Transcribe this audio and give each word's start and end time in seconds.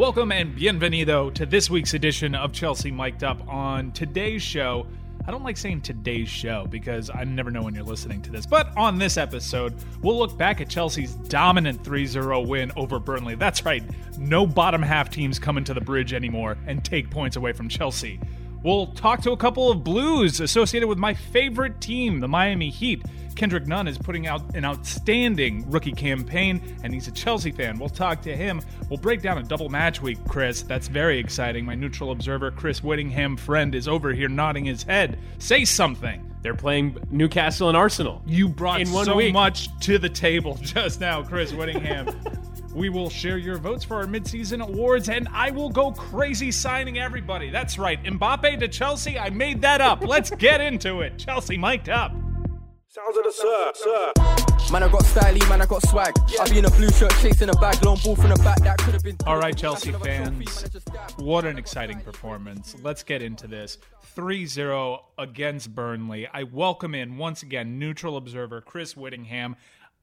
Welcome 0.00 0.32
and 0.32 0.56
bienvenido 0.56 1.30
to 1.34 1.44
this 1.44 1.68
week's 1.68 1.92
edition 1.92 2.34
of 2.34 2.54
Chelsea 2.54 2.90
Mic'd 2.90 3.22
Up. 3.22 3.46
On 3.46 3.92
today's 3.92 4.40
show, 4.40 4.86
I 5.28 5.30
don't 5.30 5.44
like 5.44 5.58
saying 5.58 5.82
today's 5.82 6.30
show 6.30 6.66
because 6.70 7.10
I 7.10 7.24
never 7.24 7.50
know 7.50 7.64
when 7.64 7.74
you're 7.74 7.84
listening 7.84 8.22
to 8.22 8.30
this, 8.30 8.46
but 8.46 8.74
on 8.78 8.96
this 8.96 9.18
episode, 9.18 9.74
we'll 10.00 10.16
look 10.16 10.38
back 10.38 10.62
at 10.62 10.70
Chelsea's 10.70 11.12
dominant 11.14 11.84
3 11.84 12.06
0 12.06 12.40
win 12.40 12.72
over 12.76 12.98
Burnley. 12.98 13.34
That's 13.34 13.66
right, 13.66 13.82
no 14.16 14.46
bottom 14.46 14.80
half 14.80 15.10
teams 15.10 15.38
come 15.38 15.58
into 15.58 15.74
the 15.74 15.82
bridge 15.82 16.14
anymore 16.14 16.56
and 16.66 16.82
take 16.82 17.10
points 17.10 17.36
away 17.36 17.52
from 17.52 17.68
Chelsea. 17.68 18.18
We'll 18.62 18.86
talk 18.86 19.20
to 19.24 19.32
a 19.32 19.36
couple 19.36 19.70
of 19.70 19.84
blues 19.84 20.40
associated 20.40 20.88
with 20.88 20.96
my 20.96 21.12
favorite 21.12 21.78
team, 21.82 22.20
the 22.20 22.28
Miami 22.28 22.70
Heat. 22.70 23.02
Kendrick 23.40 23.66
Nunn 23.66 23.88
is 23.88 23.96
putting 23.96 24.26
out 24.26 24.54
an 24.54 24.66
outstanding 24.66 25.64
rookie 25.70 25.92
campaign, 25.92 26.60
and 26.82 26.92
he's 26.92 27.08
a 27.08 27.10
Chelsea 27.10 27.50
fan. 27.50 27.78
We'll 27.78 27.88
talk 27.88 28.20
to 28.24 28.36
him. 28.36 28.60
We'll 28.90 28.98
break 28.98 29.22
down 29.22 29.38
a 29.38 29.42
double 29.42 29.70
match 29.70 30.02
week, 30.02 30.18
Chris. 30.28 30.60
That's 30.60 30.88
very 30.88 31.18
exciting. 31.18 31.64
My 31.64 31.74
neutral 31.74 32.10
observer, 32.10 32.50
Chris 32.50 32.84
Whittingham, 32.84 33.38
friend, 33.38 33.74
is 33.74 33.88
over 33.88 34.12
here 34.12 34.28
nodding 34.28 34.66
his 34.66 34.82
head. 34.82 35.18
Say 35.38 35.64
something. 35.64 36.30
They're 36.42 36.54
playing 36.54 36.98
Newcastle 37.10 37.68
and 37.68 37.78
Arsenal. 37.78 38.20
You 38.26 38.46
brought 38.46 38.82
In 38.82 38.92
one 38.92 39.06
so 39.06 39.16
week. 39.16 39.32
much 39.32 39.68
to 39.84 39.96
the 39.96 40.10
table 40.10 40.56
just 40.60 41.00
now, 41.00 41.22
Chris 41.22 41.54
Whittingham. 41.54 42.08
we 42.74 42.90
will 42.90 43.08
share 43.08 43.38
your 43.38 43.56
votes 43.56 43.84
for 43.84 43.96
our 43.96 44.06
midseason 44.06 44.60
awards, 44.62 45.08
and 45.08 45.26
I 45.32 45.50
will 45.50 45.70
go 45.70 45.92
crazy 45.92 46.52
signing 46.52 46.98
everybody. 46.98 47.48
That's 47.48 47.78
right, 47.78 48.04
Mbappe 48.04 48.60
to 48.60 48.68
Chelsea. 48.68 49.18
I 49.18 49.30
made 49.30 49.62
that 49.62 49.80
up. 49.80 50.06
Let's 50.06 50.28
get 50.28 50.60
into 50.60 51.00
it. 51.00 51.16
Chelsea 51.16 51.56
mic'd 51.56 51.88
up. 51.88 52.12
Sounds 52.92 53.16
of 53.16 53.22
the 53.22 53.30
surf, 53.30 53.76
surf. 53.76 54.72
Man, 54.72 54.82
I 54.82 54.88
got 54.88 55.02
styly, 55.02 55.48
man, 55.48 55.62
I 55.62 55.66
got 55.66 55.86
swag. 55.86 56.12
I 56.40 56.50
be 56.50 56.58
in 56.58 56.64
a 56.64 56.70
blue 56.70 56.90
shirt, 56.90 57.12
chasing 57.22 57.48
a 57.48 57.52
bag, 57.52 57.84
long 57.84 57.96
ball 58.02 58.16
from 58.16 58.30
the 58.30 58.42
back. 58.42 58.58
That 58.62 58.78
could 58.78 58.94
have 58.94 59.04
been. 59.04 59.16
All 59.28 59.38
right, 59.38 59.56
Chelsea 59.56 59.92
fans, 59.92 60.66
what 61.16 61.44
an 61.44 61.56
exciting 61.56 62.00
performance. 62.00 62.74
Let's 62.82 63.04
get 63.04 63.22
into 63.22 63.46
this. 63.46 63.78
3 64.16 64.44
0 64.44 65.04
against 65.18 65.72
Burnley. 65.72 66.26
I 66.26 66.42
welcome 66.42 66.96
in 66.96 67.16
once 67.16 67.44
again 67.44 67.78
neutral 67.78 68.16
observer 68.16 68.60
Chris 68.60 68.96
Whittingham. 68.96 69.54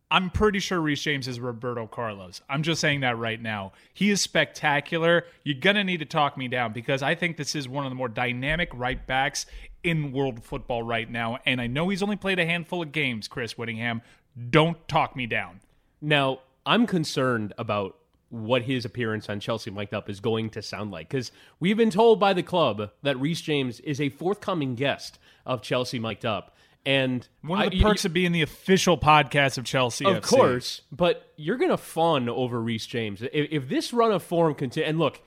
I'm 0.09 0.29
pretty 0.29 0.59
sure 0.59 0.79
Reece 0.79 1.01
James 1.01 1.27
is 1.27 1.41
Roberto 1.41 1.85
Carlos. 1.85 2.41
I'm 2.49 2.63
just 2.63 2.79
saying 2.79 3.01
that 3.01 3.17
right 3.17 3.41
now. 3.41 3.73
He 3.93 4.09
is 4.09 4.21
spectacular. 4.21 5.25
You're 5.43 5.59
going 5.59 5.75
to 5.75 5.83
need 5.83 5.97
to 5.97 6.05
talk 6.05 6.37
me 6.37 6.47
down 6.47 6.71
because 6.71 7.03
I 7.03 7.15
think 7.15 7.35
this 7.35 7.55
is 7.55 7.67
one 7.67 7.85
of 7.85 7.91
the 7.91 7.95
more 7.95 8.07
dynamic 8.07 8.69
right 8.73 9.05
backs 9.05 9.45
in 9.83 10.11
world 10.11 10.43
football 10.43 10.83
right 10.83 11.09
now. 11.09 11.39
And 11.45 11.61
I 11.61 11.67
know 11.67 11.89
he's 11.89 12.03
only 12.03 12.15
played 12.15 12.39
a 12.39 12.45
handful 12.45 12.81
of 12.81 12.91
games, 12.91 13.27
Chris 13.27 13.57
Whittingham. 13.57 14.01
Don't 14.49 14.85
talk 14.87 15.15
me 15.15 15.25
down. 15.25 15.59
Now, 16.01 16.39
I'm 16.65 16.85
concerned 16.85 17.53
about 17.57 17.97
what 18.29 18.63
his 18.63 18.83
appearance 18.83 19.29
on 19.29 19.39
Chelsea 19.39 19.71
Mic'd 19.71 19.93
Up 19.93 20.09
is 20.09 20.19
going 20.19 20.49
to 20.51 20.61
sound 20.61 20.91
like 20.91 21.07
because 21.09 21.31
we've 21.61 21.77
been 21.77 21.89
told 21.89 22.19
by 22.19 22.33
the 22.33 22.43
club 22.43 22.91
that 23.01 23.17
Reece 23.19 23.39
James 23.41 23.79
is 23.79 24.01
a 24.01 24.09
forthcoming 24.09 24.75
guest 24.75 25.17
of 25.45 25.61
Chelsea 25.61 25.97
Mic'd 25.97 26.25
Up. 26.25 26.53
And 26.85 27.27
One 27.41 27.61
of 27.61 27.71
the 27.71 27.79
I- 27.79 27.83
perks 27.83 28.05
of 28.05 28.13
being 28.13 28.31
the 28.33 28.41
official 28.41 28.97
podcast 28.97 29.57
of 29.57 29.63
Chelsea. 29.65 30.05
Of 30.05 30.17
FC. 30.17 30.23
course, 30.23 30.81
but 30.91 31.31
you're 31.37 31.57
going 31.57 31.71
to 31.71 31.77
fawn 31.77 32.27
over 32.29 32.61
Reece 32.61 32.85
James. 32.85 33.21
If, 33.21 33.31
if 33.33 33.69
this 33.69 33.91
run 33.93 34.11
of 34.11 34.23
form 34.23 34.55
continues, 34.55 34.89
and 34.89 34.99
look, 34.99 35.21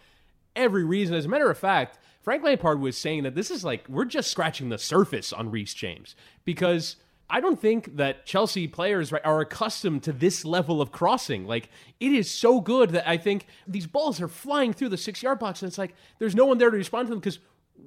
every 0.57 0.85
reason, 0.85 1.15
as 1.15 1.25
a 1.25 1.29
matter 1.29 1.51
of 1.51 1.59
fact, 1.59 1.99
Frank 2.31 2.45
Lampard 2.45 2.81
was 2.81 2.97
saying 2.97 3.25
that 3.25 3.35
this 3.35 3.51
is 3.51 3.65
like, 3.65 3.89
we're 3.89 4.05
just 4.05 4.31
scratching 4.31 4.69
the 4.69 4.79
surface 4.79 5.33
on 5.33 5.51
Reece 5.51 5.75
James 5.75 6.15
because 6.45 6.95
I 7.29 7.41
don't 7.41 7.61
think 7.61 7.97
that 7.97 8.25
Chelsea 8.25 8.69
players 8.69 9.13
are 9.13 9.41
accustomed 9.41 10.05
to 10.05 10.13
this 10.13 10.45
level 10.45 10.81
of 10.81 10.93
crossing. 10.93 11.45
Like, 11.45 11.71
it 11.99 12.13
is 12.13 12.31
so 12.31 12.61
good 12.61 12.91
that 12.91 13.09
I 13.09 13.17
think 13.17 13.47
these 13.67 13.89
balls 13.89 14.21
are 14.21 14.29
flying 14.29 14.73
through 14.73 14.91
the 14.91 14.97
six 14.97 15.25
yard 15.25 15.41
box, 15.41 15.61
and 15.61 15.69
it's 15.69 15.77
like 15.77 15.93
there's 16.21 16.37
no 16.37 16.47
one 16.47 16.59
there 16.59 16.71
to 16.71 16.77
respond 16.77 17.09
to 17.09 17.11
them 17.11 17.19
because 17.19 17.41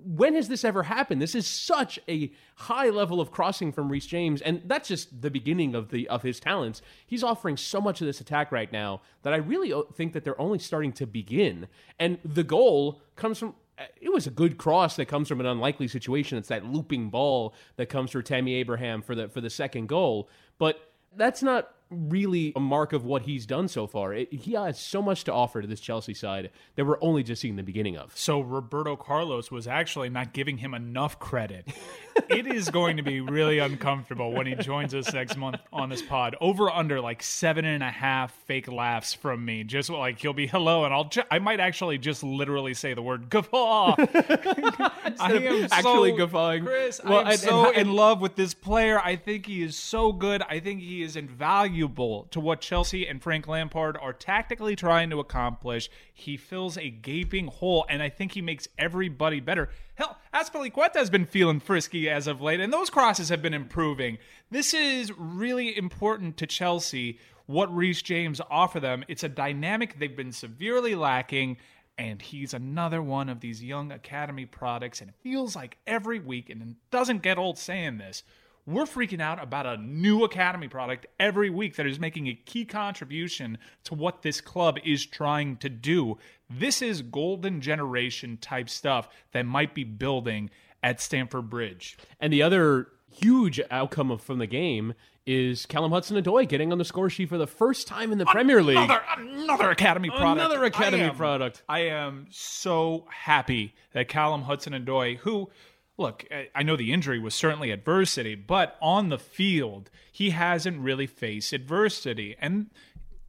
when 0.05 0.35
has 0.35 0.49
this 0.49 0.65
ever 0.65 0.83
happened? 0.83 1.21
This 1.21 1.35
is 1.35 1.47
such 1.47 1.97
a 2.09 2.29
high 2.55 2.89
level 2.89 3.21
of 3.21 3.31
crossing 3.31 3.71
from 3.71 3.87
Reece 3.87 4.07
James, 4.07 4.41
and 4.41 4.61
that's 4.65 4.89
just 4.89 5.21
the 5.21 5.31
beginning 5.31 5.73
of 5.73 5.89
the 5.89 6.09
of 6.09 6.21
his 6.21 6.41
talents. 6.41 6.81
He's 7.07 7.23
offering 7.23 7.55
so 7.55 7.79
much 7.79 8.01
of 8.01 8.07
this 8.07 8.19
attack 8.19 8.51
right 8.51 8.73
now 8.73 8.99
that 9.21 9.31
I 9.31 9.37
really 9.37 9.73
think 9.93 10.11
that 10.11 10.25
they're 10.25 10.41
only 10.41 10.59
starting 10.59 10.91
to 10.93 11.07
begin. 11.07 11.67
And 11.97 12.17
the 12.25 12.43
goal 12.43 13.01
comes 13.15 13.39
from. 13.39 13.55
It 13.99 14.13
was 14.13 14.27
a 14.27 14.31
good 14.31 14.57
cross 14.57 14.95
that 14.97 15.05
comes 15.05 15.27
from 15.27 15.39
an 15.39 15.45
unlikely 15.45 15.87
situation. 15.87 16.37
It's 16.37 16.49
that 16.49 16.65
looping 16.65 17.09
ball 17.09 17.53
that 17.77 17.87
comes 17.89 18.11
for 18.11 18.21
Tammy 18.21 18.53
Abraham 18.55 19.01
for 19.01 19.15
the 19.15 19.27
for 19.29 19.41
the 19.41 19.49
second 19.49 19.87
goal, 19.87 20.29
but 20.57 20.91
that's 21.15 21.41
not 21.41 21.71
really 21.93 22.53
a 22.55 22.59
mark 22.59 22.93
of 22.93 23.05
what 23.05 23.23
he's 23.23 23.45
done 23.45 23.67
so 23.67 23.87
far. 23.87 24.13
It, 24.13 24.33
he 24.33 24.53
has 24.53 24.79
so 24.79 25.01
much 25.01 25.23
to 25.25 25.33
offer 25.33 25.61
to 25.61 25.67
this 25.67 25.79
Chelsea 25.79 26.13
side 26.13 26.49
that 26.75 26.85
we're 26.85 27.01
only 27.01 27.23
just 27.23 27.41
seeing 27.41 27.55
the 27.55 27.63
beginning 27.63 27.97
of. 27.97 28.17
So 28.17 28.41
Roberto 28.41 28.95
Carlos 28.95 29.51
was 29.51 29.67
actually 29.67 30.09
not 30.09 30.33
giving 30.33 30.57
him 30.57 30.73
enough 30.73 31.19
credit. 31.19 31.67
it 32.29 32.47
is 32.47 32.69
going 32.69 32.97
to 32.97 33.03
be 33.03 33.21
really 33.21 33.59
uncomfortable 33.59 34.31
when 34.31 34.47
he 34.47 34.55
joins 34.55 34.93
us 34.93 35.13
next 35.13 35.37
month 35.37 35.61
on 35.71 35.89
this 35.89 36.01
pod. 36.01 36.35
Over 36.41 36.69
under 36.69 36.99
like 36.99 37.21
seven 37.21 37.65
and 37.65 37.83
a 37.83 37.91
half 37.91 38.33
fake 38.45 38.71
laughs 38.71 39.13
from 39.13 39.45
me. 39.45 39.63
Just 39.63 39.89
like 39.89 40.19
he'll 40.19 40.33
be 40.33 40.47
hello, 40.47 40.85
and 40.85 40.93
I'll 40.93 41.05
ju- 41.05 41.23
I 41.29 41.39
might 41.39 41.59
actually 41.59 41.97
just 41.97 42.23
literally 42.23 42.73
say 42.73 42.93
the 42.93 43.01
word 43.01 43.29
guffaw. 43.29 43.95
I 43.97 45.33
am 45.33 45.67
actually 45.71 46.11
so, 46.11 46.17
guffawing. 46.17 46.65
Chris, 46.65 47.01
Well, 47.03 47.25
I 47.25 47.33
am 47.33 47.37
so 47.37 47.69
in 47.71 47.93
love 47.93 48.21
with 48.21 48.35
this 48.35 48.53
player. 48.53 48.99
I 48.99 49.15
think 49.15 49.45
he 49.45 49.61
is 49.63 49.75
so 49.75 50.11
good. 50.11 50.41
I 50.41 50.59
think 50.59 50.81
he 50.81 51.03
is 51.03 51.15
invaluable 51.15 51.82
to 51.87 52.39
what 52.39 52.61
Chelsea 52.61 53.07
and 53.07 53.21
Frank 53.21 53.47
Lampard 53.47 53.97
are 54.01 54.13
tactically 54.13 54.75
trying 54.75 55.09
to 55.09 55.19
accomplish. 55.19 55.89
He 56.13 56.37
fills 56.37 56.77
a 56.77 56.89
gaping 56.89 57.47
hole, 57.47 57.85
and 57.89 58.01
I 58.01 58.09
think 58.09 58.33
he 58.33 58.41
makes 58.41 58.67
everybody 58.77 59.39
better. 59.39 59.69
Hell, 59.95 60.17
Azpilicueta 60.33 60.95
has 60.95 61.09
been 61.09 61.25
feeling 61.25 61.59
frisky 61.59 62.09
as 62.09 62.27
of 62.27 62.41
late, 62.41 62.59
and 62.59 62.71
those 62.71 62.89
crosses 62.89 63.29
have 63.29 63.41
been 63.41 63.53
improving. 63.53 64.17
This 64.51 64.73
is 64.73 65.11
really 65.17 65.77
important 65.77 66.37
to 66.37 66.47
Chelsea. 66.47 67.19
What 67.45 67.73
Reece 67.75 68.01
James 68.01 68.39
offer 68.49 68.79
them, 68.79 69.03
it's 69.07 69.23
a 69.23 69.29
dynamic 69.29 69.99
they've 69.99 70.15
been 70.15 70.31
severely 70.31 70.95
lacking 70.95 71.57
and 71.97 72.21
he's 72.21 72.53
another 72.53 73.01
one 73.01 73.29
of 73.29 73.39
these 73.39 73.63
young 73.63 73.91
academy 73.91 74.45
products 74.45 75.01
and 75.01 75.09
it 75.09 75.15
feels 75.21 75.55
like 75.55 75.77
every 75.85 76.19
week 76.19 76.49
and 76.49 76.61
it 76.61 76.75
doesn't 76.89 77.21
get 77.21 77.37
old 77.37 77.57
saying 77.57 77.97
this 77.97 78.23
we're 78.65 78.85
freaking 78.85 79.21
out 79.21 79.41
about 79.43 79.65
a 79.65 79.77
new 79.77 80.23
academy 80.23 80.67
product 80.67 81.05
every 81.19 81.49
week 81.49 81.75
that 81.75 81.85
is 81.85 81.99
making 81.99 82.27
a 82.27 82.33
key 82.33 82.63
contribution 82.65 83.57
to 83.83 83.93
what 83.93 84.21
this 84.21 84.39
club 84.39 84.77
is 84.85 85.05
trying 85.05 85.57
to 85.57 85.69
do 85.69 86.17
this 86.59 86.81
is 86.81 87.01
golden 87.01 87.61
generation 87.61 88.37
type 88.37 88.69
stuff 88.69 89.09
that 89.31 89.45
might 89.45 89.73
be 89.73 89.83
building 89.83 90.49
at 90.81 91.01
Stamford 91.01 91.49
Bridge. 91.49 91.97
And 92.19 92.31
the 92.31 92.43
other 92.43 92.89
huge 93.11 93.59
outcome 93.71 94.11
of, 94.11 94.21
from 94.21 94.39
the 94.39 94.47
game 94.47 94.93
is 95.25 95.65
Callum 95.65 95.91
Hudson-Odoi 95.91 96.47
getting 96.49 96.71
on 96.71 96.77
the 96.77 96.85
score 96.85 97.09
sheet 97.09 97.29
for 97.29 97.37
the 97.37 97.47
first 97.47 97.87
time 97.87 98.11
in 98.11 98.17
the 98.17 98.25
Premier 98.25 98.61
League. 98.61 98.77
Another, 98.77 99.01
another 99.17 99.69
Academy 99.69 100.09
product. 100.09 100.39
Another 100.41 100.63
Academy 100.65 101.03
I 101.03 101.07
am- 101.07 101.15
product. 101.15 101.63
I 101.69 101.79
am 101.81 102.27
so 102.29 103.05
happy 103.09 103.73
that 103.93 104.09
Callum 104.09 104.41
Hudson-Odoi, 104.41 105.17
who, 105.17 105.49
look, 105.97 106.25
I- 106.31 106.49
I 106.55 106.63
know 106.63 106.75
the 106.75 106.91
injury 106.91 107.19
was 107.19 107.35
certainly 107.35 107.71
adversity, 107.71 108.35
but 108.35 108.77
on 108.81 109.09
the 109.09 109.19
field, 109.19 109.89
he 110.11 110.31
hasn't 110.31 110.79
really 110.79 111.07
faced 111.07 111.53
adversity. 111.53 112.35
And 112.39 112.67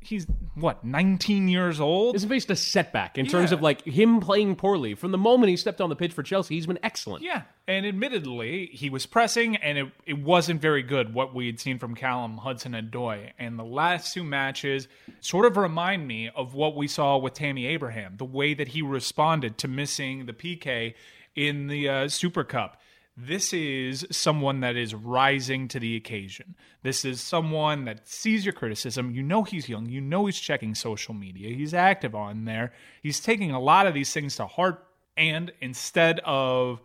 he's, 0.01 0.27
what, 0.55 0.85
19 0.85 1.49
years 1.49 1.81
old? 1.81 2.15
Isn't 2.17 2.29
faced 2.29 2.51
a 2.51 2.57
setback 2.57 3.17
in 3.19 3.27
terms 3.27 3.53
of 3.53 3.63
like 3.63 3.83
him 3.85 4.21
playing 4.21 4.57
poorly. 4.57 4.95
From 4.95 5.13
the 5.13 5.19
moment 5.19 5.51
he 5.51 5.57
stepped 5.57 5.81
on 5.81 5.89
the 5.89 5.97
pitch 5.97 6.13
for 6.13 6.23
Chelsea, 6.23 6.55
he's 6.57 6.67
been 6.67 6.79
excellent. 6.83 7.23
Yeah, 7.23 7.43
and 7.67 7.87
admittedly, 7.87 8.67
he 8.67 8.91
was 8.91 9.07
pressing, 9.07 9.57
and 9.57 9.79
it, 9.79 9.87
it 10.07 10.19
wasn't 10.19 10.61
very 10.61 10.83
good 10.83 11.15
what 11.15 11.35
we 11.35 11.47
had 11.47 11.59
seen 11.61 11.79
from 11.79 11.95
Callum 11.95 12.39
Hudson-Odoi. 12.39 13.31
And 13.39 13.59
the 13.59 13.65
last 13.65 14.13
two 14.15 14.25
matches 14.25 14.89
sort 15.21 15.47
of 15.47 15.57
remind 15.57 16.07
me 16.07 16.29
of 16.35 16.55
what 16.55 16.77
we 16.77 16.87
saw 16.89 17.17
with 17.19 17.33
Tammy 17.35 17.67
Abraham, 17.67 18.17
the 18.19 18.25
way 18.27 18.53
that 18.55 18.69
he 18.69 18.83
responded 18.83 19.57
to 19.59 19.69
missing 19.69 20.27
the 20.27 20.33
PK 20.35 20.95
in 21.35 21.67
the 21.67 21.89
uh, 21.89 22.09
Super 22.09 22.45
Cup. 22.45 22.81
This 23.17 23.53
is 23.53 24.07
someone 24.11 24.61
that 24.61 24.75
is 24.75 24.93
rising 24.93 25.69
to 25.69 25.79
the 25.79 25.95
occasion. 25.95 26.57
This 26.83 27.05
is 27.05 27.21
someone 27.21 27.85
that 27.85 28.09
sees 28.09 28.45
your 28.45 28.53
criticism. 28.53 29.13
You 29.13 29.23
know 29.23 29.45
he's 29.45 29.69
young. 29.69 29.89
You 29.89 30.01
know 30.01 30.27
he's 30.27 30.39
checking 30.39 30.75
social 30.75 31.15
media. 31.15 31.55
He's 31.55 31.75
active 31.75 32.15
on 32.17 32.45
there. 32.45 32.73
He's 33.03 33.21
taking 33.21 33.53
a 33.53 33.61
lot 33.61 33.87
of 33.87 33.95
these 33.95 34.13
things 34.13 34.35
to 34.37 34.47
heart. 34.47 34.85
And 35.17 35.53
instead 35.61 36.21
of 36.25 36.81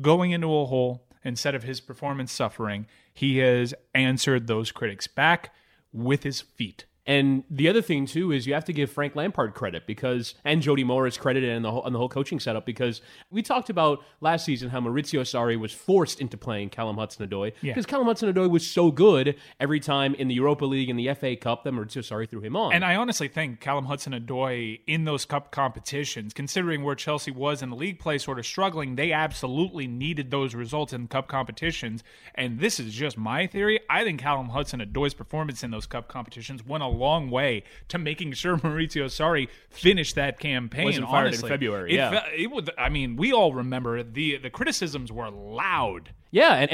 going 0.00 0.30
into 0.30 0.46
a 0.46 0.66
hole, 0.66 1.08
instead 1.24 1.56
of 1.56 1.64
his 1.64 1.80
performance 1.80 2.30
suffering, 2.30 2.86
he 3.12 3.38
has 3.38 3.74
answered 3.92 4.46
those 4.46 4.70
critics 4.70 5.08
back 5.08 5.52
with 5.92 6.22
his 6.22 6.40
feet. 6.40 6.86
And 7.04 7.42
the 7.50 7.68
other 7.68 7.82
thing 7.82 8.06
too 8.06 8.30
is 8.30 8.46
you 8.46 8.54
have 8.54 8.64
to 8.66 8.72
give 8.72 8.90
Frank 8.90 9.16
Lampard 9.16 9.54
credit 9.54 9.86
because 9.88 10.34
and 10.44 10.62
Jody 10.62 10.84
Morris 10.84 11.16
credit 11.16 11.42
and 11.42 11.64
the 11.64 11.70
whole 11.72 11.84
and 11.84 11.92
the 11.92 11.98
whole 11.98 12.08
coaching 12.08 12.38
setup 12.38 12.64
because 12.64 13.00
we 13.30 13.42
talked 13.42 13.70
about 13.70 14.04
last 14.20 14.44
season 14.44 14.68
how 14.70 14.80
Maurizio 14.80 15.22
Sarri 15.22 15.58
was 15.58 15.72
forced 15.72 16.20
into 16.20 16.36
playing 16.36 16.68
Callum 16.70 16.96
Hudson-Odoi 16.98 17.54
Yeah. 17.60 17.72
because 17.72 17.86
Callum 17.86 18.06
Hudson-Odoi 18.06 18.48
was 18.48 18.64
so 18.64 18.92
good 18.92 19.34
every 19.58 19.80
time 19.80 20.14
in 20.14 20.28
the 20.28 20.34
Europa 20.34 20.64
League 20.64 20.88
and 20.90 20.96
the 20.98 21.12
FA 21.14 21.34
Cup 21.34 21.64
that 21.64 21.72
Maurizio 21.74 22.02
Sarri 22.02 22.28
threw 22.30 22.40
him 22.40 22.54
on. 22.54 22.72
And 22.72 22.84
I 22.84 22.94
honestly 22.94 23.26
think 23.26 23.58
Callum 23.58 23.86
Hudson 23.86 24.12
Odoi 24.12 24.78
in 24.86 25.04
those 25.04 25.24
cup 25.24 25.50
competitions, 25.50 26.32
considering 26.32 26.84
where 26.84 26.94
Chelsea 26.94 27.32
was 27.32 27.62
in 27.62 27.70
the 27.70 27.76
league 27.76 27.98
play, 27.98 28.18
sort 28.18 28.38
of 28.38 28.46
struggling, 28.46 28.94
they 28.94 29.10
absolutely 29.12 29.88
needed 29.88 30.30
those 30.30 30.54
results 30.54 30.92
in 30.92 31.08
cup 31.08 31.26
competitions. 31.26 32.04
And 32.36 32.60
this 32.60 32.78
is 32.78 32.94
just 32.94 33.18
my 33.18 33.48
theory. 33.48 33.80
I 33.90 34.04
think 34.04 34.20
Callum 34.20 34.50
Hudson 34.50 34.78
Odoi's 34.80 35.14
performance 35.14 35.64
in 35.64 35.72
those 35.72 35.86
cup 35.86 36.06
competitions 36.06 36.64
went 36.64 36.84
a 36.84 36.91
long 36.92 37.30
way 37.30 37.64
to 37.88 37.98
making 37.98 38.32
sure 38.32 38.56
Maurizio 38.58 39.06
Sarri 39.06 39.48
finished 39.70 40.14
that 40.14 40.38
campaign. 40.38 40.84
Wasn't 40.84 41.06
fired 41.08 41.34
in. 41.34 41.40
February, 41.40 41.92
It 41.92 41.96
yeah. 41.96 42.20
fe- 42.20 42.42
it 42.44 42.50
would. 42.50 42.70
I 42.78 42.88
mean, 42.88 43.16
we 43.16 43.32
all 43.32 43.52
remember 43.54 44.02
the 44.02 44.36
the 44.38 44.50
criticisms 44.50 45.10
were 45.10 45.30
loud. 45.30 46.10
Yeah, 46.30 46.54
and, 46.54 46.70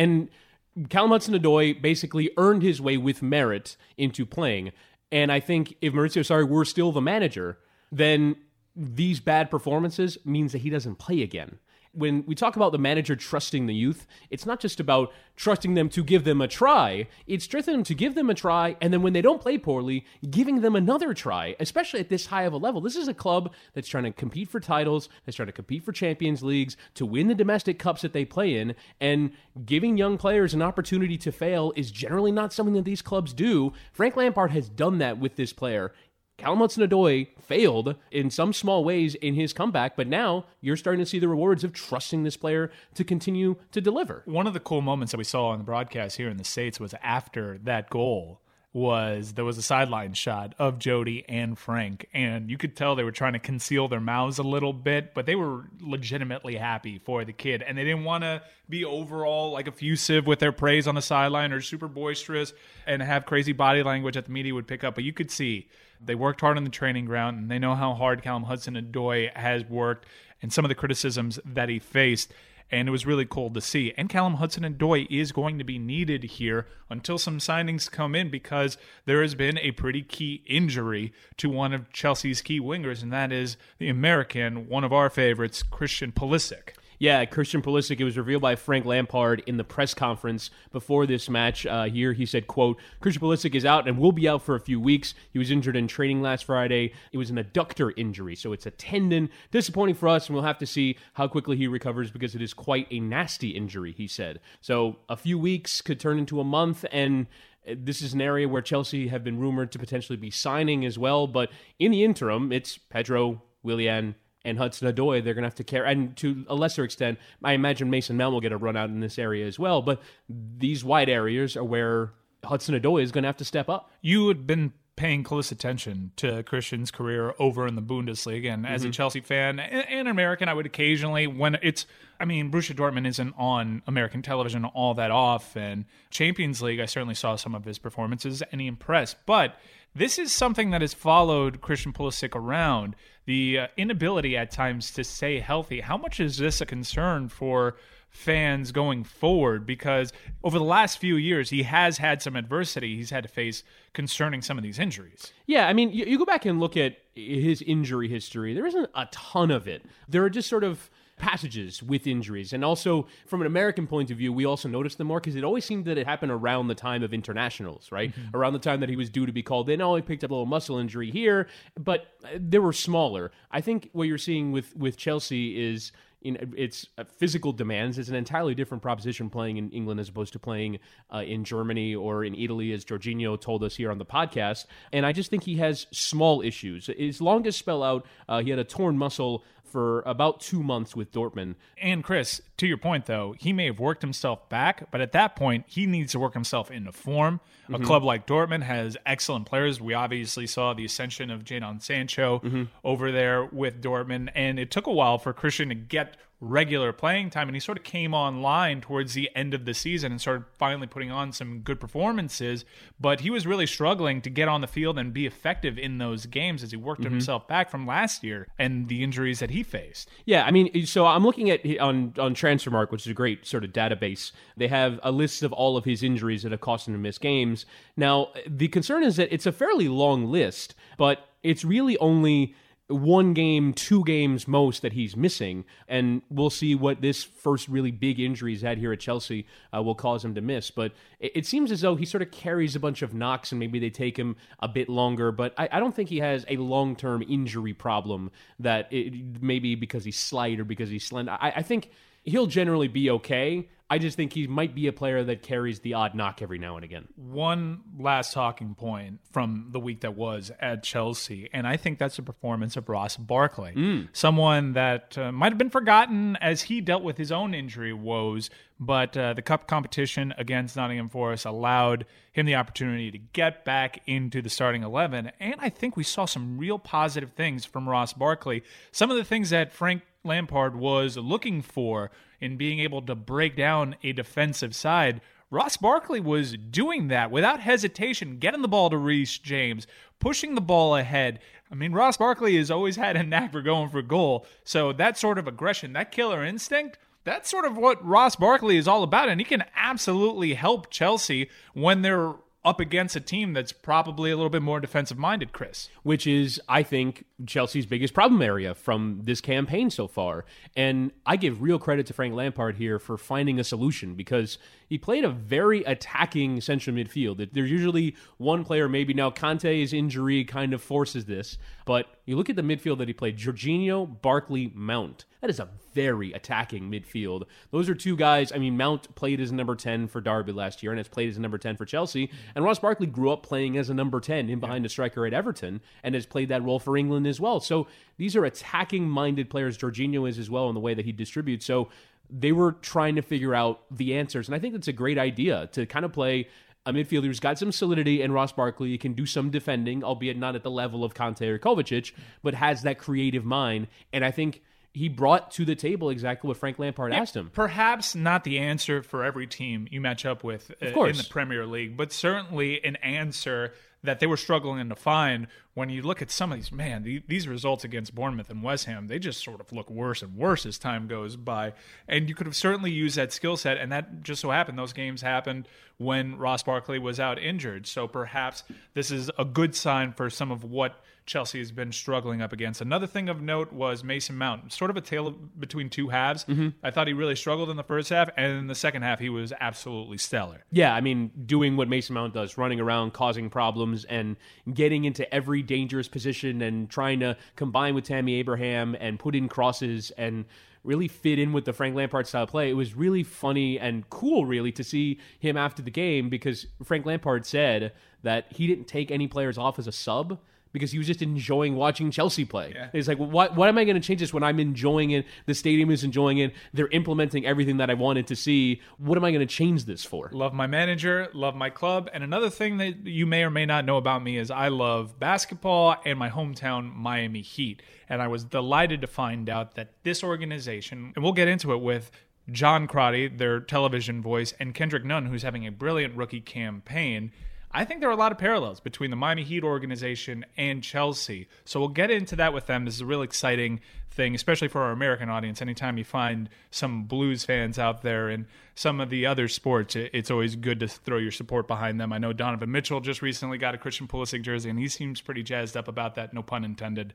and 0.76 0.88
Callum 0.90 1.10
Hudson-Odoi 1.10 1.80
basically 1.82 2.30
earned 2.36 2.62
his 2.62 2.80
way 2.80 2.96
with 2.96 3.22
merit 3.22 3.76
into 3.96 4.24
playing. 4.24 4.72
And 5.10 5.32
I 5.32 5.40
think 5.40 5.74
if 5.80 5.92
Maurizio 5.94 6.22
Sarri 6.22 6.48
were 6.48 6.64
still 6.64 6.92
the 6.92 7.00
manager, 7.00 7.58
then 7.90 8.36
these 8.76 9.18
bad 9.20 9.50
performances 9.50 10.18
means 10.24 10.52
that 10.52 10.58
he 10.58 10.70
doesn't 10.70 10.96
play 10.96 11.22
again. 11.22 11.58
When 11.92 12.24
we 12.26 12.34
talk 12.34 12.56
about 12.56 12.72
the 12.72 12.78
manager 12.78 13.16
trusting 13.16 13.66
the 13.66 13.74
youth, 13.74 14.06
it's 14.30 14.46
not 14.46 14.60
just 14.60 14.78
about 14.78 15.12
trusting 15.36 15.74
them 15.74 15.88
to 15.90 16.04
give 16.04 16.24
them 16.24 16.40
a 16.40 16.48
try. 16.48 17.08
It's 17.26 17.46
trusting 17.46 17.72
them 17.72 17.84
to 17.84 17.94
give 17.94 18.14
them 18.14 18.30
a 18.30 18.34
try, 18.34 18.76
and 18.80 18.92
then 18.92 19.02
when 19.02 19.12
they 19.12 19.22
don't 19.22 19.40
play 19.40 19.58
poorly, 19.58 20.04
giving 20.30 20.60
them 20.60 20.76
another 20.76 21.14
try, 21.14 21.56
especially 21.60 22.00
at 22.00 22.08
this 22.08 22.26
high 22.26 22.42
of 22.42 22.52
a 22.52 22.56
level. 22.56 22.80
This 22.80 22.96
is 22.96 23.08
a 23.08 23.14
club 23.14 23.52
that's 23.74 23.88
trying 23.88 24.04
to 24.04 24.12
compete 24.12 24.48
for 24.48 24.60
titles, 24.60 25.08
that's 25.24 25.36
trying 25.36 25.46
to 25.46 25.52
compete 25.52 25.84
for 25.84 25.92
Champions 25.92 26.42
Leagues, 26.42 26.76
to 26.94 27.06
win 27.06 27.28
the 27.28 27.34
domestic 27.34 27.78
cups 27.78 28.02
that 28.02 28.12
they 28.12 28.24
play 28.24 28.56
in, 28.56 28.74
and 29.00 29.32
giving 29.64 29.96
young 29.96 30.18
players 30.18 30.54
an 30.54 30.62
opportunity 30.62 31.16
to 31.18 31.32
fail 31.32 31.72
is 31.76 31.90
generally 31.90 32.32
not 32.32 32.52
something 32.52 32.74
that 32.74 32.84
these 32.84 33.02
clubs 33.02 33.32
do. 33.32 33.72
Frank 33.92 34.16
Lampard 34.16 34.50
has 34.50 34.68
done 34.68 34.98
that 34.98 35.18
with 35.18 35.36
this 35.36 35.52
player. 35.52 35.92
Callum 36.38 36.60
Hudson-Odoi 36.60 37.26
failed 37.40 37.96
in 38.12 38.30
some 38.30 38.52
small 38.52 38.84
ways 38.84 39.16
in 39.16 39.34
his 39.34 39.52
comeback, 39.52 39.96
but 39.96 40.06
now 40.06 40.44
you're 40.60 40.76
starting 40.76 41.04
to 41.04 41.10
see 41.10 41.18
the 41.18 41.26
rewards 41.26 41.64
of 41.64 41.72
trusting 41.72 42.22
this 42.22 42.36
player 42.36 42.70
to 42.94 43.02
continue 43.02 43.56
to 43.72 43.80
deliver. 43.80 44.22
One 44.24 44.46
of 44.46 44.54
the 44.54 44.60
cool 44.60 44.80
moments 44.80 45.10
that 45.10 45.18
we 45.18 45.24
saw 45.24 45.48
on 45.48 45.58
the 45.58 45.64
broadcast 45.64 46.16
here 46.16 46.28
in 46.28 46.36
the 46.36 46.44
States 46.44 46.78
was 46.78 46.94
after 47.02 47.58
that 47.64 47.90
goal 47.90 48.40
was 48.74 49.32
there 49.32 49.46
was 49.46 49.56
a 49.56 49.62
sideline 49.62 50.12
shot 50.12 50.54
of 50.58 50.78
Jody 50.78 51.24
and 51.26 51.58
Frank 51.58 52.06
and 52.12 52.50
you 52.50 52.58
could 52.58 52.76
tell 52.76 52.94
they 52.94 53.02
were 53.02 53.10
trying 53.10 53.32
to 53.32 53.38
conceal 53.38 53.88
their 53.88 54.00
mouths 54.00 54.38
a 54.38 54.42
little 54.42 54.74
bit 54.74 55.14
but 55.14 55.24
they 55.24 55.34
were 55.34 55.64
legitimately 55.80 56.54
happy 56.54 56.98
for 56.98 57.24
the 57.24 57.32
kid 57.32 57.62
and 57.62 57.78
they 57.78 57.84
didn't 57.84 58.04
want 58.04 58.24
to 58.24 58.42
be 58.68 58.84
overall 58.84 59.52
like 59.52 59.68
effusive 59.68 60.26
with 60.26 60.38
their 60.38 60.52
praise 60.52 60.86
on 60.86 60.94
the 60.94 61.02
sideline 61.02 61.50
or 61.50 61.62
super 61.62 61.88
boisterous 61.88 62.52
and 62.86 63.00
have 63.00 63.24
crazy 63.24 63.52
body 63.52 63.82
language 63.82 64.16
that 64.16 64.26
the 64.26 64.32
media 64.32 64.54
would 64.54 64.66
pick 64.66 64.84
up 64.84 64.94
but 64.94 65.04
you 65.04 65.14
could 65.14 65.30
see 65.30 65.66
they 66.04 66.14
worked 66.14 66.42
hard 66.42 66.58
on 66.58 66.64
the 66.64 66.70
training 66.70 67.06
ground 67.06 67.38
and 67.38 67.50
they 67.50 67.58
know 67.58 67.74
how 67.74 67.94
hard 67.94 68.22
Callum 68.22 68.44
Hudson-Odoi 68.44 69.34
has 69.34 69.64
worked 69.64 70.06
and 70.42 70.52
some 70.52 70.64
of 70.64 70.68
the 70.68 70.74
criticisms 70.74 71.40
that 71.44 71.70
he 71.70 71.78
faced 71.78 72.32
and 72.70 72.88
it 72.88 72.90
was 72.90 73.06
really 73.06 73.24
cool 73.24 73.50
to 73.50 73.60
see. 73.60 73.92
And 73.96 74.08
Callum 74.08 74.34
Hudson-Odoi 74.34 75.06
is 75.10 75.32
going 75.32 75.58
to 75.58 75.64
be 75.64 75.78
needed 75.78 76.24
here 76.24 76.66
until 76.90 77.18
some 77.18 77.38
signings 77.38 77.90
come 77.90 78.14
in 78.14 78.30
because 78.30 78.76
there 79.06 79.22
has 79.22 79.34
been 79.34 79.58
a 79.58 79.72
pretty 79.72 80.02
key 80.02 80.42
injury 80.46 81.12
to 81.38 81.48
one 81.48 81.72
of 81.72 81.92
Chelsea's 81.92 82.42
key 82.42 82.60
wingers, 82.60 83.02
and 83.02 83.12
that 83.12 83.32
is 83.32 83.56
the 83.78 83.88
American, 83.88 84.68
one 84.68 84.84
of 84.84 84.92
our 84.92 85.10
favorites, 85.10 85.62
Christian 85.62 86.12
Pulisic. 86.12 86.74
Yeah, 87.00 87.24
Christian 87.26 87.62
Pulisic. 87.62 88.00
It 88.00 88.04
was 88.04 88.16
revealed 88.16 88.42
by 88.42 88.56
Frank 88.56 88.84
Lampard 88.84 89.42
in 89.46 89.56
the 89.56 89.62
press 89.62 89.94
conference 89.94 90.50
before 90.72 91.06
this 91.06 91.30
match. 91.30 91.64
Uh, 91.64 91.84
here 91.84 92.12
he 92.12 92.26
said, 92.26 92.48
"quote 92.48 92.80
Christian 92.98 93.22
Pulisic 93.22 93.54
is 93.54 93.64
out 93.64 93.86
and 93.86 93.98
will 93.98 94.10
be 94.10 94.28
out 94.28 94.42
for 94.42 94.56
a 94.56 94.60
few 94.60 94.80
weeks. 94.80 95.14
He 95.32 95.38
was 95.38 95.52
injured 95.52 95.76
in 95.76 95.86
training 95.86 96.22
last 96.22 96.44
Friday. 96.44 96.92
It 97.12 97.18
was 97.18 97.30
an 97.30 97.36
adductor 97.36 97.92
injury, 97.96 98.34
so 98.34 98.52
it's 98.52 98.66
a 98.66 98.72
tendon. 98.72 99.30
Disappointing 99.52 99.94
for 99.94 100.08
us, 100.08 100.26
and 100.26 100.34
we'll 100.34 100.44
have 100.44 100.58
to 100.58 100.66
see 100.66 100.96
how 101.14 101.28
quickly 101.28 101.56
he 101.56 101.68
recovers 101.68 102.10
because 102.10 102.34
it 102.34 102.42
is 102.42 102.52
quite 102.52 102.88
a 102.90 102.98
nasty 102.98 103.50
injury." 103.50 103.92
He 103.92 104.08
said. 104.08 104.40
So 104.60 104.96
a 105.08 105.16
few 105.16 105.38
weeks 105.38 105.80
could 105.80 106.00
turn 106.00 106.18
into 106.18 106.40
a 106.40 106.44
month, 106.44 106.84
and 106.90 107.28
this 107.64 108.02
is 108.02 108.12
an 108.12 108.20
area 108.20 108.48
where 108.48 108.62
Chelsea 108.62 109.06
have 109.08 109.22
been 109.22 109.38
rumored 109.38 109.70
to 109.70 109.78
potentially 109.78 110.16
be 110.16 110.30
signing 110.30 110.84
as 110.84 110.98
well. 110.98 111.28
But 111.28 111.50
in 111.78 111.92
the 111.92 112.02
interim, 112.02 112.50
it's 112.50 112.76
Pedro, 112.76 113.42
Willian, 113.62 114.16
and 114.44 114.58
Hudson 114.58 114.92
Odoi, 114.92 115.22
they're 115.22 115.34
going 115.34 115.42
to 115.42 115.48
have 115.48 115.54
to 115.56 115.64
carry, 115.64 115.90
and 115.90 116.16
to 116.18 116.44
a 116.48 116.54
lesser 116.54 116.84
extent, 116.84 117.18
I 117.42 117.52
imagine 117.52 117.90
Mason 117.90 118.16
Mount 118.16 118.32
will 118.32 118.40
get 118.40 118.52
a 118.52 118.56
run 118.56 118.76
out 118.76 118.88
in 118.88 119.00
this 119.00 119.18
area 119.18 119.46
as 119.46 119.58
well. 119.58 119.82
But 119.82 120.00
these 120.28 120.84
wide 120.84 121.08
areas 121.08 121.56
are 121.56 121.64
where 121.64 122.12
Hudson 122.44 122.80
Odoi 122.80 123.02
is 123.02 123.12
going 123.12 123.22
to 123.22 123.28
have 123.28 123.36
to 123.38 123.44
step 123.44 123.68
up. 123.68 123.90
You 124.00 124.28
had 124.28 124.46
been 124.46 124.72
paying 124.98 125.22
close 125.22 125.52
attention 125.52 126.10
to 126.16 126.42
Christian's 126.42 126.90
career 126.90 127.32
over 127.38 127.68
in 127.68 127.76
the 127.76 127.82
Bundesliga, 127.82 128.52
and 128.52 128.66
as 128.66 128.82
a 128.82 128.86
mm-hmm. 128.86 128.92
Chelsea 128.92 129.20
fan 129.20 129.60
and, 129.60 129.88
and 129.88 130.08
American, 130.08 130.48
I 130.48 130.54
would 130.54 130.66
occasionally 130.66 131.26
when 131.26 131.56
it's. 131.62 131.86
I 132.20 132.24
mean, 132.24 132.50
Borussia 132.50 132.74
Dortmund 132.74 133.06
isn't 133.06 133.32
on 133.38 133.80
American 133.86 134.22
television 134.22 134.64
all 134.64 134.94
that 134.94 135.12
often. 135.12 135.62
And 135.62 135.84
Champions 136.10 136.60
League, 136.60 136.80
I 136.80 136.86
certainly 136.86 137.14
saw 137.14 137.36
some 137.36 137.54
of 137.54 137.64
his 137.64 137.78
performances, 137.78 138.42
and 138.50 138.60
he 138.60 138.66
impressed. 138.66 139.16
But 139.24 139.54
this 139.94 140.18
is 140.18 140.32
something 140.32 140.70
that 140.70 140.80
has 140.80 140.94
followed 140.94 141.60
Christian 141.60 141.92
Pulisic 141.92 142.34
around 142.34 142.94
the 143.26 143.58
uh, 143.58 143.66
inability 143.76 144.36
at 144.36 144.50
times 144.50 144.92
to 144.92 145.04
stay 145.04 145.38
healthy. 145.40 145.80
How 145.80 145.96
much 145.96 146.20
is 146.20 146.38
this 146.38 146.60
a 146.60 146.66
concern 146.66 147.28
for 147.28 147.76
fans 148.08 148.72
going 148.72 149.04
forward? 149.04 149.66
Because 149.66 150.12
over 150.42 150.58
the 150.58 150.64
last 150.64 150.98
few 150.98 151.16
years, 151.16 151.50
he 151.50 151.64
has 151.64 151.98
had 151.98 152.22
some 152.22 152.36
adversity 152.36 152.96
he's 152.96 153.10
had 153.10 153.24
to 153.24 153.28
face 153.28 153.64
concerning 153.92 154.40
some 154.40 154.56
of 154.56 154.64
these 154.64 154.78
injuries. 154.78 155.32
Yeah, 155.46 155.66
I 155.66 155.72
mean, 155.72 155.90
you, 155.92 156.04
you 156.06 156.18
go 156.18 156.24
back 156.24 156.46
and 156.46 156.60
look 156.60 156.76
at 156.76 156.96
his 157.14 157.60
injury 157.62 158.08
history, 158.08 158.54
there 158.54 158.66
isn't 158.66 158.90
a 158.94 159.06
ton 159.10 159.50
of 159.50 159.68
it. 159.68 159.84
There 160.08 160.24
are 160.24 160.30
just 160.30 160.48
sort 160.48 160.64
of 160.64 160.90
passages 161.18 161.82
with 161.82 162.06
injuries. 162.06 162.52
And 162.52 162.64
also, 162.64 163.06
from 163.26 163.40
an 163.40 163.46
American 163.46 163.86
point 163.86 164.10
of 164.10 164.18
view, 164.18 164.32
we 164.32 164.44
also 164.44 164.68
noticed 164.68 164.98
them 164.98 165.08
more 165.08 165.20
because 165.20 165.36
it 165.36 165.44
always 165.44 165.64
seemed 165.64 165.84
that 165.86 165.98
it 165.98 166.06
happened 166.06 166.32
around 166.32 166.68
the 166.68 166.74
time 166.74 167.02
of 167.02 167.12
internationals, 167.12 167.90
right? 167.92 168.12
Around 168.34 168.52
the 168.52 168.58
time 168.58 168.80
that 168.80 168.88
he 168.88 168.96
was 168.96 169.10
due 169.10 169.26
to 169.26 169.32
be 169.32 169.42
called 169.42 169.68
in. 169.70 169.80
Oh, 169.80 169.96
he 169.96 170.02
picked 170.02 170.24
up 170.24 170.30
a 170.30 170.34
little 170.34 170.46
muscle 170.46 170.78
injury 170.78 171.10
here, 171.10 171.48
but 171.78 172.06
uh, 172.24 172.38
they 172.38 172.58
were 172.58 172.72
smaller. 172.72 173.30
I 173.50 173.60
think 173.60 173.90
what 173.92 174.04
you're 174.04 174.18
seeing 174.18 174.52
with, 174.52 174.76
with 174.76 174.96
Chelsea 174.96 175.70
is. 175.70 175.92
You 176.20 176.32
know, 176.32 176.40
it's 176.56 176.84
uh, 176.98 177.04
physical 177.04 177.52
demands. 177.52 177.96
It's 177.96 178.08
an 178.08 178.16
entirely 178.16 178.52
different 178.52 178.82
proposition 178.82 179.30
playing 179.30 179.56
in 179.56 179.70
England 179.70 180.00
as 180.00 180.08
opposed 180.08 180.32
to 180.32 180.40
playing 180.40 180.80
uh, 181.14 181.18
in 181.18 181.44
Germany 181.44 181.94
or 181.94 182.24
in 182.24 182.34
Italy, 182.34 182.72
as 182.72 182.84
Jorginho 182.84 183.40
told 183.40 183.62
us 183.62 183.76
here 183.76 183.88
on 183.92 183.98
the 183.98 184.04
podcast. 184.04 184.66
And 184.92 185.06
I 185.06 185.12
just 185.12 185.30
think 185.30 185.44
he 185.44 185.58
has 185.58 185.86
small 185.92 186.42
issues. 186.42 186.90
His 186.98 187.20
longest 187.20 187.60
spell 187.60 187.84
out, 187.84 188.04
uh, 188.28 188.42
he 188.42 188.50
had 188.50 188.58
a 188.58 188.64
torn 188.64 188.98
muscle 188.98 189.44
for 189.68 190.02
about 190.02 190.40
two 190.40 190.62
months 190.62 190.96
with 190.96 191.12
Dortmund. 191.12 191.54
And 191.80 192.02
Chris, 192.02 192.40
to 192.56 192.66
your 192.66 192.78
point 192.78 193.06
though, 193.06 193.34
he 193.38 193.52
may 193.52 193.66
have 193.66 193.78
worked 193.78 194.02
himself 194.02 194.48
back, 194.48 194.90
but 194.90 195.00
at 195.00 195.12
that 195.12 195.36
point, 195.36 195.64
he 195.68 195.86
needs 195.86 196.12
to 196.12 196.18
work 196.18 196.34
himself 196.34 196.70
into 196.70 196.92
form. 196.92 197.40
A 197.68 197.72
mm-hmm. 197.72 197.84
club 197.84 198.02
like 198.02 198.26
Dortmund 198.26 198.62
has 198.62 198.96
excellent 199.04 199.46
players. 199.46 199.80
We 199.80 199.94
obviously 199.94 200.46
saw 200.46 200.72
the 200.72 200.84
ascension 200.84 201.30
of 201.30 201.44
Jadon 201.44 201.82
Sancho 201.82 202.40
mm-hmm. 202.40 202.64
over 202.82 203.12
there 203.12 203.44
with 203.44 203.82
Dortmund, 203.82 204.30
and 204.34 204.58
it 204.58 204.70
took 204.70 204.86
a 204.86 204.92
while 204.92 205.18
for 205.18 205.32
Christian 205.32 205.68
to 205.68 205.74
get 205.74 206.16
regular 206.40 206.92
playing 206.92 207.30
time 207.30 207.48
and 207.48 207.56
he 207.56 207.60
sort 207.60 207.76
of 207.76 207.84
came 207.84 208.14
online 208.14 208.80
towards 208.80 209.14
the 209.14 209.28
end 209.34 209.54
of 209.54 209.64
the 209.64 209.74
season 209.74 210.12
and 210.12 210.20
started 210.20 210.44
finally 210.56 210.86
putting 210.86 211.10
on 211.10 211.32
some 211.32 211.60
good 211.60 211.80
performances 211.80 212.64
but 213.00 213.20
he 213.20 213.30
was 213.30 213.46
really 213.46 213.66
struggling 213.66 214.20
to 214.20 214.30
get 214.30 214.46
on 214.46 214.60
the 214.60 214.66
field 214.66 214.98
and 214.98 215.12
be 215.12 215.26
effective 215.26 215.76
in 215.76 215.98
those 215.98 216.26
games 216.26 216.62
as 216.62 216.70
he 216.70 216.76
worked 216.76 217.00
mm-hmm. 217.00 217.10
himself 217.10 217.48
back 217.48 217.68
from 217.68 217.86
last 217.86 218.22
year 218.22 218.46
and 218.56 218.88
the 218.88 219.02
injuries 219.02 219.40
that 219.40 219.50
he 219.50 219.64
faced 219.64 220.08
Yeah, 220.26 220.44
I 220.44 220.50
mean, 220.50 220.86
so 220.86 221.06
I'm 221.06 221.24
looking 221.24 221.50
at 221.50 221.64
on 221.80 222.14
on 222.18 222.34
Transfermarkt, 222.34 222.90
which 222.90 223.06
is 223.06 223.10
a 223.10 223.14
great 223.14 223.46
sort 223.46 223.64
of 223.64 223.72
database. 223.72 224.32
They 224.56 224.68
have 224.68 225.00
a 225.02 225.10
list 225.10 225.42
of 225.42 225.52
all 225.52 225.76
of 225.76 225.84
his 225.84 226.02
injuries 226.02 226.42
that 226.42 226.52
have 226.52 226.60
cost 226.60 226.88
him 226.88 226.94
to 226.94 226.98
miss 226.98 227.18
games. 227.18 227.66
Now, 227.96 228.28
the 228.46 228.68
concern 228.68 229.02
is 229.02 229.16
that 229.16 229.32
it's 229.32 229.46
a 229.46 229.52
fairly 229.52 229.88
long 229.88 230.26
list, 230.26 230.74
but 230.96 231.28
it's 231.42 231.64
really 231.64 231.96
only 231.98 232.54
one 232.88 233.34
game, 233.34 233.74
two 233.74 234.02
games 234.04 234.48
most 234.48 234.80
that 234.82 234.94
he's 234.94 235.14
missing, 235.16 235.64
and 235.88 236.22
we'll 236.30 236.50
see 236.50 236.74
what 236.74 237.02
this 237.02 237.22
first 237.22 237.68
really 237.68 237.90
big 237.90 238.18
injury 238.18 238.52
he's 238.52 238.62
had 238.62 238.78
here 238.78 238.92
at 238.92 239.00
Chelsea 239.00 239.46
uh, 239.76 239.82
will 239.82 239.94
cause 239.94 240.24
him 240.24 240.34
to 240.34 240.40
miss. 240.40 240.70
But 240.70 240.92
it, 241.20 241.32
it 241.36 241.46
seems 241.46 241.70
as 241.70 241.82
though 241.82 241.96
he 241.96 242.06
sort 242.06 242.22
of 242.22 242.30
carries 242.30 242.74
a 242.74 242.80
bunch 242.80 243.02
of 243.02 243.12
knocks, 243.12 243.52
and 243.52 243.58
maybe 243.58 243.78
they 243.78 243.90
take 243.90 244.18
him 244.18 244.36
a 244.60 244.68
bit 244.68 244.88
longer. 244.88 245.30
But 245.30 245.52
I, 245.58 245.68
I 245.72 245.80
don't 245.80 245.94
think 245.94 246.08
he 246.08 246.18
has 246.18 246.46
a 246.48 246.56
long 246.56 246.96
term 246.96 247.22
injury 247.28 247.74
problem 247.74 248.30
that 248.58 248.90
it, 248.90 249.42
maybe 249.42 249.74
because 249.74 250.04
he's 250.04 250.18
slight 250.18 250.58
or 250.58 250.64
because 250.64 250.88
he's 250.88 251.04
slender. 251.04 251.32
I, 251.32 251.52
I 251.56 251.62
think 251.62 251.90
he'll 252.24 252.46
generally 252.46 252.88
be 252.88 253.10
okay. 253.10 253.68
I 253.90 253.98
just 253.98 254.16
think 254.16 254.34
he 254.34 254.46
might 254.46 254.74
be 254.74 254.86
a 254.86 254.92
player 254.92 255.24
that 255.24 255.42
carries 255.42 255.80
the 255.80 255.94
odd 255.94 256.14
knock 256.14 256.42
every 256.42 256.58
now 256.58 256.76
and 256.76 256.84
again. 256.84 257.08
One 257.16 257.80
last 257.98 258.34
talking 258.34 258.74
point 258.74 259.20
from 259.32 259.68
the 259.72 259.80
week 259.80 260.02
that 260.02 260.14
was 260.14 260.52
at 260.60 260.82
Chelsea, 260.82 261.48
and 261.54 261.66
I 261.66 261.78
think 261.78 261.98
that's 261.98 262.16
the 262.16 262.22
performance 262.22 262.76
of 262.76 262.88
Ross 262.90 263.16
Barkley, 263.16 263.72
someone 264.12 264.74
that 264.74 265.16
uh, 265.16 265.32
might 265.32 265.52
have 265.52 265.58
been 265.58 265.70
forgotten 265.70 266.36
as 266.36 266.62
he 266.62 266.82
dealt 266.82 267.02
with 267.02 267.16
his 267.16 267.32
own 267.32 267.54
injury 267.54 267.94
woes. 267.94 268.50
But 268.80 269.16
uh, 269.16 269.32
the 269.32 269.42
cup 269.42 269.66
competition 269.66 270.32
against 270.38 270.76
Nottingham 270.76 271.08
Forest 271.08 271.44
allowed 271.44 272.06
him 272.32 272.46
the 272.46 272.54
opportunity 272.54 273.10
to 273.10 273.18
get 273.18 273.64
back 273.64 274.00
into 274.06 274.40
the 274.40 274.50
starting 274.50 274.84
11. 274.84 275.32
And 275.40 275.56
I 275.58 275.68
think 275.68 275.96
we 275.96 276.04
saw 276.04 276.26
some 276.26 276.58
real 276.58 276.78
positive 276.78 277.32
things 277.32 277.64
from 277.64 277.88
Ross 277.88 278.12
Barkley. 278.12 278.62
Some 278.92 279.10
of 279.10 279.16
the 279.16 279.24
things 279.24 279.50
that 279.50 279.72
Frank 279.72 280.02
Lampard 280.22 280.76
was 280.76 281.16
looking 281.16 281.60
for 281.60 282.12
in 282.40 282.56
being 282.56 282.78
able 282.78 283.02
to 283.02 283.16
break 283.16 283.56
down 283.56 283.96
a 284.04 284.12
defensive 284.12 284.74
side. 284.76 285.20
Ross 285.50 285.76
Barkley 285.76 286.20
was 286.20 286.52
doing 286.52 287.08
that 287.08 287.30
without 287.30 287.60
hesitation, 287.60 288.38
getting 288.38 288.62
the 288.62 288.68
ball 288.68 288.90
to 288.90 288.98
Reece 288.98 289.38
James, 289.38 289.86
pushing 290.20 290.54
the 290.54 290.60
ball 290.60 290.94
ahead. 290.94 291.40
I 291.70 291.74
mean, 291.74 291.92
Ross 291.92 292.16
Barkley 292.16 292.56
has 292.56 292.70
always 292.70 292.96
had 292.96 293.16
a 293.16 293.22
knack 293.22 293.52
for 293.52 293.62
going 293.62 293.88
for 293.88 294.02
goal. 294.02 294.46
So 294.62 294.92
that 294.92 295.16
sort 295.16 295.38
of 295.38 295.48
aggression, 295.48 295.94
that 295.94 296.12
killer 296.12 296.44
instinct, 296.44 296.98
that's 297.28 297.50
sort 297.50 297.66
of 297.66 297.76
what 297.76 298.04
Ross 298.04 298.36
Barkley 298.36 298.76
is 298.76 298.88
all 298.88 299.02
about. 299.02 299.28
And 299.28 299.40
he 299.40 299.44
can 299.44 299.64
absolutely 299.76 300.54
help 300.54 300.90
Chelsea 300.90 301.50
when 301.74 302.02
they're 302.02 302.34
up 302.64 302.80
against 302.80 303.14
a 303.16 303.20
team 303.20 303.52
that's 303.52 303.72
probably 303.72 304.30
a 304.30 304.36
little 304.36 304.50
bit 304.50 304.62
more 304.62 304.80
defensive 304.80 305.16
minded, 305.16 305.52
Chris. 305.52 305.88
which 306.02 306.26
is, 306.26 306.60
I 306.68 306.82
think, 306.82 307.24
Chelsea's 307.46 307.86
biggest 307.86 308.14
problem 308.14 308.42
area 308.42 308.74
from 308.74 309.20
this 309.22 309.40
campaign 309.40 309.90
so 309.90 310.08
far. 310.08 310.44
And 310.76 311.12
I 311.24 311.36
give 311.36 311.62
real 311.62 311.78
credit 311.78 312.06
to 312.06 312.12
Frank 312.12 312.34
Lampard 312.34 312.76
here 312.76 312.98
for 312.98 313.16
finding 313.16 313.60
a 313.60 313.64
solution 313.64 314.14
because 314.14 314.58
he 314.88 314.98
played 314.98 315.24
a 315.24 315.30
very 315.30 315.82
attacking 315.84 316.60
central 316.60 316.96
midfield. 316.96 317.48
There's 317.52 317.70
usually 317.70 318.16
one 318.38 318.64
player, 318.64 318.88
maybe 318.88 319.14
now 319.14 319.30
Kanté's 319.30 319.92
injury 319.92 320.44
kind 320.44 320.74
of 320.74 320.82
forces 320.82 321.26
this, 321.26 321.58
but 321.84 322.06
you 322.28 322.36
look 322.36 322.50
at 322.50 322.56
the 322.56 322.62
midfield 322.62 322.98
that 322.98 323.08
he 323.08 323.14
played 323.14 323.38
Jorginho, 323.38 324.20
Barkley, 324.20 324.70
Mount. 324.74 325.24
That 325.40 325.48
is 325.48 325.58
a 325.58 325.68
very 325.94 326.34
attacking 326.34 326.90
midfield. 326.90 327.44
Those 327.70 327.88
are 327.88 327.94
two 327.94 328.16
guys. 328.16 328.52
I 328.52 328.58
mean, 328.58 328.76
Mount 328.76 329.14
played 329.14 329.40
as 329.40 329.50
a 329.50 329.54
number 329.54 329.74
10 329.74 330.08
for 330.08 330.20
Derby 330.20 330.52
last 330.52 330.82
year 330.82 330.92
and 330.92 330.98
has 330.98 331.08
played 331.08 331.30
as 331.30 331.38
a 331.38 331.40
number 331.40 331.56
10 331.56 331.78
for 331.78 331.86
Chelsea. 331.86 332.30
And 332.54 332.66
Ross 332.66 332.80
Barkley 332.80 333.06
grew 333.06 333.30
up 333.30 333.42
playing 333.42 333.78
as 333.78 333.88
a 333.88 333.94
number 333.94 334.20
10 334.20 334.50
in 334.50 334.60
behind 334.60 334.84
a 334.84 334.90
striker 334.90 335.24
at 335.24 335.32
Everton 335.32 335.80
and 336.02 336.14
has 336.14 336.26
played 336.26 336.50
that 336.50 336.62
role 336.62 336.78
for 336.78 336.98
England 336.98 337.26
as 337.26 337.40
well. 337.40 337.60
So 337.60 337.86
these 338.18 338.36
are 338.36 338.44
attacking 338.44 339.08
minded 339.08 339.48
players. 339.48 339.78
Jorginho 339.78 340.28
is 340.28 340.38
as 340.38 340.50
well 340.50 340.68
in 340.68 340.74
the 340.74 340.80
way 340.80 340.92
that 340.92 341.06
he 341.06 341.12
distributes. 341.12 341.64
So 341.64 341.88
they 342.28 342.52
were 342.52 342.72
trying 342.72 343.16
to 343.16 343.22
figure 343.22 343.54
out 343.54 343.84
the 343.90 344.14
answers. 344.14 344.48
And 344.48 344.54
I 344.54 344.58
think 344.58 344.74
that's 344.74 344.88
a 344.88 344.92
great 344.92 345.16
idea 345.16 345.68
to 345.72 345.86
kind 345.86 346.04
of 346.04 346.12
play 346.12 346.48
a 346.88 346.92
midfielder 346.92 347.24
who's 347.24 347.38
got 347.38 347.58
some 347.58 347.70
solidity 347.70 348.22
and 348.22 348.32
Ross 348.32 348.50
Barkley 348.50 348.96
can 348.96 349.12
do 349.12 349.26
some 349.26 349.50
defending, 349.50 350.02
albeit 350.02 350.38
not 350.38 350.54
at 350.54 350.62
the 350.62 350.70
level 350.70 351.04
of 351.04 351.12
Kanté 351.12 351.48
or 351.48 351.58
Kovacic, 351.58 352.12
but 352.42 352.54
has 352.54 352.82
that 352.82 352.98
creative 352.98 353.44
mind. 353.44 353.88
And 354.10 354.24
I 354.24 354.30
think 354.30 354.62
he 354.94 355.10
brought 355.10 355.50
to 355.52 355.66
the 355.66 355.74
table 355.74 356.08
exactly 356.08 356.48
what 356.48 356.56
Frank 356.56 356.78
Lampard 356.78 357.12
asked 357.12 357.36
him. 357.36 357.50
Perhaps 357.52 358.14
not 358.14 358.42
the 358.42 358.58
answer 358.58 359.02
for 359.02 359.22
every 359.22 359.46
team 359.46 359.86
you 359.90 360.00
match 360.00 360.24
up 360.24 360.42
with 360.42 360.72
uh, 360.82 360.86
in 360.86 361.16
the 361.16 361.26
Premier 361.28 361.66
League, 361.66 361.94
but 361.94 362.10
certainly 362.10 362.82
an 362.82 362.96
answer 362.96 363.74
that 364.02 364.20
they 364.20 364.26
were 364.26 364.36
struggling 364.36 364.88
to 364.88 364.94
find 364.94 365.46
when 365.74 365.90
you 365.90 366.02
look 366.02 366.22
at 366.22 366.30
some 366.30 366.52
of 366.52 366.58
these 366.58 366.70
man 366.72 367.02
the- 367.02 367.22
these 367.26 367.48
results 367.48 367.84
against 367.84 368.14
Bournemouth 368.14 368.50
and 368.50 368.62
West 368.62 368.84
Ham 368.86 369.06
they 369.06 369.18
just 369.18 369.42
sort 369.42 369.60
of 369.60 369.72
look 369.72 369.90
worse 369.90 370.22
and 370.22 370.36
worse 370.36 370.64
as 370.66 370.78
time 370.78 371.06
goes 371.08 371.36
by. 371.36 371.72
And 372.06 372.28
you 372.28 372.34
could 372.34 372.46
have 372.46 372.56
certainly 372.56 372.90
used 372.90 373.16
that 373.16 373.32
skill 373.32 373.56
set 373.56 373.76
and 373.78 373.90
that 373.92 374.22
just 374.22 374.40
so 374.40 374.50
happened 374.50 374.78
those 374.78 374.92
games 374.92 375.22
happened 375.22 375.68
when 375.96 376.36
Ross 376.36 376.62
Barkley 376.62 376.98
was 376.98 377.18
out 377.18 377.38
injured. 377.38 377.86
So 377.86 378.06
perhaps 378.06 378.62
this 378.94 379.10
is 379.10 379.30
a 379.38 379.44
good 379.44 379.74
sign 379.74 380.12
for 380.12 380.30
some 380.30 380.50
of 380.50 380.64
what 380.64 381.02
Chelsea 381.28 381.58
has 381.58 381.70
been 381.70 381.92
struggling 381.92 382.40
up 382.40 382.52
against. 382.52 382.80
Another 382.80 383.06
thing 383.06 383.28
of 383.28 383.42
note 383.42 383.70
was 383.70 384.02
Mason 384.02 384.36
Mount, 384.36 384.72
sort 384.72 384.90
of 384.90 384.96
a 384.96 385.00
tale 385.02 385.26
of, 385.26 385.60
between 385.60 385.90
two 385.90 386.08
halves. 386.08 386.44
Mm-hmm. 386.46 386.68
I 386.82 386.90
thought 386.90 387.06
he 387.06 387.12
really 387.12 387.36
struggled 387.36 387.68
in 387.68 387.76
the 387.76 387.84
first 387.84 388.08
half, 388.08 388.30
and 388.36 388.58
in 388.58 388.66
the 388.66 388.74
second 388.74 389.02
half, 389.02 389.20
he 389.20 389.28
was 389.28 389.52
absolutely 389.60 390.16
stellar. 390.16 390.64
Yeah, 390.72 390.94
I 390.94 391.02
mean, 391.02 391.30
doing 391.44 391.76
what 391.76 391.86
Mason 391.86 392.14
Mount 392.14 392.32
does, 392.32 392.56
running 392.56 392.80
around, 392.80 393.12
causing 393.12 393.50
problems, 393.50 394.06
and 394.06 394.36
getting 394.72 395.04
into 395.04 395.32
every 395.32 395.62
dangerous 395.62 396.08
position 396.08 396.62
and 396.62 396.88
trying 396.88 397.20
to 397.20 397.36
combine 397.56 397.94
with 397.94 398.04
Tammy 398.04 398.34
Abraham 398.36 398.96
and 398.98 399.18
put 399.18 399.34
in 399.34 399.48
crosses 399.48 400.10
and 400.16 400.46
really 400.82 401.08
fit 401.08 401.38
in 401.38 401.52
with 401.52 401.66
the 401.66 401.74
Frank 401.74 401.94
Lampard 401.94 402.26
style 402.26 402.46
play. 402.46 402.70
It 402.70 402.74
was 402.74 402.94
really 402.94 403.22
funny 403.22 403.78
and 403.78 404.08
cool, 404.08 404.46
really, 404.46 404.72
to 404.72 404.82
see 404.82 405.18
him 405.38 405.58
after 405.58 405.82
the 405.82 405.90
game 405.90 406.30
because 406.30 406.66
Frank 406.82 407.04
Lampard 407.04 407.44
said 407.44 407.92
that 408.22 408.46
he 408.50 408.66
didn't 408.66 408.86
take 408.86 409.10
any 409.10 409.28
players 409.28 409.58
off 409.58 409.78
as 409.78 409.86
a 409.86 409.92
sub. 409.92 410.40
Because 410.72 410.92
he 410.92 410.98
was 410.98 411.06
just 411.06 411.22
enjoying 411.22 411.76
watching 411.76 412.10
Chelsea 412.10 412.44
play. 412.44 412.74
He's 412.92 413.08
like, 413.08 413.18
well, 413.18 413.30
why, 413.30 413.48
why 413.48 413.68
am 413.68 413.78
I 413.78 413.84
going 413.84 414.00
to 414.00 414.06
change 414.06 414.20
this 414.20 414.32
when 414.32 414.42
I'm 414.42 414.60
enjoying 414.60 415.12
it? 415.12 415.26
The 415.46 415.54
stadium 415.54 415.90
is 415.90 416.04
enjoying 416.04 416.38
it. 416.38 416.52
They're 416.72 416.88
implementing 416.88 417.46
everything 417.46 417.78
that 417.78 417.90
I 417.90 417.94
wanted 417.94 418.26
to 418.28 418.36
see. 418.36 418.82
What 418.98 419.16
am 419.16 419.24
I 419.24 419.30
going 419.30 419.46
to 419.46 419.52
change 419.52 419.86
this 419.86 420.04
for? 420.04 420.30
Love 420.32 420.52
my 420.52 420.66
manager, 420.66 421.28
love 421.32 421.54
my 421.54 421.70
club. 421.70 422.10
And 422.12 422.22
another 422.22 422.50
thing 422.50 422.76
that 422.78 423.06
you 423.06 423.26
may 423.26 423.44
or 423.44 423.50
may 423.50 423.66
not 423.66 423.84
know 423.84 423.96
about 423.96 424.22
me 424.22 424.36
is 424.36 424.50
I 424.50 424.68
love 424.68 425.18
basketball 425.18 425.96
and 426.04 426.18
my 426.18 426.28
hometown, 426.30 426.94
Miami 426.94 427.40
Heat. 427.40 427.82
And 428.08 428.20
I 428.22 428.28
was 428.28 428.44
delighted 428.44 429.00
to 429.00 429.06
find 429.06 429.48
out 429.48 429.74
that 429.74 429.92
this 430.02 430.22
organization, 430.22 431.12
and 431.14 431.24
we'll 431.24 431.32
get 431.32 431.48
into 431.48 431.72
it 431.72 431.80
with 431.80 432.10
John 432.50 432.86
Crotty, 432.86 433.28
their 433.28 433.60
television 433.60 434.22
voice, 434.22 434.54
and 434.58 434.74
Kendrick 434.74 435.04
Nunn, 435.04 435.26
who's 435.26 435.42
having 435.42 435.66
a 435.66 435.70
brilliant 435.70 436.16
rookie 436.16 436.40
campaign. 436.40 437.32
I 437.70 437.84
think 437.84 438.00
there 438.00 438.08
are 438.08 438.12
a 438.12 438.16
lot 438.16 438.32
of 438.32 438.38
parallels 438.38 438.80
between 438.80 439.10
the 439.10 439.16
Miami 439.16 439.44
Heat 439.44 439.62
organization 439.62 440.44
and 440.56 440.82
Chelsea. 440.82 441.48
So 441.64 441.78
we'll 441.80 441.90
get 441.90 442.10
into 442.10 442.34
that 442.36 442.52
with 442.54 442.66
them. 442.66 442.84
This 442.86 442.94
is 442.94 443.02
a 443.02 443.06
real 443.06 443.20
exciting 443.22 443.80
thing, 444.10 444.34
especially 444.34 444.68
for 444.68 444.80
our 444.80 444.90
American 444.90 445.28
audience. 445.28 445.60
Anytime 445.60 445.98
you 445.98 446.04
find 446.04 446.48
some 446.70 447.04
Blues 447.04 447.44
fans 447.44 447.78
out 447.78 448.02
there 448.02 448.30
and 448.30 448.46
some 448.74 449.00
of 449.00 449.10
the 449.10 449.26
other 449.26 449.48
sports, 449.48 449.96
it's 449.96 450.30
always 450.30 450.56
good 450.56 450.80
to 450.80 450.88
throw 450.88 451.18
your 451.18 451.30
support 451.30 451.68
behind 451.68 452.00
them. 452.00 452.12
I 452.12 452.18
know 452.18 452.32
Donovan 452.32 452.70
Mitchell 452.70 453.00
just 453.00 453.20
recently 453.22 453.58
got 453.58 453.74
a 453.74 453.78
Christian 453.78 454.08
Pulisic 454.08 454.42
jersey, 454.42 454.70
and 454.70 454.78
he 454.78 454.88
seems 454.88 455.20
pretty 455.20 455.42
jazzed 455.42 455.76
up 455.76 455.88
about 455.88 456.14
that. 456.14 456.32
No 456.32 456.42
pun 456.42 456.64
intended. 456.64 457.12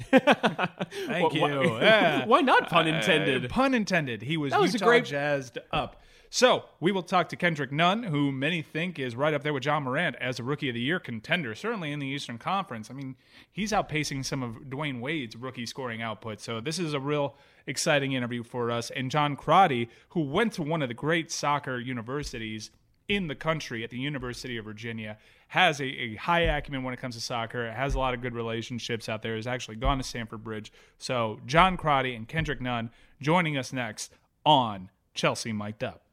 Thank 0.10 1.34
you. 1.34 1.40
Why, 1.42 1.50
Yeah. 1.82 2.24
why 2.26 2.40
not 2.40 2.68
pun 2.70 2.88
Uh, 2.88 2.96
intended? 2.96 3.48
pun 3.50 3.74
intended. 3.74 4.22
He 4.22 4.36
was, 4.36 4.52
That 4.52 4.60
was 4.60 4.72
Utah 4.72 4.86
great- 4.86 5.04
jazzed 5.04 5.58
up. 5.72 6.02
So 6.32 6.66
we 6.78 6.92
will 6.92 7.02
talk 7.02 7.28
to 7.30 7.36
Kendrick 7.36 7.72
Nunn, 7.72 8.04
who 8.04 8.30
many 8.30 8.62
think 8.62 9.00
is 9.00 9.16
right 9.16 9.34
up 9.34 9.42
there 9.42 9.52
with 9.52 9.64
Ja 9.64 9.80
Morant 9.80 10.14
as 10.20 10.38
a 10.38 10.44
Rookie 10.44 10.68
of 10.68 10.74
the 10.74 10.80
Year 10.80 11.00
contender, 11.00 11.56
certainly 11.56 11.90
in 11.90 11.98
the 11.98 12.06
Eastern 12.06 12.38
Conference. 12.38 12.88
I 12.88 12.94
mean, 12.94 13.16
he's 13.50 13.72
outpacing 13.72 14.24
some 14.24 14.40
of 14.40 14.54
Dwyane 14.68 15.00
Wade's 15.00 15.34
rookie 15.34 15.66
scoring 15.66 16.02
output. 16.02 16.40
So 16.40 16.60
this 16.60 16.78
is 16.78 16.94
a 16.94 17.00
real 17.00 17.34
exciting 17.66 18.12
interview 18.12 18.44
for 18.44 18.70
us. 18.70 18.90
And 18.90 19.10
John 19.10 19.34
Crotty, 19.34 19.90
who 20.10 20.20
went 20.20 20.52
to 20.52 20.62
one 20.62 20.82
of 20.82 20.88
the 20.88 20.94
great 20.94 21.32
soccer 21.32 21.80
universities 21.80 22.70
in 23.08 23.26
the 23.26 23.34
country 23.34 23.82
at 23.82 23.90
the 23.90 23.98
University 23.98 24.56
of 24.56 24.64
Virginia, 24.64 25.18
has 25.48 25.80
a, 25.80 25.84
a 25.84 26.14
high 26.14 26.42
acumen 26.42 26.84
when 26.84 26.94
it 26.94 27.00
comes 27.00 27.16
to 27.16 27.20
soccer, 27.20 27.72
has 27.72 27.96
a 27.96 27.98
lot 27.98 28.14
of 28.14 28.22
good 28.22 28.34
relationships 28.34 29.08
out 29.08 29.22
there, 29.22 29.34
has 29.34 29.48
actually 29.48 29.74
gone 29.74 29.98
to 29.98 30.04
Stamford 30.04 30.44
Bridge. 30.44 30.72
So, 30.96 31.40
John 31.44 31.76
Crotty 31.76 32.14
and 32.14 32.28
Kendrick 32.28 32.60
Nunn 32.60 32.90
joining 33.20 33.56
us 33.56 33.72
next 33.72 34.14
on 34.46 34.90
Chelsea 35.12 35.52
Mic'd 35.52 35.82
Up. 35.82 36.04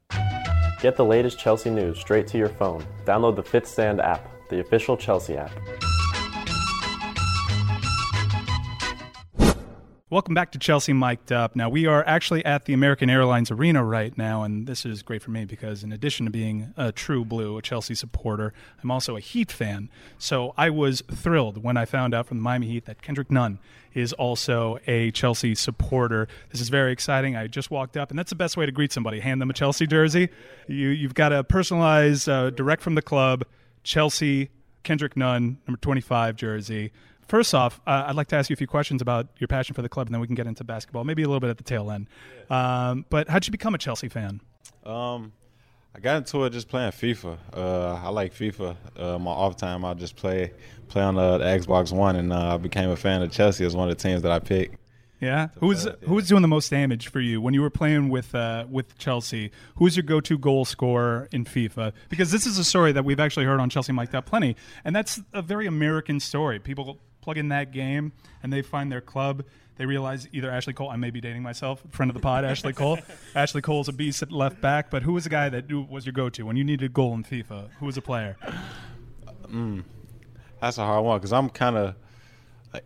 Get 0.80 0.96
the 0.96 1.04
latest 1.04 1.40
Chelsea 1.40 1.70
news 1.70 1.98
straight 1.98 2.28
to 2.28 2.38
your 2.38 2.50
phone. 2.50 2.84
Download 3.04 3.34
the 3.34 3.42
Fifth 3.42 3.66
Stand 3.66 4.00
app, 4.00 4.30
the 4.48 4.60
official 4.60 4.96
Chelsea 4.96 5.36
app. 5.36 5.50
Welcome 10.10 10.32
back 10.32 10.52
to 10.52 10.58
Chelsea 10.58 10.94
Mic'd 10.94 11.32
Up. 11.32 11.54
Now, 11.54 11.68
we 11.68 11.84
are 11.84 12.02
actually 12.06 12.42
at 12.42 12.64
the 12.64 12.72
American 12.72 13.10
Airlines 13.10 13.50
Arena 13.50 13.84
right 13.84 14.16
now, 14.16 14.42
and 14.42 14.66
this 14.66 14.86
is 14.86 15.02
great 15.02 15.20
for 15.20 15.30
me 15.30 15.44
because, 15.44 15.84
in 15.84 15.92
addition 15.92 16.24
to 16.24 16.32
being 16.32 16.72
a 16.78 16.92
true 16.92 17.26
blue, 17.26 17.58
a 17.58 17.62
Chelsea 17.62 17.94
supporter, 17.94 18.54
I'm 18.82 18.90
also 18.90 19.16
a 19.16 19.20
Heat 19.20 19.52
fan. 19.52 19.90
So 20.16 20.54
I 20.56 20.70
was 20.70 21.02
thrilled 21.12 21.62
when 21.62 21.76
I 21.76 21.84
found 21.84 22.14
out 22.14 22.26
from 22.26 22.38
the 22.38 22.42
Miami 22.42 22.68
Heat 22.68 22.86
that 22.86 23.02
Kendrick 23.02 23.30
Nunn 23.30 23.58
is 23.92 24.14
also 24.14 24.78
a 24.86 25.10
Chelsea 25.10 25.54
supporter. 25.54 26.26
This 26.52 26.62
is 26.62 26.70
very 26.70 26.90
exciting. 26.90 27.36
I 27.36 27.46
just 27.46 27.70
walked 27.70 27.98
up, 27.98 28.08
and 28.08 28.18
that's 28.18 28.30
the 28.30 28.36
best 28.36 28.56
way 28.56 28.64
to 28.64 28.72
greet 28.72 28.92
somebody 28.92 29.20
hand 29.20 29.42
them 29.42 29.50
a 29.50 29.52
Chelsea 29.52 29.86
jersey. 29.86 30.30
You, 30.68 30.88
you've 30.88 31.12
got 31.12 31.34
a 31.34 31.44
personalized, 31.44 32.30
uh, 32.30 32.48
direct 32.48 32.80
from 32.80 32.94
the 32.94 33.02
club, 33.02 33.44
Chelsea, 33.82 34.48
Kendrick 34.84 35.18
Nunn, 35.18 35.58
number 35.66 35.78
25 35.78 36.34
jersey. 36.36 36.92
First 37.28 37.54
off, 37.54 37.80
uh, 37.86 38.04
I'd 38.06 38.16
like 38.16 38.28
to 38.28 38.36
ask 38.36 38.48
you 38.48 38.54
a 38.54 38.56
few 38.56 38.66
questions 38.66 39.02
about 39.02 39.28
your 39.38 39.48
passion 39.48 39.74
for 39.74 39.82
the 39.82 39.88
club, 39.88 40.06
and 40.06 40.14
then 40.14 40.20
we 40.20 40.26
can 40.26 40.34
get 40.34 40.46
into 40.46 40.64
basketball, 40.64 41.04
maybe 41.04 41.22
a 41.22 41.28
little 41.28 41.40
bit 41.40 41.50
at 41.50 41.58
the 41.58 41.64
tail 41.64 41.90
end. 41.90 42.06
Um, 42.48 43.04
but 43.10 43.28
how'd 43.28 43.46
you 43.46 43.52
become 43.52 43.74
a 43.74 43.78
Chelsea 43.78 44.08
fan? 44.08 44.40
Um, 44.84 45.32
I 45.94 46.00
got 46.00 46.16
into 46.16 46.44
it 46.44 46.50
just 46.50 46.68
playing 46.68 46.90
FIFA. 46.92 47.36
Uh, 47.52 47.94
I 48.02 48.08
like 48.08 48.32
FIFA. 48.34 48.76
Uh, 48.96 49.18
my 49.18 49.30
off 49.30 49.56
time, 49.56 49.84
I 49.84 49.92
just 49.92 50.16
play 50.16 50.52
play 50.88 51.02
on 51.02 51.18
uh, 51.18 51.36
the 51.36 51.44
Xbox 51.44 51.92
One, 51.92 52.16
and 52.16 52.32
uh, 52.32 52.54
I 52.54 52.56
became 52.56 52.88
a 52.88 52.96
fan 52.96 53.20
of 53.20 53.30
Chelsea 53.30 53.64
as 53.66 53.76
one 53.76 53.90
of 53.90 53.96
the 53.96 54.02
teams 54.02 54.22
that 54.22 54.32
I 54.32 54.38
picked. 54.38 54.76
Yeah. 55.20 55.48
Who 55.58 55.66
was 55.66 55.88
who 56.02 56.14
was 56.14 56.28
doing 56.28 56.42
the 56.42 56.48
most 56.48 56.70
damage 56.70 57.08
for 57.08 57.20
you 57.20 57.40
when 57.40 57.52
you 57.52 57.60
were 57.60 57.70
playing 57.70 58.08
with 58.08 58.34
uh, 58.34 58.66
with 58.70 58.96
Chelsea? 58.98 59.50
Who 59.76 59.84
was 59.84 59.96
your 59.96 60.04
go 60.04 60.20
to 60.20 60.38
goal 60.38 60.64
scorer 60.64 61.28
in 61.32 61.44
FIFA? 61.44 61.92
Because 62.08 62.30
this 62.30 62.46
is 62.46 62.58
a 62.58 62.64
story 62.64 62.92
that 62.92 63.04
we've 63.04 63.20
actually 63.20 63.46
heard 63.46 63.60
on 63.60 63.68
Chelsea 63.68 63.92
Mic'd 63.92 64.14
plenty, 64.24 64.56
and 64.84 64.94
that's 64.94 65.20
a 65.32 65.42
very 65.42 65.66
American 65.66 66.20
story. 66.20 66.60
People 66.60 67.00
plug 67.28 67.36
in 67.36 67.48
that 67.50 67.72
game 67.72 68.10
and 68.42 68.50
they 68.50 68.62
find 68.62 68.90
their 68.90 69.02
club. 69.02 69.44
They 69.76 69.84
realize 69.84 70.26
either 70.32 70.50
Ashley 70.50 70.72
Cole, 70.72 70.88
I 70.88 70.96
may 70.96 71.10
be 71.10 71.20
dating 71.20 71.42
myself, 71.42 71.82
friend 71.90 72.10
of 72.10 72.14
the 72.14 72.20
pod, 72.20 72.46
Ashley 72.46 72.72
Cole. 72.72 72.98
Ashley 73.34 73.60
Cole's 73.60 73.86
a 73.86 73.92
beast 73.92 74.22
at 74.22 74.32
left 74.32 74.62
back, 74.62 74.90
but 74.90 75.02
who 75.02 75.12
was 75.12 75.24
the 75.24 75.30
guy 75.30 75.50
that 75.50 75.70
was 75.90 76.06
your 76.06 76.14
go 76.14 76.30
to 76.30 76.44
when 76.44 76.56
you 76.56 76.64
needed 76.64 76.86
a 76.86 76.88
goal 76.88 77.12
in 77.12 77.22
FIFA? 77.22 77.68
Who 77.80 77.84
was 77.84 77.98
a 77.98 78.00
player? 78.00 78.38
Mm, 79.44 79.84
that's 80.58 80.78
a 80.78 80.86
hard 80.86 81.04
one 81.04 81.18
because 81.18 81.34
I'm 81.34 81.50
kind 81.50 81.76
of 81.76 81.94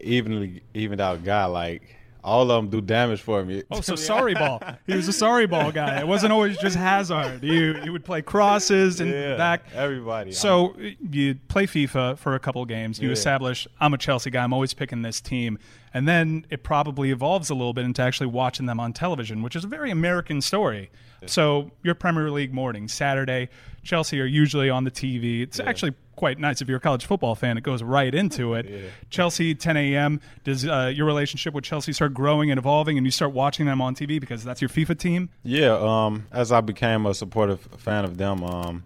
evenly 0.01 0.65
evened 0.75 1.01
out 1.01 1.23
guy. 1.23 1.45
Like 1.45 1.95
all 2.25 2.43
of 2.43 2.49
them 2.49 2.69
do 2.71 2.81
damage 2.81 3.21
for 3.21 3.45
me. 3.45 3.63
Oh, 3.71 3.81
so 3.81 3.95
Sarri 4.09 4.35
ball. 4.35 4.63
He 4.87 4.95
was 4.95 5.09
a 5.09 5.13
Sarri 5.13 5.49
ball 5.51 5.73
guy. 5.73 5.99
It 6.01 6.07
wasn't 6.07 6.33
always 6.33 6.57
just 6.59 6.77
Hazard. 6.77 7.43
You 7.43 7.81
you 7.85 7.93
would 7.93 8.05
play 8.05 8.23
crosses 8.23 9.01
and 9.01 9.11
yeah, 9.11 9.37
back. 9.37 9.65
everybody. 9.75 10.33
So 10.33 10.77
you 11.11 11.35
play 11.49 11.67
FIFA 11.67 12.19
for 12.19 12.35
a 12.35 12.39
couple 12.39 12.63
of 12.63 12.69
games. 12.69 12.99
You 13.01 13.09
Yeah. 13.09 13.13
establish 13.15 13.67
I'm 13.81 13.93
a 13.95 13.99
Chelsea 13.99 14.31
guy. 14.31 14.43
I'm 14.45 14.53
always 14.53 14.73
picking 14.75 15.03
this 15.03 15.21
team, 15.21 15.59
and 15.93 16.07
then 16.09 16.47
it 16.51 16.63
probably 16.63 17.11
evolves 17.11 17.51
a 17.51 17.55
little 17.55 17.73
bit 17.73 17.85
into 17.85 18.03
actually 18.03 18.29
watching 18.29 18.67
them 18.67 18.79
on 18.81 18.93
television, 18.93 19.43
which 19.43 19.57
is 19.57 19.65
a 19.65 19.69
very 19.69 19.91
American 19.91 20.41
story. 20.41 20.91
So 21.27 21.71
your 21.85 21.95
Premier 21.95 22.31
League 22.33 22.53
morning, 22.53 22.89
Saturday, 22.89 23.49
Chelsea 23.83 24.21
are 24.21 24.27
usually 24.27 24.71
on 24.71 24.85
the 24.85 24.91
TV. 24.91 25.43
It's 25.43 25.59
actually 25.61 25.95
quite 26.17 26.39
nice 26.39 26.61
if 26.61 26.69
you're 26.69 26.79
a 26.79 26.81
college 26.81 27.05
football 27.05 27.35
fan. 27.35 27.59
It 27.59 27.65
goes 27.65 27.83
right 27.83 28.15
into 28.15 28.55
it. 28.55 28.67
Chelsea 29.11 29.55
10 29.55 29.77
a.m. 29.77 30.21
Does 30.45 30.67
uh, 30.67 30.93
your 30.95 31.07
relationship 31.07 31.53
with 31.55 31.65
Chelsea 31.65 31.93
start 31.93 32.15
growing 32.15 32.51
and 32.51 32.59
evolving, 32.59 32.97
and 32.97 33.07
you 33.07 33.11
start 33.11 33.33
watching 33.33 33.67
them 33.67 33.81
on 33.81 33.95
TV 33.95 34.21
because 34.21 34.45
that's 34.45 34.61
your 34.61 34.69
FIFA 34.69 34.99
team? 34.99 35.31
Yeah, 35.43 35.77
um, 35.81 36.27
as 36.31 36.53
I 36.53 36.61
became 36.61 37.07
a 37.07 37.15
supportive 37.15 37.61
fan 37.79 38.05
of 38.05 38.19
them, 38.19 38.45
um, 38.45 38.85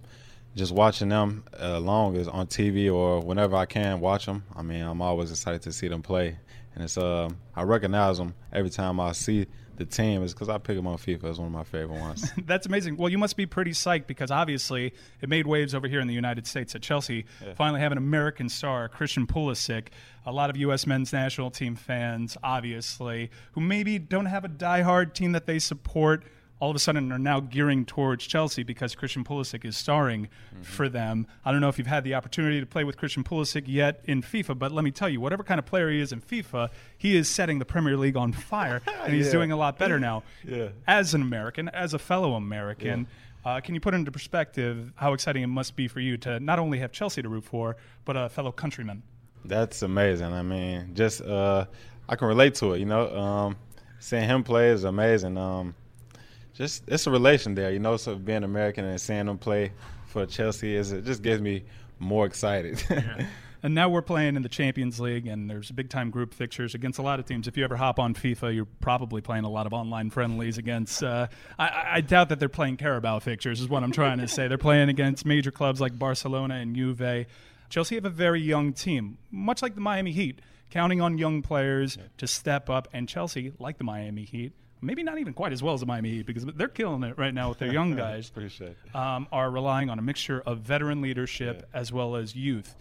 just 0.55 0.73
watching 0.73 1.11
them 1.11 1.45
uh, 1.61 1.79
long 1.79 2.17
as 2.17 2.29
on 2.29 2.47
TV 2.47 2.93
or 2.93 3.21
whenever 3.21 3.57
I 3.57 3.67
can 3.67 4.01
watch 4.01 4.25
them. 4.25 4.45
I 4.55 4.63
mean, 4.63 4.83
I'm 4.83 5.03
always 5.03 5.31
excited 5.31 5.63
to 5.63 5.73
see 5.73 5.89
them 5.89 6.03
play, 6.03 6.39
and 6.75 6.85
it's 6.85 6.97
uh, 6.97 7.29
I 7.55 7.63
recognize 7.63 8.17
them 8.17 8.35
every 8.53 8.71
time 8.71 8.99
I 8.99 9.13
see 9.13 9.47
the 9.77 9.85
team. 9.85 10.23
Is 10.23 10.33
because 10.33 10.49
I 10.49 10.59
pick 10.59 10.77
them 10.77 10.87
on 10.87 10.97
FIFA 10.97 11.25
as 11.25 11.39
one 11.39 11.47
of 11.47 11.53
my 11.53 11.65
favorite 11.65 12.01
ones. 12.01 12.31
That's 12.47 12.67
amazing. 12.67 12.97
Well, 12.97 13.09
you 13.09 13.19
must 13.19 13.37
be 13.37 13.47
pretty 13.47 13.73
psyched 13.73 14.07
because 14.07 14.31
obviously 14.31 14.93
it 15.21 15.29
made 15.29 15.47
waves 15.47 15.75
over 15.75 15.89
here 15.89 16.01
in 16.01 16.09
the 16.09 16.15
United 16.15 16.47
States 16.47 16.75
at 16.75 16.83
Chelsea. 16.83 17.27
Finally, 17.55 17.81
have 17.81 17.93
an 17.93 17.99
American 17.99 18.49
star, 18.49 18.89
Christian 18.89 19.27
Pulisic. 19.27 19.89
A 20.25 20.33
lot 20.33 20.51
of 20.51 20.57
U.S. 20.57 20.87
men's 20.87 21.13
national 21.13 21.51
team 21.51 21.77
fans, 21.77 22.37
obviously, 22.43 23.31
who 23.53 23.61
maybe 23.61 23.99
don't 23.99 24.27
have 24.27 24.45
a 24.45 24.49
diehard 24.49 25.15
team 25.15 25.33
that 25.33 25.47
they 25.47 25.59
support. 25.59 26.25
All 26.59 26.71
of 26.71 26.77
a 26.77 26.79
sudden, 26.79 27.13
are 27.13 27.19
now 27.19 27.41
gearing 27.41 27.85
towards 27.85 28.27
Chelsea 28.27 28.63
because 28.63 28.95
Christian 28.95 29.25
Pulisic 29.25 29.65
is 29.67 29.77
starring 29.77 30.29
for 30.63 30.89
them. 30.89 31.27
I 31.45 31.53
don't 31.53 31.61
know 31.61 31.69
if 31.69 31.77
you've 31.77 31.87
had 31.87 32.03
the 32.03 32.15
opportunity 32.15 32.61
to 32.61 32.67
play 32.67 32.83
with 32.83 32.97
Christian 32.97 33.23
Pulisic 33.25 33.65
yet 33.67 34.01
in 34.05 34.23
FIFA, 34.23 34.59
but 34.59 34.73
let 34.73 34.83
me 34.83 34.91
tell 34.91 35.09
you, 35.09 35.21
whatever 35.21 35.43
kind 35.45 35.59
of 35.59 35.67
player 35.67 35.91
he 35.91 36.01
is 36.01 36.13
in 36.13 36.23
FIFA, 36.23 36.71
he 36.97 37.15
is 37.15 37.29
setting 37.29 37.59
the 37.59 37.67
Premier 37.67 37.97
League 37.99 38.17
on 38.17 38.33
fire, 38.33 38.81
and 39.05 39.13
he's 39.13 39.27
Yeah. 39.27 39.33
doing 39.33 39.53
a 39.53 39.57
lot 39.57 39.79
better 39.79 40.01
now 40.01 40.23
Yeah. 40.45 40.69
as 40.87 41.13
an 41.13 41.21
American, 41.21 41.69
as 41.69 41.93
a 41.93 41.99
fellow 41.99 42.33
American, 42.35 43.07
uh, 43.45 43.61
can 43.61 43.75
you 43.75 43.81
put 43.81 43.93
into 43.93 44.11
perspective 44.11 44.93
how 44.97 45.13
exciting 45.13 45.43
it 45.43 45.49
must 45.49 45.77
be 45.77 45.89
for 45.89 46.01
you 46.01 46.17
to 46.17 46.41
not 46.41 46.59
only 46.59 46.79
have 46.79 46.91
Chelsea 46.91 47.21
to 47.21 47.29
root 47.29 47.45
for, 47.45 47.77
but 48.07 48.17
a 48.17 48.29
fellow 48.31 48.51
countryman? 48.51 49.03
That's 49.45 49.83
amazing. 49.83 50.33
I 50.33 50.41
mean, 50.43 50.93
just 50.95 51.21
uh, 51.21 51.67
I 52.09 52.17
can 52.17 52.29
relate 52.29 52.55
to 52.57 52.73
it. 52.73 52.79
You 52.79 52.87
know, 52.87 53.15
um, 53.15 53.57
seeing 54.01 54.25
him 54.29 54.43
play 54.43 54.71
is 54.71 54.85
amazing. 54.85 55.37
Um, 55.37 55.75
just 56.57 56.85
it's 56.89 57.07
a 57.07 57.11
relation 57.11 57.55
there. 57.55 57.71
You 57.73 57.79
know, 57.79 57.97
so 57.97 58.15
being 58.17 58.45
American 58.45 58.85
and 58.85 59.01
seeing 59.01 59.27
them 59.27 59.39
play 59.39 59.73
for 60.09 60.27
Chelsea 60.27 60.75
is 60.75 60.93
it 60.93 61.05
just 61.05 61.23
gets 61.23 61.41
me 61.41 61.65
more 61.99 62.27
excited. 62.27 62.83
And 63.63 63.75
now 63.75 63.89
we're 63.89 64.03
playing 64.03 64.37
in 64.37 64.43
the 64.43 64.49
Champions 64.49 65.01
League, 65.01 65.27
and 65.27 65.51
there's 65.51 65.73
big 65.73 65.89
time 65.89 66.11
group 66.11 66.35
fixtures 66.35 66.75
against 66.75 67.01
a 67.01 67.03
lot 67.03 67.19
of 67.19 67.27
teams. 67.27 67.49
If 67.49 67.57
you 67.57 67.65
ever 67.65 67.75
hop 67.75 67.99
on 67.99 68.15
FIFA, 68.15 68.55
you're 68.55 68.67
probably 68.81 69.23
playing 69.23 69.43
a 69.45 69.49
lot 69.49 69.67
of 69.67 69.73
online 69.73 70.11
friendlies 70.11 70.57
against. 70.57 71.03
Uh, 71.03 71.27
I- 71.59 71.67
I, 71.69 71.95
I 71.95 72.01
doubt 72.03 72.29
that 72.29 72.39
they're 72.39 72.49
playing 72.51 72.77
Carabao 72.77 73.19
fixtures, 73.21 73.61
is 73.61 73.69
what 73.69 73.83
I'm 73.83 73.91
trying 73.91 74.19
to 74.19 74.29
say. 74.29 74.47
They're 74.47 74.59
playing 74.59 74.89
against 74.89 75.25
major 75.25 75.51
clubs 75.51 75.81
like 75.81 75.99
Barcelona 75.99 76.57
and 76.57 76.77
Juve. 76.77 77.27
Chelsea 77.69 77.97
have 77.97 78.05
a 78.05 78.11
very 78.11 78.41
young 78.41 78.73
team, 78.73 79.19
much 79.33 79.63
like 79.63 79.75
the 79.75 79.81
Miami 79.81 80.13
Heat, 80.13 80.41
counting 80.71 81.01
on 81.01 81.19
young 81.19 81.43
players 81.43 81.99
to 82.19 82.27
step 82.29 82.71
up. 82.71 82.87
And 82.93 83.09
Chelsea, 83.09 83.53
like 83.59 83.79
the 83.79 83.85
Miami 83.85 84.25
Heat, 84.27 84.53
maybe 84.81 85.03
not 85.03 85.19
even 85.19 85.33
quite 85.33 85.53
as 85.53 85.63
well 85.63 85.75
as 85.75 85.81
the 85.81 85.87
Miami 85.87 86.11
Heat 86.11 86.27
because 86.27 86.45
they're 86.45 86.69
killing 86.69 87.03
it 87.03 87.19
right 87.19 87.33
now 87.35 87.49
with 87.49 87.59
their 87.59 87.73
young 87.73 87.97
guys 87.97 88.29
Appreciate 88.29 88.77
it. 88.87 88.97
um, 88.97 89.27
are 89.33 89.51
relying 89.51 89.91
on 89.91 89.99
a 89.99 90.03
mixture 90.03 90.43
of 90.45 90.59
veteran 90.59 91.01
leadership 91.01 91.69
as 91.75 91.93
well 91.93 92.17
as 92.17 92.35
youth. 92.37 92.77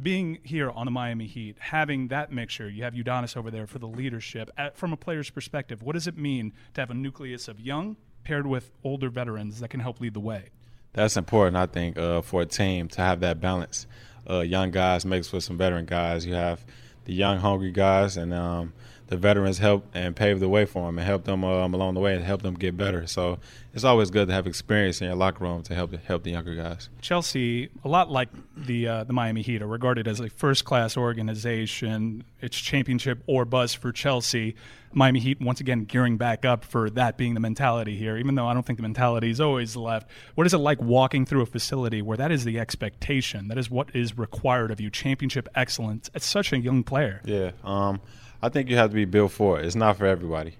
Being 0.00 0.38
here 0.44 0.70
on 0.70 0.86
the 0.86 0.90
Miami 0.90 1.26
Heat, 1.26 1.56
having 1.58 2.08
that 2.08 2.32
mixture, 2.32 2.68
you 2.68 2.84
have 2.84 2.94
Udonis 2.94 3.36
over 3.36 3.50
there 3.50 3.66
for 3.66 3.78
the 3.78 3.88
leadership. 3.88 4.50
At, 4.56 4.76
from 4.76 4.92
a 4.92 4.96
player's 4.96 5.28
perspective, 5.30 5.82
what 5.82 5.92
does 5.92 6.06
it 6.06 6.16
mean 6.16 6.52
to 6.74 6.80
have 6.80 6.90
a 6.90 6.94
nucleus 6.94 7.48
of 7.48 7.60
young 7.60 7.96
paired 8.24 8.46
with 8.46 8.70
older 8.84 9.10
veterans 9.10 9.60
that 9.60 9.68
can 9.68 9.80
help 9.80 10.00
lead 10.00 10.14
the 10.14 10.20
way? 10.20 10.44
That's 10.92 11.16
important, 11.16 11.56
I 11.56 11.66
think, 11.66 11.98
uh, 11.98 12.22
for 12.22 12.42
a 12.42 12.46
team 12.46 12.88
to 12.88 13.00
have 13.00 13.20
that 13.20 13.40
balance. 13.40 13.86
Uh, 14.28 14.40
young 14.40 14.70
guys 14.70 15.04
mixed 15.04 15.32
with 15.32 15.44
some 15.44 15.56
veteran 15.58 15.84
guys. 15.86 16.24
You 16.24 16.34
have 16.34 16.64
the 17.04 17.12
young, 17.14 17.38
hungry 17.38 17.70
guys, 17.72 18.16
and 18.16 18.32
um, 18.32 18.72
the 19.10 19.16
veterans 19.16 19.58
help 19.58 19.84
and 19.92 20.14
pave 20.14 20.38
the 20.38 20.48
way 20.48 20.64
for 20.64 20.86
them 20.86 20.96
and 20.96 21.06
help 21.06 21.24
them 21.24 21.44
um, 21.44 21.74
along 21.74 21.94
the 21.94 22.00
way 22.00 22.14
and 22.14 22.24
help 22.24 22.42
them 22.42 22.54
get 22.54 22.76
better. 22.76 23.08
So 23.08 23.40
it's 23.74 23.82
always 23.82 24.08
good 24.08 24.28
to 24.28 24.34
have 24.34 24.46
experience 24.46 25.00
in 25.00 25.08
your 25.08 25.16
locker 25.16 25.42
room 25.42 25.64
to 25.64 25.74
help 25.74 25.92
help 26.04 26.22
the 26.22 26.30
younger 26.30 26.54
guys. 26.54 26.88
Chelsea, 27.00 27.70
a 27.84 27.88
lot 27.88 28.08
like 28.08 28.28
the 28.56 28.86
uh, 28.86 29.04
the 29.04 29.12
Miami 29.12 29.42
Heat, 29.42 29.62
are 29.62 29.66
regarded 29.66 30.06
as 30.06 30.20
a 30.20 30.30
first 30.30 30.64
class 30.64 30.96
organization. 30.96 32.22
It's 32.40 32.56
championship 32.56 33.22
or 33.26 33.44
buzz 33.44 33.74
for 33.74 33.90
Chelsea. 33.90 34.54
Miami 34.92 35.18
Heat 35.18 35.40
once 35.40 35.60
again 35.60 35.86
gearing 35.86 36.16
back 36.16 36.44
up 36.44 36.64
for 36.64 36.88
that 36.90 37.16
being 37.16 37.34
the 37.34 37.40
mentality 37.40 37.96
here. 37.96 38.16
Even 38.16 38.36
though 38.36 38.46
I 38.46 38.54
don't 38.54 38.64
think 38.64 38.78
the 38.78 38.84
mentality 38.84 39.30
is 39.30 39.40
always 39.40 39.74
left. 39.74 40.08
What 40.36 40.46
is 40.46 40.54
it 40.54 40.58
like 40.58 40.80
walking 40.80 41.26
through 41.26 41.42
a 41.42 41.46
facility 41.46 42.00
where 42.00 42.16
that 42.16 42.30
is 42.30 42.44
the 42.44 42.60
expectation? 42.60 43.48
That 43.48 43.58
is 43.58 43.68
what 43.68 43.94
is 43.94 44.16
required 44.16 44.70
of 44.70 44.80
you. 44.80 44.88
Championship 44.88 45.48
excellence. 45.56 46.10
It's 46.14 46.26
such 46.26 46.52
a 46.52 46.58
young 46.58 46.84
player. 46.84 47.22
Yeah, 47.24 47.52
um, 47.64 48.00
I 48.42 48.48
think 48.48 48.70
you 48.70 48.76
have 48.76 48.90
to 48.90 48.94
be 48.94 49.04
built 49.04 49.32
for 49.32 49.60
it. 49.60 49.66
It's 49.66 49.76
not 49.76 49.96
for 49.96 50.06
everybody. 50.06 50.54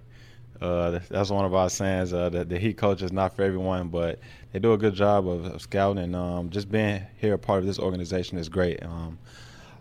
Uh, 0.61 1.01
that's 1.09 1.31
one 1.31 1.47
of 1.47 1.55
our 1.55 1.71
sayings. 1.71 2.13
Uh, 2.13 2.29
that 2.29 2.49
the 2.49 2.59
Heat 2.59 2.77
coach 2.77 3.01
is 3.01 3.13
not 3.13 3.35
for 3.35 3.43
everyone, 3.43 3.89
but 3.89 4.19
they 4.53 4.59
do 4.59 4.73
a 4.75 4.79
good 4.79 4.95
job 4.95 5.27
of, 5.27 5.47
of 5.47 5.63
scouting 5.63 6.03
and 6.03 6.15
um, 6.15 6.51
just 6.51 6.71
being 6.71 7.03
here 7.17 7.35
a 7.35 7.39
part 7.39 7.61
of 7.61 7.67
this 7.67 7.79
organization 7.79 8.37
is 8.37 8.49
great. 8.49 8.83
Um, 8.85 9.19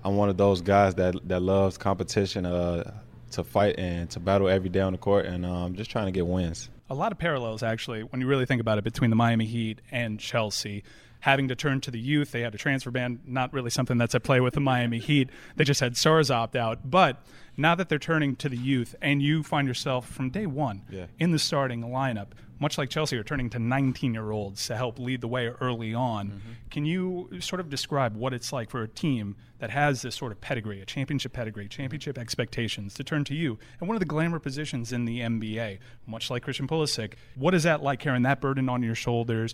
I'm 0.05 0.15
one 0.15 0.29
of 0.29 0.37
those 0.37 0.61
guys 0.61 0.95
that 0.95 1.15
that 1.27 1.41
loves 1.41 1.77
competition, 1.77 2.45
uh, 2.45 2.93
to 3.31 3.43
fight 3.43 3.77
and 3.77 4.09
to 4.11 4.19
battle 4.19 4.47
every 4.47 4.69
day 4.69 4.79
on 4.79 4.93
the 4.93 4.97
court, 4.97 5.25
and 5.25 5.45
um, 5.45 5.75
just 5.75 5.91
trying 5.91 6.05
to 6.05 6.11
get 6.11 6.25
wins. 6.25 6.69
a 6.89 6.95
lot 6.95 7.11
of 7.11 7.19
parallels 7.19 7.61
actually 7.61 8.01
when 8.01 8.19
you 8.21 8.25
really 8.27 8.45
think 8.45 8.61
about 8.61 8.77
it 8.77 8.83
between 8.83 9.09
the 9.09 9.15
Miami 9.15 9.45
Heat 9.45 9.79
and 9.91 10.19
Chelsea. 10.19 10.83
Having 11.21 11.49
to 11.49 11.55
turn 11.55 11.81
to 11.81 11.91
the 11.91 11.99
youth, 11.99 12.31
they 12.31 12.41
had 12.41 12.55
a 12.55 12.57
transfer 12.57 12.91
ban, 12.91 13.19
not 13.25 13.51
really 13.53 13.69
something 13.69 13.97
that's 13.97 14.15
at 14.15 14.23
play 14.23 14.39
with 14.39 14.53
the 14.53 14.61
Miami 14.61 14.99
Heat. 14.99 15.29
They 15.57 15.63
just 15.65 15.81
had 15.81 15.97
stars 15.97 16.31
opt 16.31 16.55
out. 16.55 16.89
But 16.89 17.21
now 17.57 17.75
that 17.75 17.89
they're 17.89 17.99
turning 17.99 18.35
to 18.37 18.47
the 18.49 18.55
youth, 18.57 18.95
and 19.01 19.21
you 19.21 19.43
find 19.43 19.67
yourself 19.67 20.07
from 20.07 20.29
day 20.29 20.45
one 20.45 20.83
Yeah. 20.89 21.07
in 21.19 21.31
the 21.31 21.39
starting 21.39 21.81
lineup, 21.81 22.27
much 22.57 22.77
like 22.77 22.89
Chelsea 22.89 23.17
are 23.17 23.23
turning 23.23 23.49
to 23.51 23.59
19 23.59 24.13
year 24.13 24.31
olds 24.31 24.65
to 24.67 24.75
help 24.77 24.97
lead 24.99 25.19
the 25.21 25.27
way 25.27 25.47
early 25.47 25.93
on, 25.93 26.27
Mm-hmm. 26.27 26.39
can 26.71 26.85
you 26.85 27.29
sort 27.41 27.59
of 27.59 27.69
describe 27.69 28.15
what 28.15 28.33
it's 28.33 28.53
like 28.53 28.69
for 28.69 28.81
a 28.83 28.87
team 28.87 29.35
that 29.59 29.71
has 29.71 30.01
this 30.01 30.15
sort 30.15 30.31
of 30.31 30.39
pedigree, 30.39 30.79
a 30.81 30.85
championship 30.85 31.33
pedigree, 31.33 31.67
championship 31.67 32.17
expectations, 32.17 32.93
to 32.93 33.03
turn 33.03 33.25
to 33.25 33.35
you 33.35 33.59
and 33.81 33.89
one 33.89 33.95
of 33.97 33.99
the 33.99 34.05
glamour 34.05 34.39
positions 34.39 34.93
in 34.93 35.03
the 35.03 35.19
NBA, 35.19 35.79
much 36.07 36.29
like 36.29 36.43
Christian 36.43 36.65
Pulisic? 36.67 37.13
What 37.35 37.53
is 37.53 37.63
that 37.63 37.83
like 37.83 37.99
carrying 37.99 38.23
that 38.23 38.39
burden 38.39 38.69
on 38.69 38.83
your 38.83 38.95
shoulders? 38.95 39.53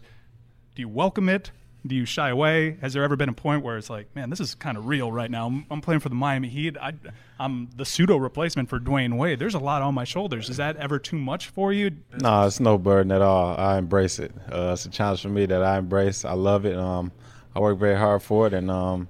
Do 0.75 0.81
you 0.81 0.89
welcome 0.89 1.29
it? 1.29 1.51
Do 1.88 1.95
you 1.95 2.03
shy 2.03 2.29
away? 2.29 2.77
Has 2.81 2.91
there 2.91 3.03
ever 3.05 3.15
been 3.15 3.29
a 3.29 3.33
point 3.33 3.63
where 3.63 3.77
it's 3.77 3.89
like, 3.89 4.13
man, 4.13 4.29
this 4.29 4.41
is 4.41 4.55
kind 4.55 4.77
of 4.77 4.88
real 4.88 5.09
right 5.09 5.31
now? 5.31 5.47
I'm, 5.47 5.65
I'm 5.71 5.79
playing 5.79 6.01
for 6.01 6.09
the 6.09 6.15
Miami 6.15 6.49
Heat. 6.49 6.75
I, 6.77 6.93
I'm 7.39 7.69
the 7.77 7.85
pseudo 7.85 8.17
replacement 8.17 8.67
for 8.67 8.77
Dwyane 8.77 9.15
Wade. 9.15 9.39
There's 9.39 9.53
a 9.53 9.59
lot 9.59 9.81
on 9.81 9.93
my 9.93 10.03
shoulders. 10.03 10.49
Is 10.49 10.57
that 10.57 10.75
ever 10.75 10.99
too 10.99 11.17
much 11.17 11.47
for 11.47 11.71
you? 11.71 11.91
No, 12.19 12.45
it's 12.45 12.59
no 12.59 12.77
burden 12.77 13.13
at 13.13 13.21
all. 13.21 13.55
I 13.57 13.77
embrace 13.77 14.19
it. 14.19 14.33
Uh, 14.51 14.71
it's 14.73 14.85
a 14.85 14.89
challenge 14.89 15.21
for 15.21 15.29
me 15.29 15.45
that 15.45 15.63
I 15.63 15.77
embrace. 15.77 16.25
I 16.25 16.33
love 16.33 16.65
it. 16.65 16.75
Um, 16.75 17.13
I 17.55 17.61
work 17.61 17.77
very 17.77 17.97
hard 17.97 18.21
for 18.21 18.45
it, 18.47 18.53
and 18.53 18.69
um, 18.69 19.07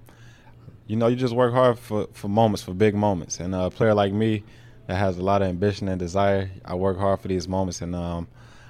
you 0.86 0.98
know, 0.98 1.08
you 1.08 1.16
just 1.16 1.34
work 1.34 1.52
hard 1.52 1.80
for, 1.80 2.08
for 2.14 2.28
moments, 2.28 2.62
for 2.62 2.76
big 2.76 2.94
moments. 2.94 3.40
And 3.40 3.56
a 3.56 3.72
player 3.72 3.96
like 3.96 4.14
me 4.14 4.44
that 4.86 4.98
has 4.98 5.18
a 5.18 5.24
lot 5.24 5.42
of 5.42 5.48
ambition 5.48 5.88
and 5.88 5.98
desire, 5.98 6.52
I 6.64 6.76
work 6.76 7.00
hard 7.00 7.22
for 7.22 7.28
these 7.28 7.48
moments, 7.48 7.82
and 7.82 7.96
um, 7.96 8.28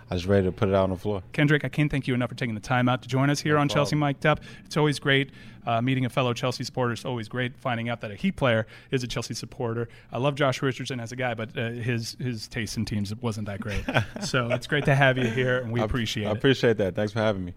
I 0.10 0.14
was 0.14 0.28
ready 0.28 0.46
to 0.46 0.52
put 0.52 0.70
it 0.70 0.76
out 0.76 0.84
on 0.84 0.90
the 0.92 0.96
floor. 0.98 1.24
Kendrick, 1.34 1.66
I 1.66 1.70
can't 1.70 1.90
thank 1.90 2.08
you 2.08 2.14
enough 2.14 2.30
for 2.30 2.36
taking 2.36 2.54
the 2.54 2.62
time 2.62 2.88
out 2.88 3.02
to 3.02 3.08
join 3.08 3.30
us 3.30 3.40
here 3.40 3.58
on 3.58 3.68
Chelsea 3.68 3.96
Mic'd 3.96 4.26
Up. 4.26 4.40
It's 4.66 4.78
always 4.78 5.00
great 5.00 5.32
uh, 5.66 5.82
meeting 5.82 6.06
a 6.06 6.10
fellow 6.10 6.34
Chelsea 6.34 6.64
supporter. 6.64 6.94
It's 6.94 7.06
always 7.06 7.28
great 7.28 7.58
finding 7.58 7.90
out 7.90 8.02
that 8.02 8.12
a 8.12 8.16
Heat 8.16 8.36
player 8.36 8.68
is 8.92 9.04
a 9.04 9.08
Chelsea 9.08 9.34
supporter. 9.34 9.90
I 10.12 10.20
love 10.20 10.36
Josh 10.36 10.62
Richardson 10.62 11.00
as 11.00 11.12
a 11.12 11.16
guy, 11.16 11.34
but 11.34 11.58
uh, 11.58 11.70
his 11.72 12.16
his 12.20 12.48
taste 12.48 12.78
in 12.78 12.86
teams 12.86 13.16
wasn't 13.16 13.48
that 13.48 13.60
great. 13.62 13.84
so 14.22 14.48
it's 14.52 14.68
great 14.68 14.86
to 14.86 14.94
have 14.96 15.18
you 15.18 15.26
here, 15.26 15.60
and 15.60 15.72
we 15.72 15.82
I- 15.82 15.86
appreciate 15.86 16.26
I 16.26 16.30
it. 16.30 16.34
I 16.34 16.38
appreciate 16.38 16.78
that. 16.78 16.94
Thanks 16.96 17.12
for 17.12 17.20
having 17.20 17.46
me. 17.46 17.54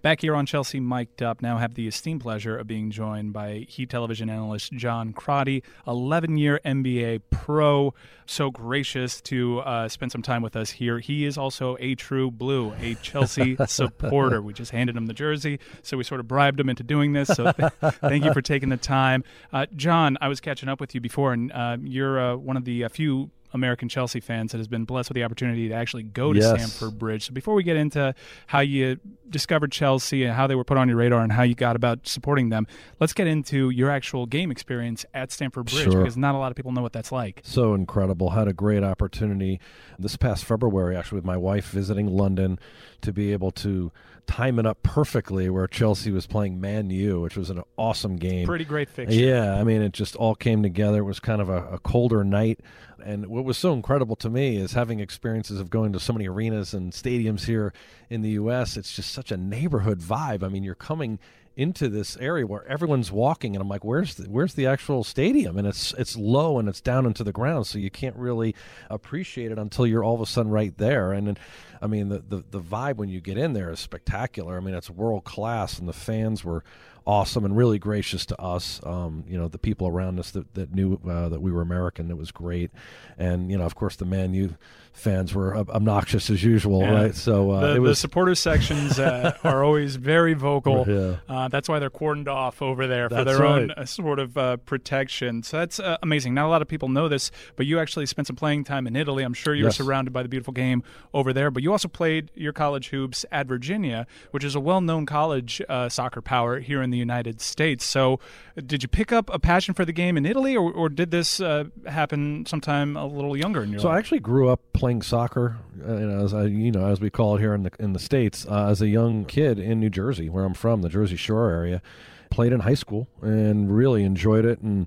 Back 0.00 0.20
here 0.20 0.36
on 0.36 0.46
Chelsea 0.46 0.78
Mic'd 0.78 1.24
Up, 1.24 1.42
now 1.42 1.58
have 1.58 1.74
the 1.74 1.88
esteemed 1.88 2.20
pleasure 2.20 2.56
of 2.56 2.68
being 2.68 2.92
joined 2.92 3.32
by 3.32 3.66
Heat 3.68 3.90
television 3.90 4.30
analyst 4.30 4.70
John 4.72 5.12
Crotty, 5.12 5.64
11 5.88 6.36
year 6.36 6.60
NBA 6.64 7.22
pro. 7.30 7.92
So 8.24 8.52
gracious 8.52 9.20
to 9.22 9.58
uh, 9.58 9.88
spend 9.88 10.12
some 10.12 10.22
time 10.22 10.40
with 10.40 10.54
us 10.54 10.70
here. 10.70 11.00
He 11.00 11.24
is 11.24 11.36
also 11.36 11.76
a 11.80 11.96
true 11.96 12.30
blue, 12.30 12.74
a 12.80 12.94
Chelsea 12.96 13.56
supporter. 13.66 14.40
We 14.40 14.52
just 14.52 14.70
handed 14.70 14.96
him 14.96 15.06
the 15.06 15.14
jersey, 15.14 15.58
so 15.82 15.96
we 15.96 16.04
sort 16.04 16.20
of 16.20 16.28
bribed 16.28 16.60
him 16.60 16.68
into 16.68 16.84
doing 16.84 17.12
this. 17.12 17.26
So 17.26 17.50
th- 17.50 17.72
thank 17.80 18.24
you 18.24 18.32
for 18.32 18.42
taking 18.42 18.68
the 18.68 18.76
time. 18.76 19.24
Uh, 19.52 19.66
John, 19.74 20.16
I 20.20 20.28
was 20.28 20.40
catching 20.40 20.68
up 20.68 20.78
with 20.78 20.94
you 20.94 21.00
before, 21.00 21.32
and 21.32 21.50
uh, 21.50 21.76
you're 21.82 22.20
uh, 22.20 22.36
one 22.36 22.56
of 22.56 22.64
the 22.64 22.84
uh, 22.84 22.88
few 22.88 23.30
American 23.52 23.88
Chelsea 23.88 24.20
fans 24.20 24.52
that 24.52 24.58
has 24.58 24.68
been 24.68 24.84
blessed 24.84 25.08
with 25.10 25.14
the 25.14 25.24
opportunity 25.24 25.68
to 25.68 25.74
actually 25.74 26.02
go 26.02 26.32
to 26.32 26.38
Yes. 26.38 26.50
Stamford 26.72 26.98
Bridge. 26.98 27.26
So 27.26 27.32
before 27.32 27.54
we 27.54 27.62
get 27.62 27.76
into 27.76 28.14
how 28.46 28.60
you 28.60 28.98
discovered 29.30 29.72
Chelsea 29.72 30.24
and 30.24 30.34
how 30.34 30.46
they 30.46 30.54
were 30.54 30.64
put 30.64 30.76
on 30.78 30.88
your 30.88 30.96
radar 30.98 31.20
and 31.22 31.32
how 31.32 31.42
you 31.42 31.54
got 31.54 31.76
about 31.76 32.06
supporting 32.06 32.48
them, 32.50 32.66
let's 33.00 33.12
get 33.12 33.26
into 33.26 33.70
your 33.70 33.90
actual 33.90 34.26
game 34.26 34.50
experience 34.50 35.04
at 35.14 35.30
Stamford 35.32 35.66
Bridge 35.66 35.84
Sure. 35.84 35.98
because 36.02 36.16
not 36.16 36.34
a 36.34 36.38
lot 36.38 36.50
of 36.50 36.56
people 36.56 36.72
know 36.72 36.82
what 36.82 36.92
that's 36.92 37.12
like. 37.12 37.40
so 37.42 37.74
incredible. 37.74 38.30
Had 38.30 38.48
a 38.48 38.52
great 38.52 38.82
opportunity 38.82 39.60
this 39.98 40.16
past 40.16 40.44
February, 40.44 40.96
actually, 40.96 41.16
with 41.16 41.24
my 41.24 41.36
wife 41.36 41.70
visiting 41.70 42.06
London 42.06 42.58
to 43.00 43.12
be 43.12 43.32
able 43.32 43.50
to 43.52 43.92
time 44.28 44.58
it 44.58 44.66
up 44.66 44.82
perfectly 44.82 45.50
where 45.50 45.66
Chelsea 45.66 46.12
was 46.12 46.26
playing 46.26 46.60
Man 46.60 46.90
U, 46.90 47.20
which 47.20 47.36
was 47.36 47.50
an 47.50 47.62
awesome 47.76 48.16
game. 48.16 48.46
Pretty 48.46 48.64
great 48.64 48.88
fixture. 48.88 49.18
Yeah, 49.18 49.54
I 49.54 49.64
mean, 49.64 49.82
it 49.82 49.92
just 49.92 50.14
all 50.14 50.34
came 50.34 50.62
together. 50.62 50.98
It 50.98 51.04
was 51.04 51.18
kind 51.18 51.40
of 51.40 51.48
a, 51.48 51.66
a 51.68 51.78
colder 51.78 52.22
night. 52.22 52.60
And 53.02 53.26
what 53.26 53.44
was 53.44 53.56
so 53.56 53.72
incredible 53.72 54.16
to 54.16 54.28
me 54.28 54.58
is 54.58 54.74
having 54.74 55.00
experiences 55.00 55.60
of 55.60 55.70
going 55.70 55.92
to 55.94 56.00
so 56.00 56.12
many 56.12 56.28
arenas 56.28 56.74
and 56.74 56.92
stadiums 56.92 57.46
here 57.46 57.72
in 58.10 58.22
the 58.22 58.30
U.S. 58.30 58.76
It's 58.76 58.94
just 58.94 59.12
such 59.12 59.32
a 59.32 59.36
neighborhood 59.36 60.00
vibe. 60.00 60.42
I 60.42 60.48
mean, 60.48 60.62
you're 60.62 60.74
coming 60.74 61.18
into 61.58 61.88
this 61.88 62.16
area 62.18 62.46
where 62.46 62.64
everyone's 62.68 63.10
walking, 63.10 63.56
and 63.56 63.60
I'm 63.60 63.68
like, 63.68 63.84
"Where's 63.84 64.14
the, 64.14 64.30
where's 64.30 64.54
the 64.54 64.66
actual 64.66 65.02
stadium?" 65.02 65.58
And 65.58 65.66
it's 65.66 65.92
it's 65.94 66.16
low 66.16 66.60
and 66.60 66.68
it's 66.68 66.80
down 66.80 67.04
into 67.04 67.24
the 67.24 67.32
ground, 67.32 67.66
so 67.66 67.78
you 67.78 67.90
can't 67.90 68.14
really 68.14 68.54
appreciate 68.88 69.50
it 69.50 69.58
until 69.58 69.84
you're 69.84 70.04
all 70.04 70.14
of 70.14 70.20
a 70.20 70.26
sudden 70.26 70.52
right 70.52 70.76
there. 70.78 71.12
And 71.12 71.26
then, 71.26 71.36
I 71.82 71.88
mean, 71.88 72.10
the 72.10 72.20
the, 72.20 72.44
the 72.48 72.60
vibe 72.60 72.96
when 72.96 73.08
you 73.08 73.20
get 73.20 73.36
in 73.36 73.54
there 73.54 73.70
is 73.72 73.80
spectacular. 73.80 74.56
I 74.56 74.60
mean, 74.60 74.74
it's 74.74 74.88
world 74.88 75.24
class, 75.24 75.80
and 75.80 75.88
the 75.88 75.92
fans 75.92 76.44
were 76.44 76.62
awesome 77.08 77.44
and 77.44 77.56
really 77.56 77.78
gracious 77.78 78.26
to 78.26 78.38
us. 78.40 78.80
Um, 78.84 79.24
you 79.26 79.38
know, 79.38 79.48
the 79.48 79.58
people 79.58 79.88
around 79.88 80.18
us 80.20 80.30
that, 80.32 80.52
that 80.54 80.74
knew 80.74 81.00
uh, 81.08 81.30
that 81.30 81.40
we 81.40 81.50
were 81.50 81.62
American, 81.62 82.10
it 82.10 82.18
was 82.18 82.30
great. 82.30 82.70
And, 83.16 83.50
you 83.50 83.56
know, 83.56 83.64
of 83.64 83.74
course, 83.74 83.96
the 83.96 84.04
Man 84.04 84.34
U 84.34 84.54
fans 84.92 85.32
were 85.32 85.56
ob- 85.56 85.70
obnoxious 85.70 86.28
as 86.28 86.42
usual, 86.42 86.80
Yeah. 86.80 86.90
right? 86.92 87.14
So 87.14 87.52
uh, 87.52 87.60
the, 87.60 87.70
it 87.70 87.74
the 87.74 87.80
was. 87.80 87.98
supporter 88.00 88.34
sections 88.34 88.98
uh, 88.98 89.32
are 89.44 89.62
always 89.64 89.94
very 89.96 90.34
vocal. 90.34 90.84
Yeah. 90.88 91.16
Uh, 91.28 91.46
that's 91.48 91.68
why 91.68 91.78
they're 91.78 91.88
cordoned 91.88 92.26
off 92.26 92.60
over 92.60 92.86
there 92.88 93.08
for 93.08 93.14
That's 93.24 93.36
their 93.38 93.46
own 93.46 93.68
right. 93.68 93.78
uh, 93.78 93.84
sort 93.86 94.18
of 94.18 94.36
uh, 94.36 94.56
protection. 94.58 95.42
So 95.44 95.58
that's 95.58 95.78
uh, 95.78 95.98
amazing. 96.02 96.34
Not 96.34 96.46
a 96.46 96.48
lot 96.50 96.62
of 96.62 96.68
people 96.68 96.88
know 96.88 97.08
this, 97.08 97.30
but 97.56 97.64
you 97.64 97.78
actually 97.78 98.06
spent 98.06 98.26
some 98.26 98.34
playing 98.36 98.64
time 98.64 98.86
in 98.88 98.96
Italy. 98.96 99.22
I'm 99.22 99.34
sure 99.34 99.54
you 99.54 99.64
were 99.64 99.70
surrounded 99.70 100.12
by 100.12 100.22
the 100.24 100.28
beautiful 100.28 100.52
game 100.52 100.82
over 101.14 101.32
there, 101.32 101.50
but 101.52 101.62
you 101.62 101.70
also 101.72 101.88
played 101.88 102.30
your 102.34 102.52
college 102.52 102.88
hoops 102.90 103.24
at 103.30 103.46
Virginia, 103.46 104.06
which 104.32 104.42
is 104.44 104.54
a 104.56 104.60
well 104.60 104.80
known 104.80 105.06
college 105.06 105.62
uh, 105.68 105.88
soccer 105.88 106.20
power 106.20 106.58
here 106.58 106.82
in 106.82 106.90
the 106.90 106.97
United 106.98 107.40
States. 107.40 107.84
So, 107.84 108.20
did 108.56 108.82
you 108.82 108.88
pick 108.88 109.12
up 109.12 109.30
a 109.32 109.38
passion 109.38 109.74
for 109.74 109.84
the 109.84 109.92
game 109.92 110.16
in 110.16 110.26
Italy, 110.26 110.56
or, 110.56 110.72
or 110.72 110.88
did 110.88 111.10
this 111.10 111.40
uh, 111.40 111.64
happen 111.86 112.44
sometime 112.46 112.96
a 112.96 113.06
little 113.06 113.36
younger 113.36 113.62
in 113.62 113.70
your 113.70 113.80
So 113.80 113.88
I 113.88 113.98
actually 113.98 114.20
grew 114.20 114.48
up 114.48 114.60
playing 114.72 115.02
soccer, 115.02 115.58
uh, 115.86 115.94
you 115.94 116.06
know, 116.06 116.24
as 116.24 116.34
I, 116.34 116.44
you 116.44 116.72
know, 116.72 116.86
as 116.86 117.00
we 117.00 117.10
call 117.10 117.36
it 117.36 117.40
here 117.40 117.54
in 117.54 117.62
the 117.62 117.70
in 117.78 117.92
the 117.92 117.98
states, 117.98 118.46
uh, 118.48 118.68
as 118.68 118.82
a 118.82 118.88
young 118.88 119.24
kid 119.24 119.58
in 119.58 119.80
New 119.80 119.90
Jersey, 119.90 120.28
where 120.28 120.44
I'm 120.44 120.54
from, 120.54 120.82
the 120.82 120.88
Jersey 120.88 121.16
Shore 121.16 121.50
area. 121.50 121.82
Played 122.30 122.52
in 122.52 122.60
high 122.60 122.74
school 122.74 123.08
and 123.22 123.74
really 123.74 124.04
enjoyed 124.04 124.44
it, 124.44 124.60
and 124.60 124.86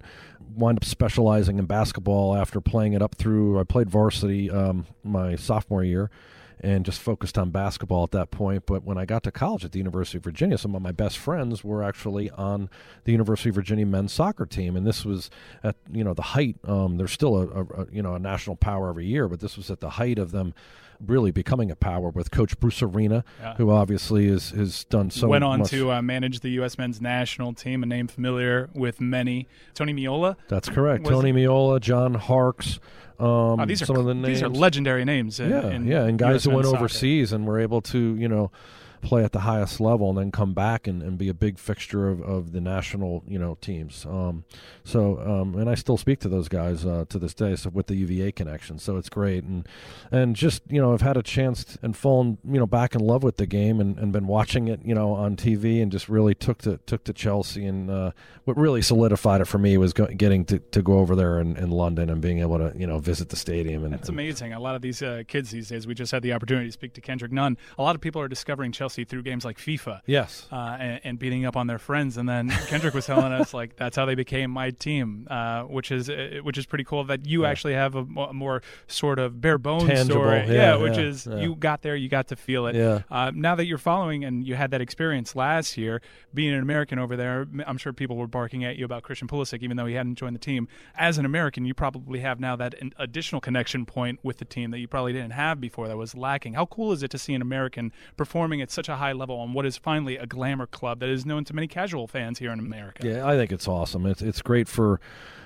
wound 0.56 0.78
up 0.78 0.86
specializing 0.86 1.60
in 1.60 1.66
basketball 1.66 2.36
after 2.36 2.62
playing 2.62 2.94
it 2.94 3.02
up 3.02 3.16
through. 3.16 3.60
I 3.60 3.64
played 3.64 3.90
varsity 3.90 4.50
um, 4.52 4.86
my 5.04 5.36
sophomore 5.36 5.84
year, 5.84 6.12
and 6.62 6.86
just 6.86 7.02
focused 7.02 7.38
on 7.38 7.50
basketball 7.50 8.04
at 8.04 8.12
that 8.12 8.32
point. 8.32 8.66
But 8.66 8.84
when 8.84 8.98
I 8.98 9.06
got 9.06 9.24
to 9.24 9.32
college 9.32 9.66
at 9.66 9.72
the 9.72 9.80
University 9.80 10.18
of 10.18 10.24
Virginia, 10.24 10.58
some 10.58 10.76
of 10.76 10.82
my 10.82 10.92
best 10.92 11.18
friends 11.18 11.64
were 11.64 11.84
actually 11.84 12.30
on 12.32 12.70
the 13.04 13.12
University 13.12 13.50
of 13.50 13.56
Virginia 13.56 13.86
men's 13.86 14.14
soccer 14.14 14.46
team, 14.46 14.76
and 14.76 14.86
this 14.86 15.04
was 15.04 15.30
at 15.64 15.76
you 15.92 16.04
know 16.04 16.14
the 16.14 16.22
height. 16.22 16.58
Um, 16.66 16.98
there's 16.98 17.12
still 17.12 17.36
a, 17.38 17.82
a, 17.82 17.88
you 17.92 18.02
know 18.02 18.16
a 18.16 18.20
national 18.20 18.56
power 18.56 18.90
every 18.90 19.08
year, 19.08 19.28
but 19.28 19.40
this 19.40 19.58
was 19.58 19.72
at 19.72 19.80
the 19.80 19.92
height 19.92 20.20
of 20.20 20.32
them 20.32 20.54
really 21.06 21.32
becoming 21.32 21.72
a 21.72 21.76
power 21.76 22.10
with 22.10 22.32
Coach 22.32 22.60
Bruce 22.60 22.82
Arena, 22.82 23.24
Yeah. 23.40 23.56
who 23.56 23.72
obviously 23.72 24.28
is 24.28 24.52
has 24.52 24.84
done 24.86 25.10
so. 25.10 25.28
went 25.28 25.44
on 25.44 25.60
much. 25.60 25.70
to 25.72 25.92
uh, 25.92 26.02
manage 26.02 26.40
the 26.42 26.50
U.S. 26.52 26.78
men's 26.78 27.02
national 27.02 27.54
team, 27.54 27.84
a 27.84 27.86
name 27.86 28.08
familiar 28.08 28.70
with 28.74 29.00
many. 29.02 29.48
Tony 29.74 29.94
Meola. 29.94 30.36
That's 30.48 30.70
correct. 30.70 31.04
was- 31.04 31.12
Tony 31.12 31.34
Meola, 31.34 31.80
John 31.80 32.14
Harkes. 32.16 32.80
Um, 33.20 33.60
Oh, 33.60 33.66
these 33.68 33.82
are 33.84 33.86
some 33.86 33.98
of 33.98 34.06
the 34.06 34.16
names. 34.16 34.28
these 34.28 34.44
are 34.44 34.50
legendary 34.50 35.06
names. 35.06 35.40
In, 35.40 35.50
yeah, 35.52 35.70
in 35.70 35.86
yeah, 35.86 36.06
and 36.06 36.18
guys 36.18 36.38
US 36.38 36.44
who 36.46 36.52
went 36.56 36.66
soccer. 36.66 36.78
overseas 36.78 37.32
and 37.34 37.46
were 37.46 37.60
able 37.60 37.80
to, 37.82 38.16
you 38.16 38.28
know, 38.28 38.52
play 39.02 39.24
at 39.24 39.32
the 39.32 39.42
highest 39.42 39.80
level 39.80 40.10
and 40.10 40.18
then 40.18 40.32
come 40.32 40.54
back 40.54 40.88
and, 40.88 41.02
and 41.02 41.18
be 41.18 41.30
a 41.30 41.34
big 41.34 41.58
fixture 41.58 42.10
of, 42.10 42.22
of 42.22 42.52
the 42.52 42.62
national, 42.62 43.24
you 43.28 43.40
know, 43.40 43.58
teams. 43.62 44.06
Um, 44.06 44.46
so, 44.84 45.20
um, 45.20 45.56
and 45.56 45.70
I 45.70 45.76
still 45.76 45.98
speak 45.98 46.20
to 46.22 46.30
those 46.30 46.48
guys 46.48 46.86
uh, 46.86 47.06
to 47.10 47.20
this 47.20 47.34
day, 47.34 47.56
so 47.56 47.70
with 47.70 47.88
the 47.88 47.96
UVA 47.96 48.32
connection. 48.32 48.80
So 48.80 48.98
it's 48.98 49.10
great, 49.10 49.44
and 49.44 49.68
and 50.12 50.36
just 50.36 50.64
you 50.70 50.82
know, 50.82 50.94
I've 50.94 51.02
had 51.02 51.18
a 51.18 51.24
chance 51.24 51.78
and 51.82 51.96
fallen, 51.96 52.38
you 52.44 52.60
know, 52.60 52.68
back 52.68 52.96
in 52.96 53.02
love 53.02 53.24
with 53.24 53.38
the 53.38 53.46
game 53.46 53.80
and, 53.80 53.98
and 53.98 54.12
been 54.12 54.28
watching 54.28 54.68
it, 54.68 54.82
you 54.84 54.96
know, 54.96 55.14
on 55.14 55.36
TV 55.36 55.82
and 55.82 55.92
just 55.92 56.10
really 56.10 56.36
took 56.36 56.60
to 56.60 56.78
took 56.86 57.04
to 57.06 57.14
Chelsea. 57.14 57.66
And 57.66 57.90
uh, 57.90 58.12
what 58.46 58.58
really 58.58 58.82
solidified 58.82 59.42
it 59.42 59.46
for 59.46 59.58
me 59.58 59.78
was 59.78 59.94
go- 59.94 60.08
getting 60.08 60.46
to, 60.46 60.60
to 60.60 60.82
go 60.82 61.00
over 61.00 61.16
there 61.16 61.40
in, 61.40 61.56
in 61.58 61.72
London 61.72 62.10
and 62.10 62.22
being 62.22 62.40
able 62.40 62.58
to, 62.58 62.74
you 62.78 62.88
know, 62.88 63.00
visit 63.00 63.30
the 63.30 63.36
stadium. 63.36 63.84
And 63.84 63.94
It's 63.94 64.10
amazing. 64.10 64.54
A 64.54 64.60
lot 64.60 64.76
of 64.76 64.82
these 64.82 65.02
uh, 65.02 65.24
kids 65.28 65.52
these 65.52 65.70
days. 65.70 65.88
We 65.88 65.94
just 65.94 66.12
had 66.12 66.24
the 66.24 66.34
opportunity 66.34 66.68
to 66.68 66.72
speak 66.72 66.94
to 66.94 67.02
Kendrick 67.02 67.32
Nunn. 67.32 67.58
A 67.78 67.82
lot 67.82 67.96
of 67.96 68.02
people 68.02 68.22
are 68.22 68.28
discovering 68.28 68.72
Chelsea 68.72 68.91
through 68.96 69.24
games 69.24 69.46
like 69.46 69.58
FIFA. 69.58 70.02
Yes. 70.06 70.48
Uh, 70.52 70.78
and, 70.80 71.02
and 71.04 71.20
beating 71.20 71.46
up 71.46 71.56
on 71.58 71.68
their 71.68 71.80
friends, 71.80 72.18
and 72.18 72.28
then 72.28 72.50
Kendrick 72.68 72.94
was 72.94 73.06
telling 73.06 73.32
us 73.32 73.54
like 73.54 73.76
that's 73.76 73.96
how 73.96 74.06
they 74.06 74.16
became 74.16 74.52
my 74.52 74.72
team, 74.72 75.28
uh, 75.30 75.64
which 75.64 75.92
is 75.92 76.10
uh, 76.10 76.40
which 76.44 76.58
is 76.58 76.66
pretty 76.66 76.84
cool. 76.84 77.04
That 77.04 77.26
you 77.26 77.46
actually 77.46 77.74
have 77.74 77.96
a, 77.96 78.00
a 78.00 78.34
more 78.34 78.62
sort 78.88 79.20
of 79.20 79.42
bare 79.42 79.58
bones 79.58 79.88
Tangible, 79.88 80.22
story, 80.22 80.46
yeah, 80.48 80.76
which 80.76 80.98
yeah, 80.98 81.04
is 81.04 81.28
yeah. 81.28 81.38
you 81.38 81.56
got 81.56 81.82
there, 81.82 81.96
you 81.96 82.10
got 82.10 82.28
to 82.30 82.36
feel 82.36 82.68
it. 82.68 82.76
Yeah. 82.76 83.02
Uh, 83.10 83.32
now 83.34 83.56
that 83.56 83.66
you're 83.66 83.78
following 83.78 84.24
and 84.24 84.46
you 84.46 84.56
had 84.56 84.72
that 84.72 84.82
experience 84.82 85.36
last 85.36 85.78
year, 85.78 86.02
being 86.34 86.54
an 86.54 86.62
American 86.62 87.00
over 87.00 87.16
there, 87.16 87.48
I'm 87.66 87.78
sure 87.78 87.94
people 87.94 88.18
were 88.18 88.28
barking 88.28 88.64
at 88.64 88.78
you 88.78 88.86
about 88.86 89.04
Christian 89.04 89.28
Pulisic, 89.28 89.62
even 89.62 89.78
though 89.78 89.86
he 89.86 89.96
hadn't 89.96 90.16
joined 90.16 90.36
the 90.36 90.40
team. 90.40 90.68
As 90.96 91.18
an 91.18 91.26
American, 91.26 91.66
you 91.66 91.74
probably 91.74 92.20
have 92.20 92.40
now 92.40 92.56
that 92.56 92.76
an 92.82 92.94
additional 92.98 93.42
connection 93.42 93.86
point 93.86 94.20
with 94.24 94.38
the 94.38 94.46
team 94.46 94.72
that 94.72 94.80
you 94.80 94.88
probably 94.88 95.14
didn't 95.14 95.32
have 95.32 95.60
before 95.62 95.88
that 95.88 95.98
was 95.98 96.16
lacking. 96.16 96.54
How 96.54 96.66
cool 96.66 96.92
is 96.92 97.04
it 97.04 97.12
to 97.12 97.18
see 97.18 97.34
an 97.34 97.42
American 97.42 97.92
performing 98.18 98.62
at 98.62 98.72
such 98.72 98.81
a 98.90 98.98
high 98.98 99.14
level 99.14 99.40
on 99.40 99.54
what 99.54 99.66
is 99.66 99.78
finally 99.78 100.18
a 100.18 100.26
glamour 100.26 100.68
club 100.68 101.00
that 101.00 101.10
is 101.10 101.26
known 101.26 101.44
to 101.46 101.54
many 101.54 101.68
casual 101.68 102.08
fans 102.08 102.40
here 102.40 102.52
in 102.52 102.60
America? 102.60 103.08
Yeah, 103.08 103.28
I 103.28 103.36
think 103.36 103.52
it's 103.52 103.68
awesome. 103.68 104.06
It's 104.06 104.22
it's 104.22 104.42
great 104.42 104.68
for 104.68 105.00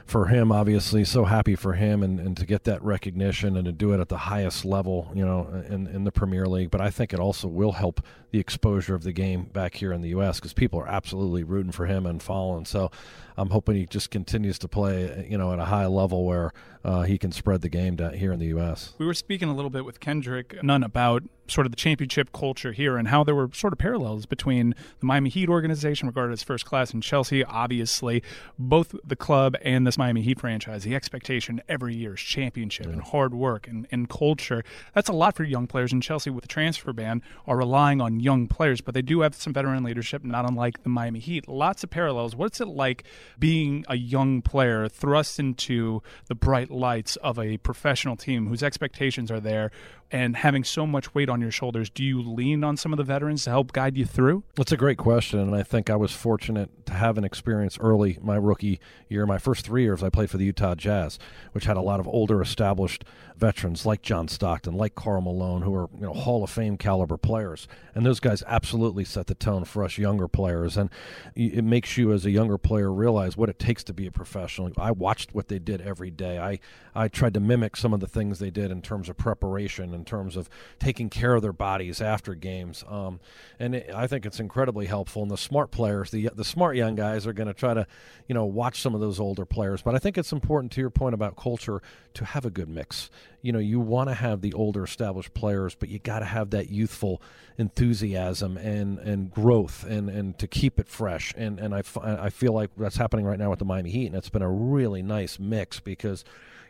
for 0.06 0.28
him, 0.28 0.52
obviously. 0.52 1.04
So 1.04 1.26
happy 1.26 1.56
for 1.56 1.74
him 1.74 2.04
and, 2.04 2.20
and 2.20 2.38
to 2.38 2.46
get 2.46 2.64
that 2.66 2.82
recognition 2.84 3.58
and 3.58 3.66
to 3.66 3.72
do 3.72 3.92
it 3.92 4.00
at 4.00 4.10
the 4.10 4.18
highest 4.18 4.64
level, 4.64 5.12
you 5.14 5.26
know, 5.26 5.48
in 5.68 5.88
in 5.88 6.04
the 6.04 6.12
Premier 6.12 6.46
League. 6.46 6.72
But 6.72 6.82
I 6.82 6.90
think 6.92 7.14
it 7.14 7.20
also 7.20 7.48
will 7.48 7.74
help 7.74 8.02
the 8.32 8.40
exposure 8.40 8.96
of 8.96 9.04
the 9.04 9.14
game 9.14 9.46
back 9.46 9.76
here 9.76 9.92
in 9.92 10.02
the 10.02 10.10
U.S. 10.10 10.40
because 10.40 10.54
people 10.54 10.80
are 10.80 10.88
absolutely 10.88 11.44
rooting 11.44 11.72
for 11.72 11.86
him 11.86 12.06
and 12.06 12.22
following. 12.22 12.66
So 12.66 12.92
I'm 13.38 13.50
hoping 13.50 13.76
he 13.76 13.86
just 13.86 14.12
continues 14.12 14.60
to 14.60 14.68
play, 14.68 15.28
you 15.30 15.38
know, 15.38 15.52
at 15.54 15.60
a 15.60 15.66
high 15.66 15.88
level 15.88 16.26
where 16.26 16.52
uh, 16.84 17.02
he 17.02 17.18
can 17.18 17.32
spread 17.32 17.62
the 17.62 17.70
game 17.70 17.98
here 18.14 18.32
in 18.32 18.40
the 18.40 18.48
U.S. 18.48 18.94
We 18.98 19.06
were 19.06 19.14
speaking 19.14 19.50
a 19.50 19.56
little 19.56 19.70
bit 19.70 19.86
with 19.86 20.00
Kendrick 20.00 20.62
Nunn 20.64 20.84
about 20.84 21.24
sort 21.48 21.66
of 21.66 21.72
the 21.72 21.76
championship 21.76 22.32
culture 22.32 22.72
here 22.72 22.98
and 22.98 23.08
how 23.08 23.24
there 23.24 23.36
were 23.36 23.50
sort 23.54 23.74
of 23.74 23.80
parallels 23.80 24.26
between 24.26 24.74
the 25.00 25.06
Miami 25.06 25.30
Heat 25.30 25.50
organization, 25.50 26.08
regarded 26.08 26.34
as 26.34 26.44
first 26.44 26.66
class, 26.66 26.92
and 26.92 27.02
Chelsea. 27.02 27.44
Obviously, 27.44 28.24
both 28.58 28.96
the 29.04 29.16
club 29.16 29.56
and 29.62 29.86
this 29.96 30.00
Miami 30.00 30.22
Heat 30.22 30.40
franchise, 30.42 30.84
the 30.84 30.94
expectation 30.94 31.62
every 31.70 31.96
year 31.96 32.16
is 32.16 32.20
championship 32.20 32.88
and 32.88 33.02
hard 33.02 33.34
work 33.34 33.66
and, 33.66 33.88
and 33.92 34.10
culture. 34.10 34.62
That's 34.94 35.08
a 35.08 35.14
lot 35.14 35.36
for 35.36 35.44
young 35.44 35.68
players. 35.68 35.94
And 35.94 36.04
Chelsea, 36.04 36.30
with 36.30 36.42
the 36.42 36.50
transfer 36.50 36.92
ban, 36.92 37.22
are 37.48 37.56
relying 37.56 38.02
on 38.02 38.20
young 38.20 38.48
players, 38.48 38.82
but 38.82 38.94
they 38.94 39.02
do 39.02 39.22
have 39.22 39.36
some 39.36 39.54
veteran 39.54 39.84
leadership, 39.84 40.24
not 40.24 40.48
unlike 40.48 40.84
the 40.84 40.90
Miami 40.90 41.20
Heat. 41.20 41.48
Lots 41.48 41.84
of 41.84 41.92
parallels. 41.92 42.36
What's 42.36 42.60
it 42.60 42.68
like 42.68 43.06
being 43.40 43.86
a 43.88 43.96
young 43.96 44.42
player 44.42 44.90
thrust 44.90 45.40
into 45.40 46.02
the 46.28 46.36
bright 46.36 46.70
lights 46.70 47.16
of 47.18 47.40
a 47.40 47.58
professional 47.58 48.18
team 48.18 48.48
whose 48.48 48.64
expectations 48.64 49.32
are 49.32 49.40
there 49.40 49.72
and 50.12 50.36
having 50.36 50.64
so 50.64 50.86
much 50.86 51.16
weight 51.16 51.30
on 51.30 51.42
your 51.42 51.52
shoulders? 51.52 51.90
Do 51.90 52.04
you 52.04 52.22
lean 52.22 52.64
on 52.64 52.78
some 52.78 52.94
of 52.94 52.98
the 52.98 53.04
veterans 53.04 53.46
to 53.46 53.50
help 53.50 53.72
guide 53.72 53.98
you 53.98 54.06
through? 54.06 54.44
That's 54.56 54.72
a 54.72 54.78
great 54.78 54.98
question, 54.98 55.40
and 55.40 55.56
I 55.56 55.64
think 55.64 55.90
I 55.90 55.96
was 55.96 56.12
fortunate 56.12 56.86
to 56.88 56.94
have 56.94 57.18
an 57.18 57.24
experience 57.24 57.78
early 57.80 58.18
my 58.22 58.36
rookie 58.36 58.80
year. 59.10 59.26
My 59.26 59.38
first 59.38 59.66
three 59.66 59.85
years, 59.86 60.04
I 60.04 60.10
played 60.10 60.30
for 60.30 60.38
the 60.38 60.46
Utah 60.46 60.76
Jazz, 60.76 61.18
which 61.54 61.66
had 61.66 61.78
a 61.78 61.82
lot 61.82 62.00
of 62.00 62.08
older, 62.08 62.42
established 62.42 63.06
veterans 63.38 63.86
like 63.86 64.02
John 64.02 64.28
Stockton, 64.28 64.76
like 64.76 64.96
Karl 64.96 65.22
Malone, 65.22 65.62
who 65.62 65.76
are 65.76 65.90
you 65.96 66.02
know 66.02 66.14
Hall 66.14 66.44
of 66.44 66.50
Fame 66.50 66.78
caliber 66.78 67.18
players, 67.18 67.68
and 67.94 68.06
those 68.06 68.20
guys 68.20 68.44
absolutely 68.48 69.04
set 69.04 69.28
the 69.28 69.36
tone 69.36 69.66
for 69.66 69.84
us 69.84 69.98
younger 69.98 70.28
players, 70.28 70.78
and 70.78 70.90
it 71.36 71.64
makes 71.64 71.98
you 71.98 72.12
as 72.14 72.26
a 72.26 72.32
younger 72.32 72.58
player 72.58 72.92
realize 72.92 73.36
what 73.36 73.50
it 73.50 73.60
takes 73.60 73.84
to 73.86 73.94
be 73.94 74.08
a 74.08 74.12
professional. 74.12 74.72
I 74.78 74.92
watched 74.92 75.34
what 75.34 75.48
they 75.48 75.60
did 75.60 75.82
every 75.82 76.12
day. 76.12 76.40
I 76.40 76.60
I 76.94 77.08
tried 77.08 77.34
to 77.34 77.40
mimic 77.40 77.76
some 77.76 77.94
of 77.94 78.00
the 78.00 78.08
things 78.08 78.40
they 78.40 78.52
did 78.52 78.72
in 78.72 78.82
terms 78.82 79.10
of 79.10 79.18
preparation, 79.18 79.94
in 79.94 80.06
terms 80.06 80.38
of 80.38 80.50
taking 80.80 81.10
care 81.10 81.36
of 81.36 81.42
their 81.42 81.54
bodies 81.54 82.02
after 82.02 82.36
games, 82.36 82.84
um, 82.88 83.20
and 83.60 83.76
it, 83.76 83.92
I 83.94 84.08
think 84.08 84.26
it's 84.26 84.40
incredibly 84.40 84.86
helpful. 84.86 85.22
And 85.22 85.32
the 85.32 85.38
smart 85.38 85.72
players, 85.72 86.12
the 86.12 86.30
the 86.34 86.46
smart 86.46 86.76
young 86.76 86.96
guys, 86.96 87.28
are 87.28 87.34
going 87.34 87.48
to 87.48 87.54
try 87.54 87.74
to 87.74 87.86
you 88.28 88.36
know 88.36 88.46
watch 88.46 88.82
some 88.82 88.96
of 88.96 89.02
those 89.02 89.20
older 89.20 89.46
players, 89.46 89.75
but 89.82 89.96
I 89.96 90.00
think 90.00 90.18
it's 90.18 90.32
important 90.32 90.72
to 90.74 90.82
your 90.82 90.90
point 90.90 91.14
about 91.14 91.36
culture 91.36 91.82
to 92.14 92.26
have 92.26 92.46
a 92.46 92.50
good 92.50 92.70
mix. 92.70 93.10
You 93.42 93.52
know 93.52 93.60
you 93.60 93.80
want 93.80 94.10
to 94.10 94.16
have 94.16 94.42
the 94.42 94.54
older 94.54 94.84
established 94.84 95.34
players 95.34 95.76
but 95.76 95.90
you 95.90 96.00
got 96.00 96.20
to 96.20 96.26
have 96.26 96.50
that 96.52 96.70
youthful 96.70 97.22
enthusiasm 97.58 98.58
and 98.58 99.00
and 99.00 99.32
growth 99.32 99.84
and 99.86 100.10
and 100.10 100.38
to 100.40 100.48
keep 100.48 100.80
it 100.80 100.88
fresh. 100.88 101.34
And 101.38 101.60
and 101.60 101.74
I, 101.74 101.80
f- 101.80 101.98
I 101.98 102.30
feel 102.30 102.54
like 102.54 102.72
that's 102.78 102.98
happening 102.98 103.26
right 103.26 103.40
now 103.40 103.50
with 103.50 103.60
the 103.60 103.66
Miami 103.66 103.92
Heat 103.92 104.08
and 104.08 104.16
it's 104.16 104.30
been 104.30 104.42
a 104.42 104.52
really 104.52 105.02
nice 105.02 105.40
mix 105.40 105.80
because 105.80 106.24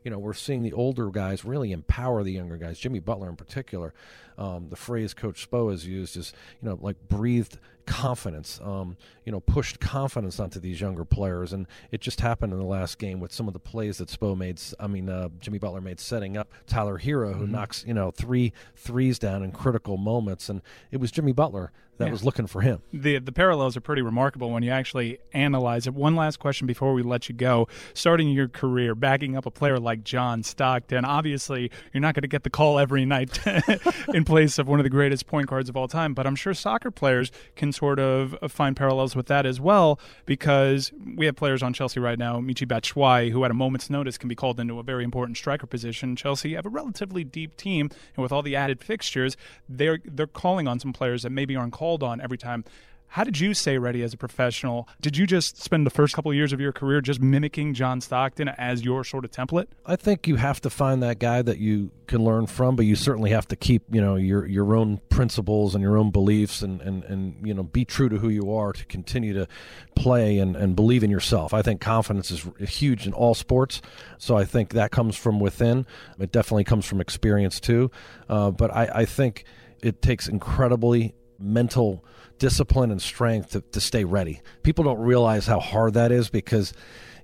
you 0.04 0.12
know 0.12 0.20
we're 0.20 0.34
seeing 0.34 0.63
the 0.63 0.74
older 0.74 1.10
guys 1.10 1.46
really 1.46 1.72
empower 1.72 2.24
the 2.24 2.34
younger 2.34 2.58
guys. 2.58 2.80
Jimmy 2.80 3.00
Butler 3.00 3.30
in 3.30 3.36
particular 3.36 3.94
um, 4.38 4.68
the 4.70 4.76
phrase 4.76 5.13
Coach 5.13 5.50
Spo 5.50 5.72
has 5.72 5.88
used 5.88 6.18
is 6.18 6.34
you 6.62 6.70
know 6.70 6.78
like 6.82 7.08
breathed 7.08 7.58
confidence, 7.86 8.60
um, 8.63 8.98
you 9.26 9.32
know, 9.32 9.39
pushed 9.39 9.80
confidence 9.80 10.39
onto 10.39 10.60
these 10.60 10.80
younger 10.82 11.06
players. 11.06 11.54
And 11.54 11.67
it 11.91 12.02
just 12.02 12.21
happened 12.21 12.54
in 12.54 12.60
the 12.60 12.65
last 12.65 12.98
game 12.98 13.19
with 13.19 13.32
some 13.32 13.48
of 13.48 13.54
the 13.54 13.60
plays 13.60 13.98
that 14.00 14.10
Spo 14.10 14.38
made. 14.38 14.60
I 14.80 14.88
mean, 14.88 15.10
uh, 15.10 15.30
Jimmy 15.39 15.58
Butler 15.60 15.82
made 15.82 16.00
setting 16.00 16.38
up 16.38 16.52
Tyler 16.67 17.00
Herro, 17.00 17.34
who 17.34 17.43
Mm-hmm. 17.45 17.52
knocks, 17.52 17.84
you 17.88 17.93
know, 17.93 18.12
three 18.12 18.54
threes 18.76 19.19
down 19.19 19.43
in 19.43 19.52
critical 19.52 19.98
moments. 19.98 20.50
And 20.50 20.62
it 20.91 20.98
was 20.98 21.12
Jimmy 21.12 21.32
Butler 21.32 21.71
that 21.97 22.05
Yeah. 22.05 22.12
was 22.12 22.23
looking 22.23 22.47
for 22.47 22.62
him. 22.62 22.81
the 22.93 23.19
the 23.19 23.31
parallels 23.31 23.77
are 23.77 23.81
pretty 23.81 24.01
remarkable 24.01 24.49
when 24.51 24.63
you 24.63 24.71
actually 24.71 25.19
analyze 25.34 25.88
it. 25.88 25.93
One 25.93 26.15
last 26.15 26.38
question 26.39 26.67
before 26.67 26.93
we 26.93 27.03
let 27.03 27.29
you 27.29 27.36
go. 27.36 27.67
Starting 27.93 28.29
your 28.29 28.47
career, 28.47 28.95
backing 28.95 29.36
up 29.38 29.45
a 29.45 29.51
player 29.51 29.79
like 29.79 30.03
John 30.03 30.43
Stockton, 30.43 31.05
obviously 31.05 31.71
you're 31.93 32.01
not 32.01 32.15
going 32.15 32.21
to 32.23 32.27
get 32.27 32.43
the 32.43 32.49
call 32.49 32.79
every 32.79 33.05
night 33.05 33.39
in 34.13 34.25
place 34.25 34.58
of 34.60 34.67
one 34.67 34.79
of 34.79 34.84
the 34.84 34.89
greatest 34.89 35.27
point 35.27 35.47
guards 35.47 35.69
of 35.69 35.77
all 35.77 35.88
time, 35.88 36.13
but 36.13 36.27
I'm 36.27 36.36
sure 36.36 36.53
soccer 36.53 36.91
players 36.91 37.31
can 37.55 37.71
sort 37.71 37.99
of 37.99 38.36
uh, 38.41 38.47
find 38.47 38.75
parallels 38.75 39.15
with 39.15 39.27
that 39.27 39.45
as 39.45 39.60
well 39.62 39.99
because 40.25 40.91
we 41.15 41.25
have 41.25 41.36
players 41.36 41.63
on 41.63 41.73
Chelsea 41.73 41.99
right 41.99 42.19
now, 42.19 42.39
Michi 42.39 42.67
Batshuayi, 42.67 43.31
who 43.31 43.43
at 43.45 43.51
a 43.51 43.53
moment's 43.53 43.89
notice 43.89 44.17
can 44.17 44.27
be 44.29 44.36
called 44.36 44.60
into 44.60 44.79
a 44.79 44.84
very 44.84 45.03
important 45.03 45.38
striker 45.38 45.65
position. 45.67 46.15
Chelsea 46.15 46.55
have 46.55 46.65
a 46.65 46.69
relatively 46.69 47.23
deep 47.23 47.55
team, 47.58 47.89
and 48.15 48.21
with 48.23 48.31
all 48.31 48.41
the 48.41 48.55
added 48.55 48.84
fixtures, 48.84 49.38
they're 49.69 49.99
they're 50.03 50.27
calling 50.27 50.67
on 50.67 50.79
some 50.79 50.91
players 50.93 51.23
that 51.23 51.29
maybe 51.29 51.55
aren't 51.55 51.71
called 51.73 51.85
on 51.93 52.21
every 52.21 52.38
time. 52.38 52.63
How 53.08 53.24
did 53.24 53.39
you 53.39 53.54
stay 53.54 53.78
ready 53.78 54.04
as 54.04 54.13
a 54.13 54.17
professional? 54.17 54.89
Did 55.00 55.15
you 55.15 55.26
just 55.26 55.62
spend 55.62 55.86
the 55.86 55.89
first 55.89 56.13
couple 56.13 56.32
of 56.32 56.36
years 56.36 56.52
of 56.52 56.60
your 56.60 56.74
career 56.74 57.00
just 57.00 57.21
mimicking 57.21 57.74
John 57.74 58.02
Stockton 58.02 58.50
as 58.50 58.84
your 58.84 59.06
sort 59.06 59.24
of 59.24 59.32
template? 59.32 59.67
I 59.86 59.95
think 59.95 60.28
you 60.28 60.36
have 60.36 60.60
to 60.62 60.69
find 60.69 61.02
that 61.02 61.17
guy 61.17 61.41
that 61.41 61.58
you 61.60 61.91
can 62.08 62.26
learn 62.26 62.45
from, 62.45 62.76
but 62.76 62.86
you 62.86 62.95
certainly 62.95 63.30
have 63.30 63.48
to 63.50 63.56
keep, 63.56 63.84
you 63.89 64.02
know, 64.02 64.15
your 64.15 64.45
your 64.45 64.76
own 64.76 65.00
principles 65.08 65.76
and 65.76 65.82
your 65.82 65.98
own 65.98 66.12
beliefs 66.12 66.62
and, 66.62 66.82
and, 66.82 67.06
and 67.06 67.48
you 67.48 67.54
know, 67.54 67.63
be 67.63 67.86
true 67.86 68.10
to 68.10 68.17
who 68.17 68.28
you 68.28 68.54
are 68.54 68.74
to 68.74 68.86
continue 68.88 69.34
to 69.34 69.48
play 69.95 70.38
and, 70.39 70.58
and 70.58 70.76
believe 70.76 71.02
in 71.02 71.10
yourself. 71.10 71.54
I 71.54 71.62
think 71.62 71.80
confidence 71.80 72.32
is 72.32 72.45
huge 72.67 73.08
in 73.08 73.13
all 73.13 73.34
sports. 73.34 73.82
So 74.17 74.36
I 74.36 74.43
think 74.43 74.74
that 74.74 74.91
comes 74.91 75.15
from 75.15 75.39
within. 75.39 75.86
It 76.19 76.34
definitely 76.34 76.65
comes 76.65 76.86
from 76.86 77.00
experience 77.00 77.62
too. 77.62 77.91
Uh, 78.28 78.52
but 78.52 78.76
I, 78.76 78.89
I 78.93 79.06
think 79.06 79.45
it 79.82 80.02
takes 80.02 80.28
incredibly 80.28 81.15
mental 81.39 82.04
discipline 82.38 82.91
and 82.91 83.02
strength 83.02 83.52
to, 83.52 83.62
to 83.62 83.80
stay 83.80 84.04
ready. 84.04 84.41
People 84.63 84.84
don't 84.84 85.00
realize 85.00 85.48
how 85.48 85.60
hard 85.60 85.93
that 85.93 86.12
is 86.12 86.30
because 86.30 86.74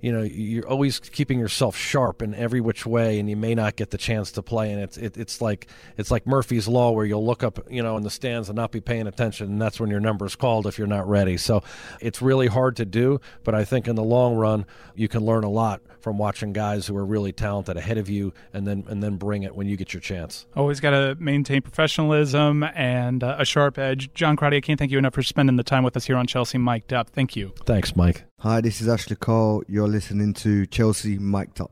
you 0.01 0.11
know 0.11 0.23
you're 0.23 0.67
always 0.67 0.99
keeping 0.99 1.37
yourself 1.37 1.75
sharp 1.77 2.23
in 2.23 2.33
every 2.33 2.59
which 2.59 2.87
way 2.87 3.19
and 3.19 3.29
you 3.29 3.35
may 3.35 3.53
not 3.53 3.75
get 3.75 3.91
the 3.91 3.97
chance 3.97 4.31
to 4.31 4.41
play. 4.41 4.71
And 4.71 4.81
it's 4.81 4.97
it, 4.97 5.17
it's 5.17 5.41
like 5.41 5.67
it's 5.97 6.09
like 6.09 6.25
Murphy's 6.25 6.67
law 6.67 6.91
where 6.91 7.05
you'll 7.05 7.25
look 7.25 7.43
up 7.43 7.59
you 7.69 7.83
know 7.83 7.97
in 7.97 8.03
the 8.03 8.09
stands 8.09 8.49
and 8.49 8.55
not 8.55 8.71
be 8.71 8.81
paying 8.81 9.05
attention. 9.05 9.47
And 9.47 9.61
that's 9.61 9.79
when 9.79 9.89
your 9.89 9.99
number 9.99 10.25
is 10.25 10.35
called 10.35 10.65
if 10.65 10.77
you're 10.77 10.87
not 10.87 11.07
ready. 11.07 11.37
So 11.37 11.63
it's 11.99 12.21
really 12.21 12.47
hard 12.47 12.75
to 12.77 12.85
do 12.85 13.19
but 13.43 13.53
I 13.53 13.63
think 13.63 13.87
in 13.87 13.95
the 13.95 14.03
long 14.03 14.35
run 14.35 14.65
you 14.95 15.07
can 15.07 15.23
learn 15.23 15.43
a 15.43 15.49
lot 15.49 15.81
from 16.01 16.17
watching 16.17 16.53
guys 16.53 16.87
who 16.87 16.95
are 16.97 17.05
really 17.05 17.31
talented 17.31 17.77
ahead 17.77 17.97
of 17.97 18.09
you 18.09 18.33
and 18.53 18.67
then 18.67 18.83
and 18.87 19.01
then 19.01 19.17
bring 19.17 19.43
it 19.43 19.55
when 19.55 19.67
you 19.67 19.77
get 19.77 19.93
your 19.93 20.01
chance 20.01 20.45
Always 20.55 20.79
got 20.79 20.91
to 20.91 21.15
maintain 21.19 21.61
professionalism 21.61 22.63
and 22.63 23.23
uh, 23.23 23.35
a 23.39 23.45
sharp 23.45 23.77
edge. 23.77 24.13
John 24.13 24.35
Crotty, 24.35 24.57
I 24.57 24.61
can't 24.61 24.77
thank 24.79 24.91
you 24.91 24.97
enough 24.97 25.13
for 25.13 25.23
spending 25.23 25.55
the 25.55 25.63
time 25.63 25.83
with 25.83 25.95
us 25.97 26.05
here 26.05 26.17
on 26.17 26.27
Chelsea 26.27 26.57
Mic'd 26.57 26.93
Up. 26.93 27.09
Thank 27.09 27.35
you. 27.35 27.53
thanks 27.65 27.95
Mike 27.95 28.25
Hi, 28.39 28.59
this 28.59 28.81
is 28.81 28.87
Ashley 28.87 29.15
Cole. 29.15 29.63
You're 29.67 29.87
listening 29.87 30.33
to 30.33 30.65
Chelsea 30.65 31.19
Mic'd 31.19 31.61
Up. 31.61 31.71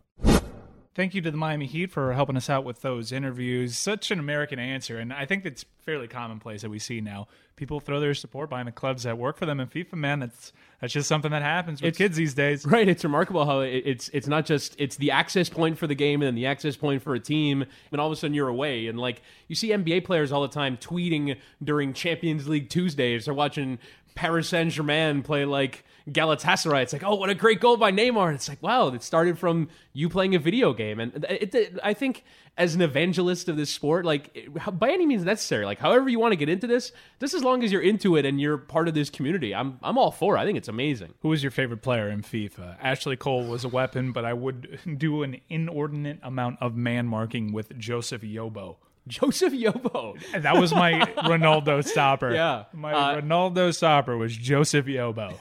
Thank 0.96 1.14
you 1.14 1.22
to 1.22 1.32
the 1.32 1.38
Miami 1.38 1.68
Heat 1.68 1.92
for 1.92 2.14
helping 2.14 2.36
us 2.36 2.50
out 2.50 2.64
with 2.66 2.82
those 2.82 3.12
interviews. 3.12 3.78
Such 3.78 4.10
an 4.12 4.20
American 4.20 4.58
answer, 4.60 4.98
and 4.98 5.14
I 5.14 5.26
think 5.26 5.46
it's 5.46 5.64
fairly 5.86 6.08
commonplace 6.08 6.62
that 6.64 6.70
we 6.70 6.80
see 6.80 7.00
now. 7.00 7.28
People 7.56 7.80
throw 7.80 8.00
their 8.00 8.14
support 8.14 8.50
behind 8.50 8.68
the 8.68 8.72
clubs 8.72 9.04
that 9.04 9.18
work 9.18 9.38
for 9.38 9.46
them 9.46 9.60
in 9.60 9.68
FIFA. 9.68 9.94
Man, 9.94 10.20
that's 10.20 10.52
that's 10.82 10.92
just 10.94 11.08
something 11.08 11.32
that 11.32 11.42
happens 11.42 11.82
with 11.82 11.90
It's- 11.90 11.98
kids 11.98 12.18
these 12.18 12.34
days. 12.34 12.66
Right, 12.66 12.88
it's 12.88 13.04
remarkable 13.04 13.46
how 13.46 13.60
it, 13.62 13.84
it's 13.86 14.10
it's 14.10 14.28
not 14.28 14.46
just 14.46 14.76
it's 14.80 14.96
the 14.96 15.12
access 15.12 15.48
point 15.48 15.78
for 15.78 15.86
the 15.86 15.94
game 15.96 16.22
and 16.22 16.28
then 16.28 16.36
the 16.36 16.48
access 16.48 16.76
point 16.76 17.02
for 17.04 17.14
a 17.14 17.20
team, 17.20 17.66
and 17.92 18.02
all 18.02 18.08
of 18.08 18.14
a 18.14 18.16
sudden 18.16 18.34
you're 18.34 18.48
away. 18.48 18.88
And 18.88 19.00
like 19.00 19.22
you 19.48 19.56
see 19.56 19.70
NBA 19.70 20.06
players 20.06 20.32
all 20.32 20.42
the 20.42 20.48
time 20.48 20.76
tweeting 20.78 21.38
during 21.64 21.94
Champions 21.94 22.48
League 22.48 22.70
Tuesdays. 22.70 23.26
They're 23.26 23.34
watching 23.34 23.78
Paris 24.16 24.50
Saint 24.50 24.72
Germain 24.72 25.22
play 25.24 25.46
like 25.46 25.84
Galatasaray. 26.10 26.82
It's 26.84 26.94
like, 26.94 27.04
oh, 27.04 27.16
what 27.16 27.30
a 27.30 27.36
great 27.36 27.60
goal 27.60 27.78
by 27.78 27.92
Neymar. 27.92 28.34
It's 28.34 28.50
like, 28.50 28.62
wow, 28.64 28.88
it 28.88 29.04
started 29.04 29.38
from 29.38 29.70
you 29.94 30.10
playing 30.10 30.36
a 30.36 30.40
video 30.40 30.74
game. 30.74 31.00
And 31.00 31.26
it, 31.30 31.54
it, 31.54 31.80
I 31.84 31.94
think 31.94 32.24
as 32.58 32.74
an 32.76 32.82
evangelist 32.82 33.48
of 33.48 33.56
this 33.58 33.70
sport, 33.70 34.06
like 34.06 34.32
it- 34.34 34.80
by 34.80 34.90
any 34.92 35.06
means 35.06 35.24
necessary, 35.24 35.66
like 35.66 35.78
however 35.80 36.10
you 36.10 36.20
want 36.20 36.32
to 36.32 36.36
get 36.36 36.50
into 36.50 36.66
this, 36.68 36.92
just 37.20 37.34
as 37.34 37.44
long 37.44 37.64
as 37.64 37.72
you're 37.72 37.82
into 37.82 38.16
it 38.16 38.26
and 38.26 38.42
you're 38.42 38.58
part 38.58 38.88
of 38.88 38.94
this 38.96 39.10
community, 39.10 39.54
I'm 39.54 39.80
I'm 39.84 39.98
all 39.98 40.12
for. 40.12 40.36
it. 40.36 40.40
I 40.40 40.46
think 40.46 40.58
it's 40.58 40.68
amazing. 40.68 41.14
Who 41.22 41.30
was 41.30 41.44
your 41.44 41.52
favorite 41.52 41.82
player 41.82 42.10
in 42.10 42.22
FIFA? 42.24 42.78
Ashley 42.82 43.16
Cole 43.16 43.46
was 43.46 43.64
a 43.64 43.70
weapon, 43.70 44.12
but 44.12 44.26
I 44.26 44.34
would 44.34 44.80
do 44.98 45.24
an 45.24 45.40
inordinate 45.50 46.20
amount 46.24 46.58
of 46.62 46.76
man 46.76 47.06
marking 47.08 47.54
with 47.54 47.78
Joseph 47.78 48.22
Yobo. 48.24 48.78
Joseph 49.10 49.52
Yobo. 49.54 50.18
That 50.42 50.56
was 50.58 50.74
my 50.74 50.94
Ronaldo 51.18 51.84
stopper. 51.86 52.34
Yeah. 52.34 52.66
My 52.74 52.94
Uh, 52.94 53.22
Ronaldo 53.22 53.74
stopper 53.76 54.16
was 54.16 54.36
Joseph 54.38 54.86
Yobo. 54.86 55.38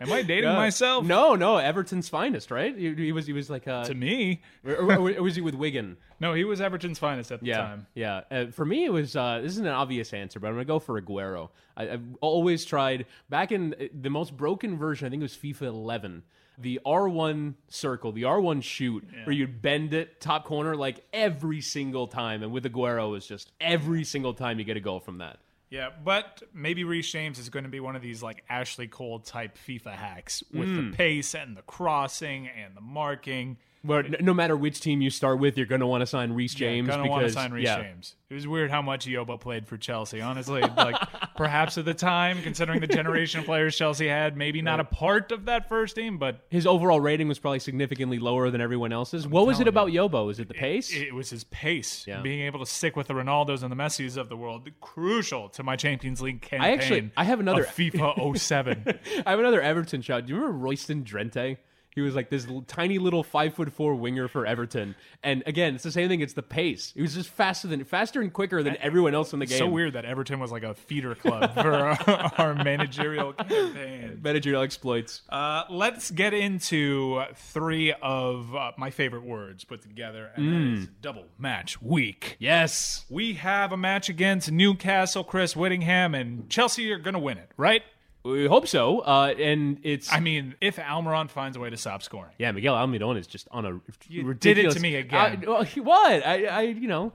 Am 0.00 0.10
I 0.10 0.22
dating 0.22 0.50
Yeah. 0.50 0.56
myself? 0.56 1.04
No, 1.04 1.36
no, 1.36 1.58
Everton's 1.58 2.08
finest, 2.08 2.50
right? 2.50 2.76
He, 2.76 2.92
he 2.94 3.12
was 3.12 3.24
he 3.26 3.32
was 3.32 3.48
like 3.48 3.68
uh, 3.68 3.84
To 3.84 3.94
me. 3.94 4.42
or, 4.66 4.74
or- 4.74 5.10
or 5.16 5.22
was 5.22 5.36
he 5.36 5.42
with 5.42 5.54
Wigan? 5.54 5.96
No, 6.18 6.32
he 6.34 6.42
was 6.44 6.60
Everton's 6.60 6.98
finest 6.98 7.30
at 7.30 7.38
the 7.40 7.46
Yeah, 7.46 7.56
time. 7.58 7.86
yeah. 7.94 8.22
Uh, 8.30 8.46
for 8.46 8.64
me, 8.64 8.84
it 8.84 8.90
was 8.92 9.14
uh, 9.14 9.38
this 9.42 9.52
is 9.52 9.58
an 9.58 9.68
obvious 9.68 10.12
answer, 10.12 10.40
but 10.40 10.48
I'm 10.48 10.54
gonna 10.54 10.64
go 10.64 10.80
for 10.80 11.00
Aguero. 11.00 11.50
I, 11.76 11.90
I've 11.90 12.02
always 12.20 12.64
tried 12.64 13.06
back 13.28 13.52
in 13.52 13.74
uh, 13.74 13.84
the 14.00 14.10
most 14.10 14.36
broken 14.36 14.76
version. 14.76 15.06
I 15.06 15.10
think 15.10 15.20
it 15.20 15.24
was 15.24 15.36
FIFA 15.36 15.62
11. 15.68 16.22
The 16.58 16.80
R1 16.86 17.54
circle, 17.68 18.12
the 18.12 18.22
R1 18.22 18.62
shoot, 18.62 19.04
where 19.24 19.34
you'd 19.34 19.62
bend 19.62 19.94
it 19.94 20.20
top 20.20 20.44
corner 20.44 20.76
like 20.76 21.04
every 21.12 21.60
single 21.60 22.06
time, 22.06 22.42
and 22.42 22.52
with 22.52 22.64
Aguero, 22.64 23.08
it 23.08 23.10
was 23.10 23.26
just 23.26 23.50
every 23.60 24.04
single 24.04 24.34
time 24.34 24.58
you 24.58 24.64
get 24.64 24.76
a 24.76 24.80
goal 24.80 25.00
from 25.00 25.18
that. 25.18 25.38
Yeah, 25.70 25.88
but 26.04 26.42
maybe 26.52 26.84
Reece 26.84 27.10
James 27.10 27.38
is 27.38 27.48
going 27.48 27.64
to 27.64 27.70
be 27.70 27.80
one 27.80 27.96
of 27.96 28.02
these 28.02 28.22
like 28.22 28.44
Ashley 28.50 28.86
Cole 28.88 29.20
type 29.20 29.56
FIFA 29.66 29.92
hacks 29.94 30.42
with 30.52 30.68
Hmm. 30.68 30.90
the 30.90 30.96
pace 30.96 31.34
and 31.34 31.56
the 31.56 31.62
crossing 31.62 32.46
and 32.48 32.76
the 32.76 32.82
marking. 32.82 33.56
Where 33.84 34.04
n- 34.04 34.16
no 34.20 34.32
matter 34.32 34.56
which 34.56 34.80
team 34.80 35.00
you 35.02 35.10
start 35.10 35.40
with, 35.40 35.56
you're 35.56 35.66
going 35.66 35.80
to 35.80 35.86
want 35.88 36.02
to 36.02 36.06
sign 36.06 36.32
Reece 36.32 36.54
James. 36.54 36.88
gonna 36.88 37.08
want 37.10 37.26
to 37.26 37.32
sign 37.32 37.50
Reece 37.52 37.64
yeah. 37.64 37.82
James. 37.82 38.14
It 38.30 38.34
was 38.34 38.46
weird 38.46 38.70
how 38.70 38.80
much 38.80 39.06
Yobo 39.06 39.38
played 39.40 39.66
for 39.66 39.76
Chelsea. 39.76 40.20
Honestly, 40.20 40.60
like 40.62 40.96
perhaps 41.36 41.76
at 41.76 41.84
the 41.84 41.92
time, 41.92 42.40
considering 42.42 42.80
the 42.80 42.86
generation 42.86 43.40
of 43.40 43.46
players 43.46 43.76
Chelsea 43.76 44.06
had, 44.06 44.36
maybe 44.36 44.62
not 44.62 44.78
a 44.80 44.84
part 44.84 45.32
of 45.32 45.46
that 45.46 45.68
first 45.68 45.96
team, 45.96 46.16
but 46.16 46.46
His 46.48 46.66
overall 46.66 47.00
rating 47.00 47.26
was 47.28 47.38
probably 47.40 47.58
significantly 47.58 48.18
lower 48.20 48.50
than 48.50 48.60
everyone 48.60 48.92
else's. 48.92 49.26
what 49.26 49.46
was 49.46 49.58
it 49.58 49.66
about 49.68 49.88
Yobo? 49.88 50.26
Was 50.26 50.38
it 50.38 50.46
the 50.48 50.54
pace? 50.54 50.94
It, 50.94 51.08
it 51.08 51.14
was 51.14 51.28
his 51.30 51.42
pace, 51.44 52.06
Yeah. 52.06 52.20
being 52.22 52.42
able 52.42 52.60
to 52.60 52.66
stick 52.66 52.94
with 52.96 53.08
the 53.08 53.14
Ronaldos 53.14 53.62
and 53.62 53.70
the 53.72 53.76
Messis 53.76 54.16
of 54.16 54.28
the 54.28 54.36
world, 54.36 54.70
crucial 54.80 55.48
to 55.50 55.62
my 55.64 55.74
Champions 55.76 56.22
League 56.22 56.40
campaign. 56.40 56.70
I 56.70 56.72
actually- 56.72 57.10
I 57.16 57.24
have 57.24 57.40
another- 57.40 57.64
FIFA 57.64 58.38
07. 58.38 58.84
I 59.26 59.30
have 59.30 59.40
another 59.40 59.60
Everton 59.60 60.02
shot. 60.02 60.24
Do 60.26 60.32
you 60.32 60.38
remember 60.38 60.56
Royston 60.58 61.02
Drenthe? 61.04 61.56
He 61.94 62.00
was 62.00 62.14
like 62.14 62.30
this 62.30 62.46
l- 62.48 62.64
tiny 62.66 62.98
little 62.98 63.22
five 63.22 63.54
foot 63.54 63.72
four 63.72 63.94
winger 63.94 64.26
for 64.28 64.46
Everton, 64.46 64.94
and 65.22 65.42
again, 65.46 65.74
it's 65.74 65.84
the 65.84 65.92
same 65.92 66.08
thing. 66.08 66.20
It's 66.20 66.32
the 66.32 66.42
pace. 66.42 66.92
He 66.94 67.02
was 67.02 67.14
just 67.14 67.28
faster 67.28 67.68
than 67.68 67.84
faster 67.84 68.20
and 68.22 68.32
quicker 68.32 68.62
than 68.62 68.76
everyone 68.80 69.14
else 69.14 69.32
in 69.32 69.38
the 69.40 69.46
game. 69.46 69.58
so 69.58 69.68
weird 69.68 69.92
that 69.92 70.04
Everton 70.04 70.40
was 70.40 70.50
like 70.50 70.62
a 70.62 70.74
feeder 70.74 71.14
club 71.14 71.52
for 71.54 71.72
our, 71.72 72.32
our 72.38 72.54
managerial 72.54 73.34
campaign. 73.34 74.20
Managerial 74.22 74.62
exploits. 74.62 75.22
Uh, 75.28 75.64
let's 75.70 76.10
get 76.10 76.32
into 76.34 77.22
three 77.34 77.92
of 78.02 78.54
uh, 78.54 78.72
my 78.78 78.90
favorite 78.90 79.24
words 79.24 79.64
put 79.64 79.82
together, 79.82 80.30
and 80.34 80.42
Mm. 80.44 80.74
that 80.76 80.82
is 80.82 80.88
double 81.02 81.24
match 81.38 81.80
week. 81.82 82.36
Yes, 82.38 83.04
We 83.10 83.34
have 83.34 83.72
a 83.72 83.76
match 83.76 84.08
against 84.08 84.50
Newcastle, 84.50 85.24
Chris 85.24 85.54
Whittingham, 85.54 86.14
and 86.14 86.48
Chelsea 86.48 86.90
are 86.92 86.98
going 86.98 87.14
to 87.14 87.20
win 87.20 87.38
it, 87.38 87.50
right? 87.56 87.82
We 88.24 88.46
hope 88.46 88.66
so. 88.68 89.00
Uh, 89.00 89.34
and 89.38 89.78
it's 89.82 90.12
I 90.12 90.20
mean, 90.20 90.54
if 90.60 90.76
Almiron 90.76 91.28
finds 91.30 91.56
a 91.56 91.60
way 91.60 91.70
to 91.70 91.76
stop 91.76 92.02
scoring. 92.02 92.32
yeah, 92.38 92.52
Miguel 92.52 92.74
Almiron 92.74 93.18
is 93.18 93.26
just 93.26 93.48
on 93.50 93.64
a 93.66 93.80
You 94.08 94.24
ridiculous. 94.24 94.38
did 94.40 94.58
it 94.58 94.70
to 94.72 94.80
me 94.80 94.94
again. 94.96 95.42
I, 95.44 95.46
well, 95.48 95.62
he- 95.62 95.80
what? 95.80 96.24
I, 96.26 96.44
I, 96.46 96.60
you 96.62 96.88
know, 96.88 97.12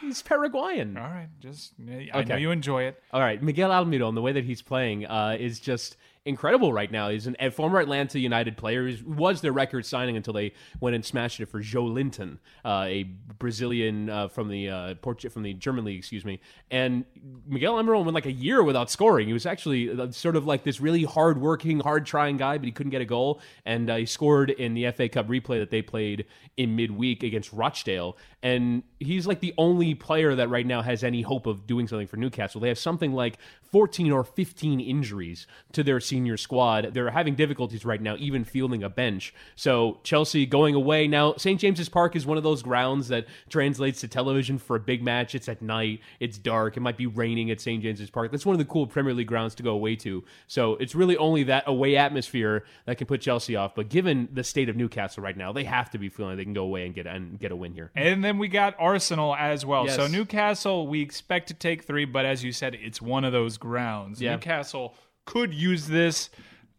he's 0.00 0.22
Paraguayan. 0.22 0.96
All 0.96 1.04
right, 1.08 1.28
just 1.40 1.72
I 2.12 2.24
know 2.24 2.36
you 2.36 2.50
enjoy 2.50 2.84
it. 2.84 3.02
All 3.12 3.20
right, 3.20 3.42
Miguel 3.42 3.70
Almiron, 3.70 4.14
the 4.14 4.22
way 4.22 4.32
that 4.32 4.44
he's 4.44 4.62
playing 4.62 5.06
uh, 5.06 5.36
is 5.38 5.60
just 5.60 5.96
incredible 6.26 6.72
right 6.72 6.90
now. 6.90 7.08
He's 7.08 7.28
a 7.38 7.50
former 7.50 7.80
Atlanta 7.80 8.18
United 8.18 8.56
player. 8.56 8.86
He 8.86 9.02
was 9.02 9.40
their 9.40 9.52
record 9.52 9.86
signing 9.86 10.16
until 10.16 10.34
they 10.34 10.52
went 10.78 10.94
and 10.94 11.04
smashed 11.04 11.40
it 11.40 11.46
for 11.46 11.60
Joe 11.60 11.84
Linton, 11.84 12.38
uh, 12.64 12.84
a 12.86 13.04
Brazilian 13.38 14.10
uh, 14.10 14.28
from 14.28 14.48
the 14.48 14.68
uh, 14.68 14.94
Portu- 14.94 15.32
from 15.32 15.42
the 15.42 15.54
German 15.54 15.84
league, 15.84 15.98
excuse 15.98 16.24
me. 16.24 16.40
And 16.70 17.04
Miguel 17.46 17.74
Almiron 17.74 18.04
went 18.04 18.14
like 18.14 18.26
a 18.26 18.32
year 18.32 18.62
without 18.62 18.90
scoring. 18.90 19.28
He 19.28 19.32
was 19.32 19.46
actually 19.46 19.90
uh, 19.90 20.10
sort 20.10 20.36
of 20.36 20.46
like 20.46 20.62
this 20.62 20.80
really 20.80 21.04
hard-working, 21.04 21.80
hard-trying 21.80 22.36
guy, 22.36 22.58
but 22.58 22.66
he 22.66 22.72
couldn't 22.72 22.90
get 22.90 23.00
a 23.00 23.06
goal. 23.06 23.40
And 23.64 23.88
uh, 23.88 23.96
he 23.96 24.06
scored 24.06 24.50
in 24.50 24.74
the 24.74 24.90
FA 24.92 25.08
Cup 25.08 25.26
replay 25.26 25.58
that 25.58 25.70
they 25.70 25.80
played 25.80 26.26
in 26.56 26.76
midweek 26.76 27.22
against 27.22 27.50
Rochdale. 27.52 28.18
And 28.42 28.82
he's 28.98 29.26
like 29.26 29.40
the 29.40 29.54
only 29.56 29.94
player 29.94 30.34
that 30.34 30.48
right 30.48 30.66
now 30.66 30.82
has 30.82 31.02
any 31.02 31.22
hope 31.22 31.46
of 31.46 31.66
doing 31.66 31.88
something 31.88 32.06
for 32.06 32.16
Newcastle. 32.16 32.60
They 32.60 32.68
have 32.68 32.78
something 32.78 33.12
like 33.12 33.38
14 33.62 34.12
or 34.12 34.24
15 34.24 34.80
injuries 34.80 35.46
to 35.72 35.82
their 35.82 36.00
senior 36.10 36.36
squad. 36.36 36.90
They're 36.92 37.10
having 37.10 37.36
difficulties 37.36 37.84
right 37.84 38.00
now, 38.02 38.16
even 38.18 38.44
fielding 38.44 38.82
a 38.82 38.90
bench. 38.90 39.32
So 39.56 40.00
Chelsea 40.02 40.44
going 40.44 40.74
away 40.74 41.06
now. 41.06 41.34
St. 41.36 41.58
James's 41.60 41.88
Park 41.88 42.16
is 42.16 42.26
one 42.26 42.36
of 42.36 42.42
those 42.42 42.62
grounds 42.62 43.08
that 43.08 43.26
translates 43.48 44.00
to 44.00 44.08
television 44.08 44.58
for 44.58 44.76
a 44.76 44.80
big 44.80 45.02
match. 45.02 45.34
It's 45.34 45.48
at 45.48 45.62
night. 45.62 46.00
It's 46.18 46.36
dark. 46.36 46.76
It 46.76 46.80
might 46.80 46.96
be 46.96 47.06
raining 47.06 47.50
at 47.50 47.60
St. 47.60 47.82
James's 47.82 48.10
Park. 48.10 48.30
That's 48.32 48.44
one 48.44 48.54
of 48.54 48.58
the 48.58 48.64
cool 48.64 48.86
Premier 48.86 49.14
League 49.14 49.28
grounds 49.28 49.54
to 49.54 49.62
go 49.62 49.70
away 49.70 49.96
to. 49.96 50.24
So 50.48 50.74
it's 50.76 50.94
really 50.94 51.16
only 51.16 51.44
that 51.44 51.64
away 51.66 51.96
atmosphere 51.96 52.64
that 52.86 52.98
can 52.98 53.06
put 53.06 53.20
Chelsea 53.20 53.56
off. 53.56 53.74
But 53.74 53.88
given 53.88 54.28
the 54.32 54.44
state 54.44 54.68
of 54.68 54.76
Newcastle 54.76 55.22
right 55.22 55.36
now, 55.36 55.52
they 55.52 55.64
have 55.64 55.90
to 55.90 55.98
be 55.98 56.08
feeling 56.08 56.36
they 56.36 56.44
can 56.44 56.52
go 56.52 56.64
away 56.64 56.84
and 56.84 56.94
get 56.94 57.06
and 57.06 57.38
get 57.38 57.52
a 57.52 57.56
win 57.56 57.72
here. 57.72 57.90
And 57.94 58.22
then 58.24 58.38
we 58.38 58.48
got 58.48 58.74
Arsenal 58.78 59.34
as 59.36 59.64
well. 59.64 59.86
Yes. 59.86 59.96
So 59.96 60.06
Newcastle, 60.06 60.86
we 60.86 61.00
expect 61.00 61.48
to 61.48 61.54
take 61.54 61.84
three, 61.84 62.04
but 62.04 62.24
as 62.24 62.42
you 62.42 62.52
said, 62.52 62.74
it's 62.74 63.00
one 63.00 63.24
of 63.24 63.32
those 63.32 63.56
grounds. 63.58 64.20
Yeah. 64.20 64.32
Newcastle 64.32 64.94
could 65.24 65.52
use 65.54 65.86
this. 65.88 66.30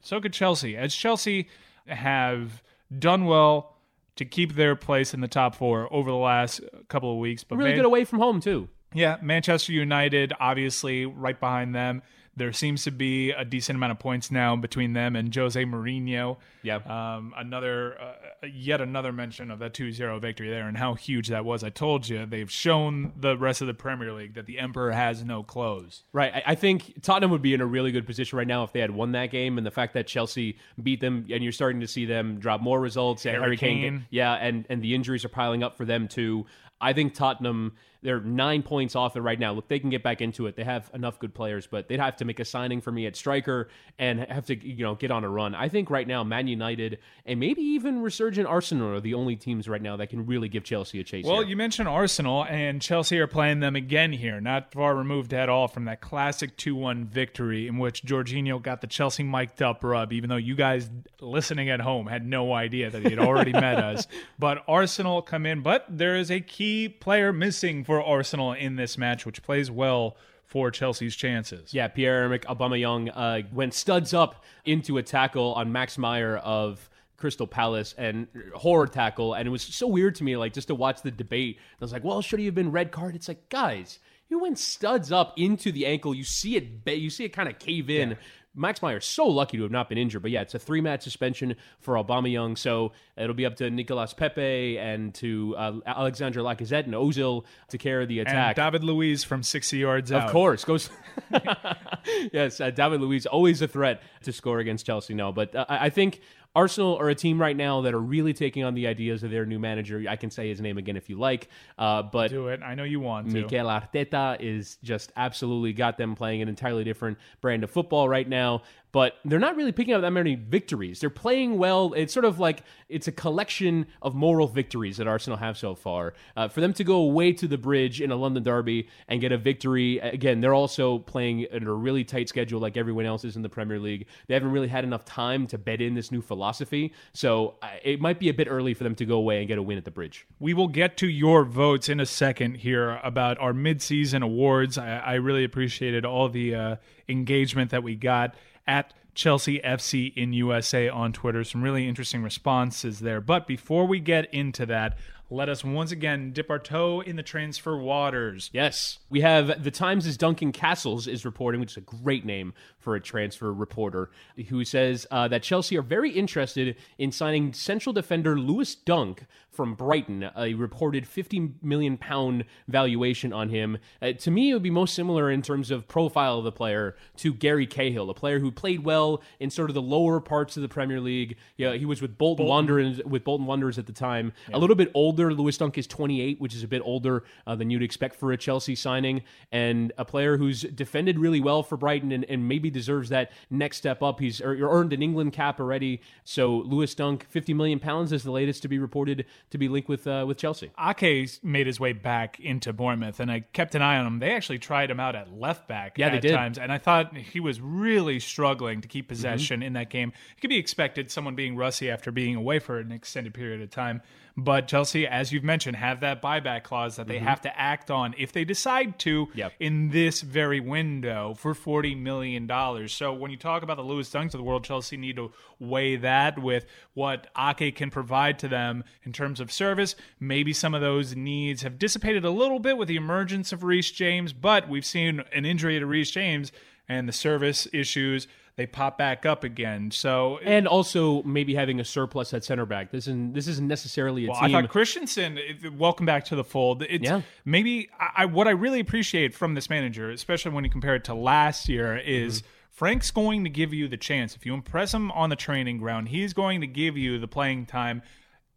So 0.01 0.19
could 0.19 0.33
Chelsea. 0.33 0.75
As 0.75 0.95
Chelsea 0.95 1.47
have 1.87 2.61
done 2.97 3.25
well 3.25 3.77
to 4.15 4.25
keep 4.25 4.55
their 4.55 4.75
place 4.75 5.13
in 5.13 5.21
the 5.21 5.27
top 5.27 5.55
four 5.55 5.91
over 5.93 6.09
the 6.09 6.15
last 6.17 6.61
couple 6.89 7.11
of 7.11 7.17
weeks, 7.19 7.43
but 7.43 7.57
Really 7.57 7.71
Man- 7.71 7.77
good 7.79 7.85
away 7.85 8.03
from 8.05 8.19
home 8.19 8.39
too. 8.41 8.67
Yeah, 8.93 9.17
Manchester 9.21 9.71
United, 9.71 10.33
obviously, 10.39 11.05
right 11.05 11.39
behind 11.39 11.73
them. 11.73 12.01
There 12.35 12.53
seems 12.53 12.85
to 12.85 12.91
be 12.91 13.31
a 13.31 13.43
decent 13.43 13.75
amount 13.75 13.91
of 13.91 13.99
points 13.99 14.31
now 14.31 14.55
between 14.55 14.93
them 14.93 15.17
and 15.17 15.35
Jose 15.35 15.61
Mourinho. 15.65 16.37
Yeah. 16.63 16.77
Um, 16.77 17.33
another, 17.35 17.99
uh, 17.99 18.47
yet 18.47 18.79
another 18.79 19.11
mention 19.11 19.51
of 19.51 19.59
that 19.59 19.73
2 19.73 19.91
0 19.91 20.19
victory 20.19 20.49
there 20.49 20.67
and 20.67 20.77
how 20.77 20.93
huge 20.93 21.27
that 21.27 21.43
was. 21.43 21.63
I 21.63 21.69
told 21.69 22.07
you, 22.07 22.25
they've 22.25 22.49
shown 22.49 23.11
the 23.17 23.37
rest 23.37 23.61
of 23.61 23.67
the 23.67 23.73
Premier 23.73 24.13
League 24.13 24.35
that 24.35 24.45
the 24.45 24.59
Emperor 24.59 24.91
has 24.91 25.23
no 25.25 25.43
clothes. 25.43 26.03
Right. 26.13 26.33
I, 26.33 26.43
I 26.47 26.55
think 26.55 27.01
Tottenham 27.01 27.31
would 27.31 27.41
be 27.41 27.53
in 27.53 27.59
a 27.59 27.65
really 27.65 27.91
good 27.91 28.05
position 28.05 28.37
right 28.37 28.47
now 28.47 28.63
if 28.63 28.71
they 28.71 28.79
had 28.79 28.91
won 28.91 29.11
that 29.11 29.31
game, 29.31 29.57
and 29.57 29.67
the 29.67 29.71
fact 29.71 29.93
that 29.95 30.07
Chelsea 30.07 30.57
beat 30.81 31.01
them, 31.01 31.25
and 31.29 31.43
you're 31.43 31.51
starting 31.51 31.81
to 31.81 31.87
see 31.87 32.05
them 32.05 32.39
drop 32.39 32.61
more 32.61 32.79
results. 32.79 33.23
Harry 33.23 33.57
Kane, 33.57 33.81
Kane. 33.81 34.05
yeah, 34.09 34.33
and 34.33 34.65
and 34.69 34.81
the 34.81 34.95
injuries 34.95 35.25
are 35.25 35.29
piling 35.29 35.63
up 35.63 35.75
for 35.75 35.85
them 35.85 36.07
too. 36.07 36.45
I 36.79 36.93
think 36.93 37.13
Tottenham 37.13 37.73
they're 38.01 38.19
nine 38.19 38.63
points 38.63 38.95
off 38.95 39.15
it 39.15 39.21
right 39.21 39.39
now. 39.39 39.53
Look, 39.53 39.67
they 39.67 39.79
can 39.79 39.89
get 39.89 40.03
back 40.03 40.21
into 40.21 40.47
it. 40.47 40.55
They 40.55 40.63
have 40.63 40.89
enough 40.93 41.19
good 41.19 41.33
players, 41.33 41.67
but 41.67 41.87
they'd 41.87 41.99
have 41.99 42.17
to 42.17 42.25
make 42.25 42.39
a 42.39 42.45
signing 42.45 42.81
for 42.81 42.91
me 42.91 43.05
at 43.05 43.15
striker 43.15 43.69
and 43.99 44.19
have 44.21 44.45
to 44.47 44.55
you 44.55 44.83
know 44.83 44.95
get 44.95 45.11
on 45.11 45.23
a 45.23 45.29
run. 45.29 45.53
I 45.53 45.69
think 45.69 45.89
right 45.89 46.07
now 46.07 46.23
Man 46.23 46.47
United 46.47 46.99
and 47.25 47.39
maybe 47.39 47.61
even 47.61 48.01
resurgent 48.01 48.47
Arsenal 48.47 48.95
are 48.95 48.99
the 48.99 49.13
only 49.13 49.35
teams 49.35 49.69
right 49.69 49.81
now 49.81 49.97
that 49.97 50.09
can 50.09 50.25
really 50.25 50.49
give 50.49 50.63
Chelsea 50.63 50.99
a 50.99 51.03
chase. 51.03 51.25
Well, 51.25 51.41
here. 51.41 51.49
you 51.49 51.55
mentioned 51.55 51.87
Arsenal, 51.87 52.45
and 52.45 52.81
Chelsea 52.81 53.19
are 53.19 53.27
playing 53.27 53.59
them 53.59 53.75
again 53.75 54.11
here, 54.11 54.41
not 54.41 54.73
far 54.73 54.95
removed 54.95 55.33
at 55.33 55.49
all 55.49 55.67
from 55.67 55.85
that 55.85 56.01
classic 56.01 56.57
2 56.57 56.75
1 56.75 57.05
victory 57.05 57.67
in 57.67 57.77
which 57.77 58.03
Jorginho 58.03 58.61
got 58.61 58.81
the 58.81 58.87
Chelsea 58.87 59.23
mic'd 59.23 59.61
up 59.61 59.83
rub, 59.83 60.11
even 60.13 60.29
though 60.29 60.35
you 60.37 60.55
guys 60.55 60.89
listening 61.19 61.69
at 61.69 61.79
home 61.79 62.07
had 62.07 62.25
no 62.25 62.53
idea 62.53 62.89
that 62.89 63.03
he 63.03 63.09
had 63.09 63.19
already 63.19 63.51
met 63.51 63.77
us. 63.83 64.07
But 64.39 64.63
Arsenal 64.67 65.21
come 65.21 65.45
in, 65.45 65.61
but 65.61 65.85
there 65.87 66.15
is 66.15 66.31
a 66.31 66.39
key 66.39 66.89
player 66.89 67.31
missing 67.31 67.83
for 67.91 68.01
Arsenal 68.01 68.53
in 68.53 68.77
this 68.77 68.97
match, 68.97 69.25
which 69.25 69.43
plays 69.43 69.69
well 69.69 70.15
for 70.45 70.71
Chelsea's 70.71 71.13
chances. 71.13 71.73
Yeah, 71.73 71.89
Pierre 71.89 72.23
Emerick 72.23 72.45
Aubameyang 72.45 73.11
uh, 73.13 73.41
went 73.51 73.73
studs 73.73 74.13
up 74.13 74.45
into 74.63 74.97
a 74.97 75.03
tackle 75.03 75.53
on 75.55 75.73
Max 75.73 75.97
Meyer 75.97 76.37
of 76.37 76.89
Crystal 77.17 77.45
Palace 77.45 77.93
and 77.97 78.27
horror 78.55 78.87
tackle, 78.87 79.33
and 79.33 79.45
it 79.45 79.51
was 79.51 79.61
so 79.61 79.87
weird 79.87 80.15
to 80.15 80.23
me, 80.23 80.37
like 80.37 80.53
just 80.53 80.69
to 80.69 80.75
watch 80.75 81.01
the 81.01 81.11
debate. 81.11 81.57
I 81.59 81.83
was 81.83 81.91
like, 81.91 82.05
well, 82.05 82.21
should 82.21 82.39
he 82.39 82.45
have 82.45 82.55
been 82.55 82.71
red 82.71 82.93
card? 82.93 83.13
It's 83.13 83.27
like, 83.27 83.49
guys, 83.49 83.99
you 84.29 84.39
went 84.39 84.57
studs 84.57 85.11
up 85.11 85.33
into 85.35 85.69
the 85.73 85.85
ankle. 85.85 86.15
You 86.15 86.23
see 86.23 86.55
it, 86.55 86.87
you 86.97 87.09
see 87.09 87.25
it 87.25 87.33
kind 87.33 87.49
of 87.49 87.59
cave 87.59 87.89
in. 87.89 88.15
Max 88.53 88.81
Meyer 88.81 88.97
is 88.97 89.05
so 89.05 89.27
lucky 89.27 89.57
to 89.57 89.63
have 89.63 89.71
not 89.71 89.87
been 89.87 89.97
injured, 89.97 90.21
but 90.21 90.31
yeah, 90.31 90.41
it's 90.41 90.53
a 90.53 90.59
three 90.59 90.81
match 90.81 91.03
suspension 91.03 91.55
for 91.79 91.95
Aubameyang, 91.95 92.57
so 92.57 92.91
it'll 93.15 93.35
be 93.35 93.45
up 93.45 93.55
to 93.57 93.69
Nicolas 93.69 94.13
Pepe 94.13 94.77
and 94.77 95.13
to 95.15 95.55
uh, 95.57 95.73
Alexander 95.85 96.41
Lacazette 96.41 96.85
and 96.85 96.93
Ozil 96.93 97.45
to 97.69 97.77
carry 97.77 98.05
the 98.05 98.19
And 98.19 98.27
attack. 98.27 98.57
David 98.57 98.83
Luiz 98.83 99.23
from 99.23 99.41
60 99.41 99.77
yards 99.77 100.11
out. 100.11 100.23
Of 100.23 100.31
course, 100.31 100.65
goes. 100.65 100.89
yes, 102.33 102.59
uh, 102.59 102.71
David 102.71 103.01
Luiz 103.01 103.25
always 103.25 103.61
a 103.61 103.67
threat 103.67 104.01
to 104.23 104.33
score 104.33 104.59
against 104.59 104.85
Chelsea. 104.85 105.13
No, 105.13 105.31
but 105.31 105.55
uh, 105.55 105.65
I 105.69 105.89
think 105.89 106.19
Arsenal 106.53 106.97
are 106.97 107.09
a 107.09 107.15
team 107.15 107.39
right 107.39 107.55
now 107.55 107.81
that 107.81 107.93
are 107.93 107.99
really 107.99 108.33
taking 108.33 108.63
on 108.63 108.73
the 108.73 108.87
ideas 108.87 109.23
of 109.23 109.31
their 109.31 109.45
new 109.45 109.57
manager. 109.57 110.03
I 110.09 110.17
can 110.17 110.29
say 110.29 110.49
his 110.49 110.59
name 110.59 110.77
again 110.77 110.97
if 110.97 111.09
you 111.09 111.17
like, 111.17 111.47
uh, 111.77 112.03
but 112.03 112.29
Do 112.29 112.49
it. 112.49 112.61
I 112.61 112.75
know 112.75 112.83
you 112.83 112.99
want 112.99 113.29
to. 113.29 113.33
Mikel 113.33 113.67
Arteta 113.67 114.37
is 114.39 114.77
just 114.83 115.13
absolutely 115.15 115.71
got 115.71 115.97
them 115.97 116.13
playing 116.13 116.41
an 116.41 116.49
entirely 116.49 116.83
different 116.83 117.17
brand 117.39 117.63
of 117.63 117.71
football 117.71 118.09
right 118.09 118.27
now. 118.27 118.63
But 118.91 119.15
they're 119.23 119.39
not 119.39 119.55
really 119.55 119.71
picking 119.71 119.93
up 119.93 120.01
that 120.01 120.11
many 120.11 120.35
victories. 120.35 120.99
They're 120.99 121.09
playing 121.09 121.57
well. 121.57 121.93
It's 121.93 122.13
sort 122.13 122.25
of 122.25 122.39
like 122.39 122.63
it's 122.89 123.07
a 123.07 123.11
collection 123.11 123.85
of 124.01 124.15
moral 124.15 124.47
victories 124.47 124.97
that 124.97 125.07
Arsenal 125.07 125.37
have 125.37 125.57
so 125.57 125.75
far. 125.75 126.13
Uh, 126.35 126.47
for 126.49 126.61
them 126.61 126.73
to 126.73 126.83
go 126.83 126.95
away 126.95 127.31
to 127.33 127.47
the 127.47 127.57
bridge 127.57 128.01
in 128.01 128.11
a 128.11 128.15
London 128.15 128.43
derby 128.43 128.89
and 129.07 129.21
get 129.21 129.31
a 129.31 129.37
victory, 129.37 129.99
again, 129.99 130.41
they're 130.41 130.53
also 130.53 130.99
playing 130.99 131.41
in 131.41 131.67
a 131.67 131.73
really 131.73 132.03
tight 132.03 132.27
schedule 132.27 132.59
like 132.59 132.75
everyone 132.75 133.05
else 133.05 133.23
is 133.23 133.35
in 133.35 133.41
the 133.41 133.49
Premier 133.49 133.79
League. 133.79 134.07
They 134.27 134.33
haven't 134.33 134.51
really 134.51 134.67
had 134.67 134.83
enough 134.83 135.05
time 135.05 135.47
to 135.47 135.57
bed 135.57 135.81
in 135.81 135.93
this 135.93 136.11
new 136.11 136.21
philosophy. 136.21 136.93
So 137.13 137.55
uh, 137.61 137.69
it 137.83 138.01
might 138.01 138.19
be 138.19 138.29
a 138.29 138.33
bit 138.33 138.47
early 138.49 138.73
for 138.73 138.83
them 138.83 138.95
to 138.95 139.05
go 139.05 139.15
away 139.15 139.39
and 139.39 139.47
get 139.47 139.57
a 139.57 139.63
win 139.63 139.77
at 139.77 139.85
the 139.85 139.91
bridge. 139.91 140.27
We 140.39 140.53
will 140.53 140.67
get 140.67 140.97
to 140.97 141.07
your 141.07 141.45
votes 141.45 141.87
in 141.87 141.99
a 141.99 142.05
second 142.05 142.55
here 142.57 142.99
about 143.03 143.37
our 143.39 143.53
midseason 143.53 144.21
awards. 144.23 144.77
I, 144.77 144.97
I 144.97 145.13
really 145.15 145.43
appreciated 145.43 146.05
all 146.05 146.29
the 146.29 146.55
uh, 146.55 146.75
engagement 147.07 147.71
that 147.71 147.83
we 147.83 147.95
got 147.95 148.35
at 148.67 148.93
Chelsea 149.13 149.59
FC 149.59 150.13
in 150.15 150.33
USA 150.33 150.87
on 150.87 151.11
Twitter. 151.11 151.43
Some 151.43 151.61
really 151.61 151.87
interesting 151.87 152.23
responses 152.23 152.99
there. 152.99 153.21
But 153.21 153.47
before 153.47 153.85
we 153.85 153.99
get 153.99 154.33
into 154.33 154.65
that, 154.67 154.97
let 155.31 155.47
us 155.47 155.63
once 155.63 155.93
again 155.93 156.33
dip 156.33 156.49
our 156.49 156.59
toe 156.59 156.99
in 156.99 157.15
the 157.15 157.23
transfer 157.23 157.77
waters. 157.77 158.49
Yes. 158.51 158.99
We 159.09 159.21
have 159.21 159.63
the 159.63 159.71
Times' 159.71 160.17
Duncan 160.17 160.51
Castles 160.51 161.07
is 161.07 161.23
reporting, 161.23 161.61
which 161.61 161.71
is 161.71 161.77
a 161.77 161.81
great 161.81 162.25
name 162.25 162.53
for 162.77 162.95
a 162.95 163.01
transfer 163.01 163.53
reporter, 163.53 164.11
who 164.49 164.65
says 164.65 165.07
uh, 165.09 165.29
that 165.29 165.41
Chelsea 165.41 165.77
are 165.77 165.83
very 165.83 166.11
interested 166.11 166.75
in 166.97 167.13
signing 167.13 167.53
central 167.53 167.93
defender 167.93 168.37
Lewis 168.37 168.75
Dunk 168.75 169.25
from 169.51 169.75
Brighton, 169.75 170.29
a 170.35 170.53
reported 170.53 171.05
50 171.05 171.55
million 171.61 171.97
pound 171.97 172.45
valuation 172.67 173.33
on 173.33 173.49
him. 173.49 173.77
Uh, 174.01 174.13
to 174.13 174.31
me, 174.31 174.49
it 174.49 174.53
would 174.53 174.63
be 174.63 174.69
most 174.69 174.95
similar 174.95 175.29
in 175.29 175.41
terms 175.41 175.71
of 175.71 175.87
profile 175.87 176.37
of 176.37 176.45
the 176.45 176.51
player 176.51 176.95
to 177.17 177.33
Gary 177.33 177.67
Cahill, 177.67 178.09
a 178.09 178.13
player 178.13 178.39
who 178.39 178.49
played 178.49 178.85
well 178.85 179.21
in 179.39 179.49
sort 179.49 179.69
of 179.69 179.73
the 179.73 179.81
lower 179.81 180.21
parts 180.21 180.55
of 180.55 180.63
the 180.63 180.69
Premier 180.69 181.01
League. 181.01 181.35
Yeah, 181.57 181.73
he 181.73 181.85
was 181.85 182.01
with 182.01 182.17
Bolton, 182.17 182.45
Wanderers 182.45 183.01
with 183.03 183.25
Bolton 183.25 183.45
Wanderers 183.45 183.77
at 183.77 183.87
the 183.87 183.93
time. 183.93 184.31
A 184.53 184.59
little 184.59 184.75
bit 184.75 184.89
older. 184.93 185.33
Lewis 185.33 185.57
Dunk 185.57 185.77
is 185.77 185.85
28, 185.85 186.39
which 186.39 186.55
is 186.55 186.63
a 186.63 186.67
bit 186.67 186.81
older 186.85 187.23
uh, 187.45 187.55
than 187.55 187.69
you'd 187.69 187.83
expect 187.83 188.15
for 188.15 188.31
a 188.31 188.37
Chelsea 188.37 188.75
signing, 188.75 189.21
and 189.51 189.91
a 189.97 190.05
player 190.05 190.37
who's 190.37 190.61
defended 190.61 191.19
really 191.19 191.41
well 191.41 191.61
for 191.61 191.75
Brighton 191.75 192.13
and, 192.13 192.23
and 192.25 192.47
maybe 192.47 192.69
deserves 192.69 193.09
that 193.09 193.31
next 193.49 193.77
step 193.77 194.01
up. 194.01 194.21
He's 194.21 194.39
er, 194.39 194.57
earned 194.61 194.93
an 194.93 195.03
England 195.03 195.33
cap 195.33 195.59
already. 195.59 196.01
So 196.23 196.55
Lewis 196.55 196.95
Dunk, 196.95 197.25
50 197.29 197.53
million 197.53 197.79
pounds 197.79 198.13
is 198.13 198.23
the 198.23 198.31
latest 198.31 198.61
to 198.61 198.69
be 198.69 198.79
reported 198.79 199.25
to 199.51 199.57
be 199.57 199.67
linked 199.69 199.87
with 199.87 200.07
uh, 200.07 200.25
with 200.27 200.37
Chelsea. 200.37 200.71
Ake 200.79 201.29
made 201.43 201.67
his 201.67 201.79
way 201.79 201.93
back 201.93 202.39
into 202.39 202.73
Bournemouth, 202.73 203.19
and 203.19 203.31
I 203.31 203.41
kept 203.53 203.75
an 203.75 203.81
eye 203.81 203.97
on 203.97 204.07
him. 204.07 204.19
They 204.19 204.31
actually 204.33 204.59
tried 204.59 204.89
him 204.89 204.99
out 204.99 205.15
at 205.15 205.31
left 205.31 205.67
back 205.67 205.97
Yeah, 205.97 206.09
they 206.09 206.15
at 206.17 206.21
did. 206.23 206.31
times, 206.33 206.57
and 206.57 206.71
I 206.71 206.77
thought 206.77 207.15
he 207.15 207.39
was 207.39 207.61
really 207.61 208.19
struggling 208.19 208.81
to 208.81 208.87
keep 208.87 209.07
possession 209.07 209.59
Mm-hmm. 209.59 209.67
in 209.67 209.73
that 209.73 209.89
game. 209.89 210.11
It 210.35 210.41
could 210.41 210.49
be 210.49 210.57
expected, 210.57 211.11
someone 211.11 211.35
being 211.35 211.55
rusty 211.55 211.89
after 211.89 212.11
being 212.11 212.35
away 212.35 212.59
for 212.59 212.79
an 212.79 212.91
extended 212.91 213.33
period 213.33 213.61
of 213.61 213.69
time. 213.69 214.01
But 214.37 214.67
Chelsea, 214.67 215.05
as 215.05 215.31
you've 215.31 215.43
mentioned, 215.43 215.75
have 215.77 215.99
that 215.99 216.21
buyback 216.21 216.63
clause 216.63 216.95
that 216.95 217.07
they 217.07 217.19
have 217.19 217.41
to 217.41 217.59
act 217.59 217.91
on 217.91 218.15
if 218.17 218.31
they 218.31 218.45
decide 218.45 218.97
to 218.99 219.11
Mm-hmm. 219.11 219.37
Yep. 219.37 219.53
in 219.59 219.89
this 219.89 220.21
very 220.21 220.59
window 220.59 221.33
for 221.37 221.53
$40 221.53 221.99
million. 221.99 222.49
So 222.87 223.13
when 223.13 223.29
you 223.29 223.37
talk 223.37 223.61
about 223.61 223.77
the 223.77 223.83
Lewis 223.83 224.09
Dunks 224.09 224.27
of 224.27 224.31
the 224.39 224.43
world, 224.43 224.63
Chelsea 224.63 224.95
need 224.97 225.17
to 225.17 225.31
weigh 225.59 225.95
that 225.97 226.39
with 226.39 226.65
what 226.93 227.27
Ake 227.37 227.75
can 227.75 227.89
provide 227.91 228.39
to 228.39 228.47
them 228.47 228.83
in 229.03 229.11
terms 229.11 229.39
of 229.39 229.51
service. 229.51 229.95
Maybe 230.19 230.53
some 230.53 230.73
of 230.73 230.81
those 230.81 231.15
needs 231.15 231.61
have 231.63 231.77
dissipated 231.77 232.23
a 232.25 232.29
little 232.29 232.59
bit 232.59 232.77
with 232.77 232.87
the 232.87 232.95
emergence 232.95 233.51
of 233.51 233.63
Reece 233.63 233.91
James, 233.91 234.33
but 234.33 234.69
we've 234.69 234.85
seen 234.85 235.23
an 235.33 235.45
injury 235.45 235.77
to 235.79 235.85
Reece 235.85 236.11
James 236.11 236.51
and 236.87 237.07
the 237.07 237.13
service 237.13 237.67
issues. 237.73 238.27
They 238.57 238.65
pop 238.65 238.97
back 238.97 239.25
up 239.25 239.43
again. 239.43 239.91
So 239.91 240.37
And 240.39 240.67
also 240.67 241.23
maybe 241.23 241.55
having 241.55 241.79
a 241.79 241.85
surplus 241.85 242.33
at 242.33 242.43
center 242.43 242.65
back. 242.65 242.91
This 242.91 243.07
isn't 243.07 243.33
this 243.33 243.47
isn't 243.47 243.67
necessarily 243.67 244.25
a 244.25 244.29
well, 244.29 244.39
I 244.41 244.51
thought 244.51 244.69
Christensen, 244.69 245.39
welcome 245.77 246.05
back 246.05 246.25
to 246.25 246.35
the 246.35 246.43
fold. 246.43 246.83
It's 246.83 247.03
Yeah. 247.03 247.21
maybe 247.45 247.89
I, 247.99 248.09
I, 248.17 248.25
what 248.25 248.47
I 248.47 248.51
really 248.51 248.79
appreciate 248.79 249.33
from 249.33 249.55
this 249.55 249.69
manager, 249.69 250.11
especially 250.11 250.51
when 250.51 250.63
you 250.63 250.69
compare 250.69 250.95
it 250.95 251.03
to 251.05 251.13
last 251.13 251.69
year, 251.69 251.97
is 251.97 252.41
mm-hmm. 252.41 252.47
Frank's 252.71 253.11
going 253.11 253.43
to 253.43 253.49
give 253.49 253.73
you 253.73 253.87
the 253.87 253.97
chance. 253.97 254.35
If 254.35 254.45
you 254.45 254.53
impress 254.53 254.93
him 254.93 255.11
on 255.11 255.29
the 255.29 255.35
training 255.35 255.77
ground, 255.77 256.09
he's 256.09 256.33
going 256.33 256.61
to 256.61 256.67
give 256.67 256.97
you 256.97 257.19
the 257.19 257.27
playing 257.27 257.65
time 257.65 258.01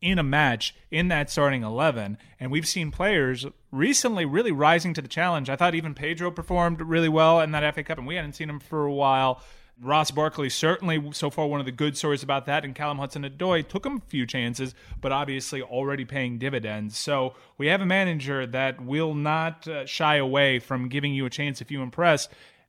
in 0.01 0.19
a 0.19 0.23
match 0.23 0.75
in 0.91 1.09
that 1.09 1.31
starting 1.31 1.63
11. 1.63 2.19
And 2.39 2.53
we've 2.53 2.69
seen 2.69 2.91
players 2.91 3.47
recently 3.73 4.25
really 4.25 4.53
rising 4.53 4.93
to 4.95 5.03
the 5.03 5.09
challenge. 5.09 5.49
I 5.49 5.57
thought 5.57 5.75
even 5.75 5.95
Pedro 5.95 6.31
performed 6.31 6.81
really 6.83 7.09
well 7.09 7.41
in 7.41 7.53
that 7.53 7.75
FA 7.75 7.83
Cup, 7.83 7.99
and 7.99 8.07
we 8.07 8.15
hadn't 8.15 8.35
seen 8.35 8.51
him 8.51 8.61
for 8.61 8.85
a 8.85 8.93
while. 8.93 9.43
Ross 9.81 10.11
Barkley 10.11 10.49
certainly 10.51 11.11
so 11.13 11.31
far 11.31 11.47
one 11.47 11.61
of 11.61 11.67
the 11.67 11.73
good 11.73 11.97
stories 11.97 12.23
about 12.23 12.47
that, 12.47 12.65
and 12.65 12.75
Callum 12.75 12.99
Hudson-Odoi 12.99 13.67
took 13.67 13.85
him 13.85 13.97
a 13.97 14.09
few 14.09 14.27
chances, 14.27 14.75
but 15.01 15.13
obviously 15.13 15.63
already 15.63 16.05
paying 16.05 16.39
dividends. 16.39 16.97
So 16.97 17.35
we 17.59 17.67
have 17.67 17.81
a 17.81 17.87
manager 17.87 18.47
that 18.47 18.81
will 18.81 19.15
not 19.15 19.67
uh, 19.67 19.85
shy 19.87 20.17
away 20.17 20.61
from 20.61 20.89
giving 20.89 21.13
you 21.13 21.27
a 21.27 21.31
chance 21.31 21.61
if 21.61 21.71
you 21.71 21.83
impress, 21.83 22.29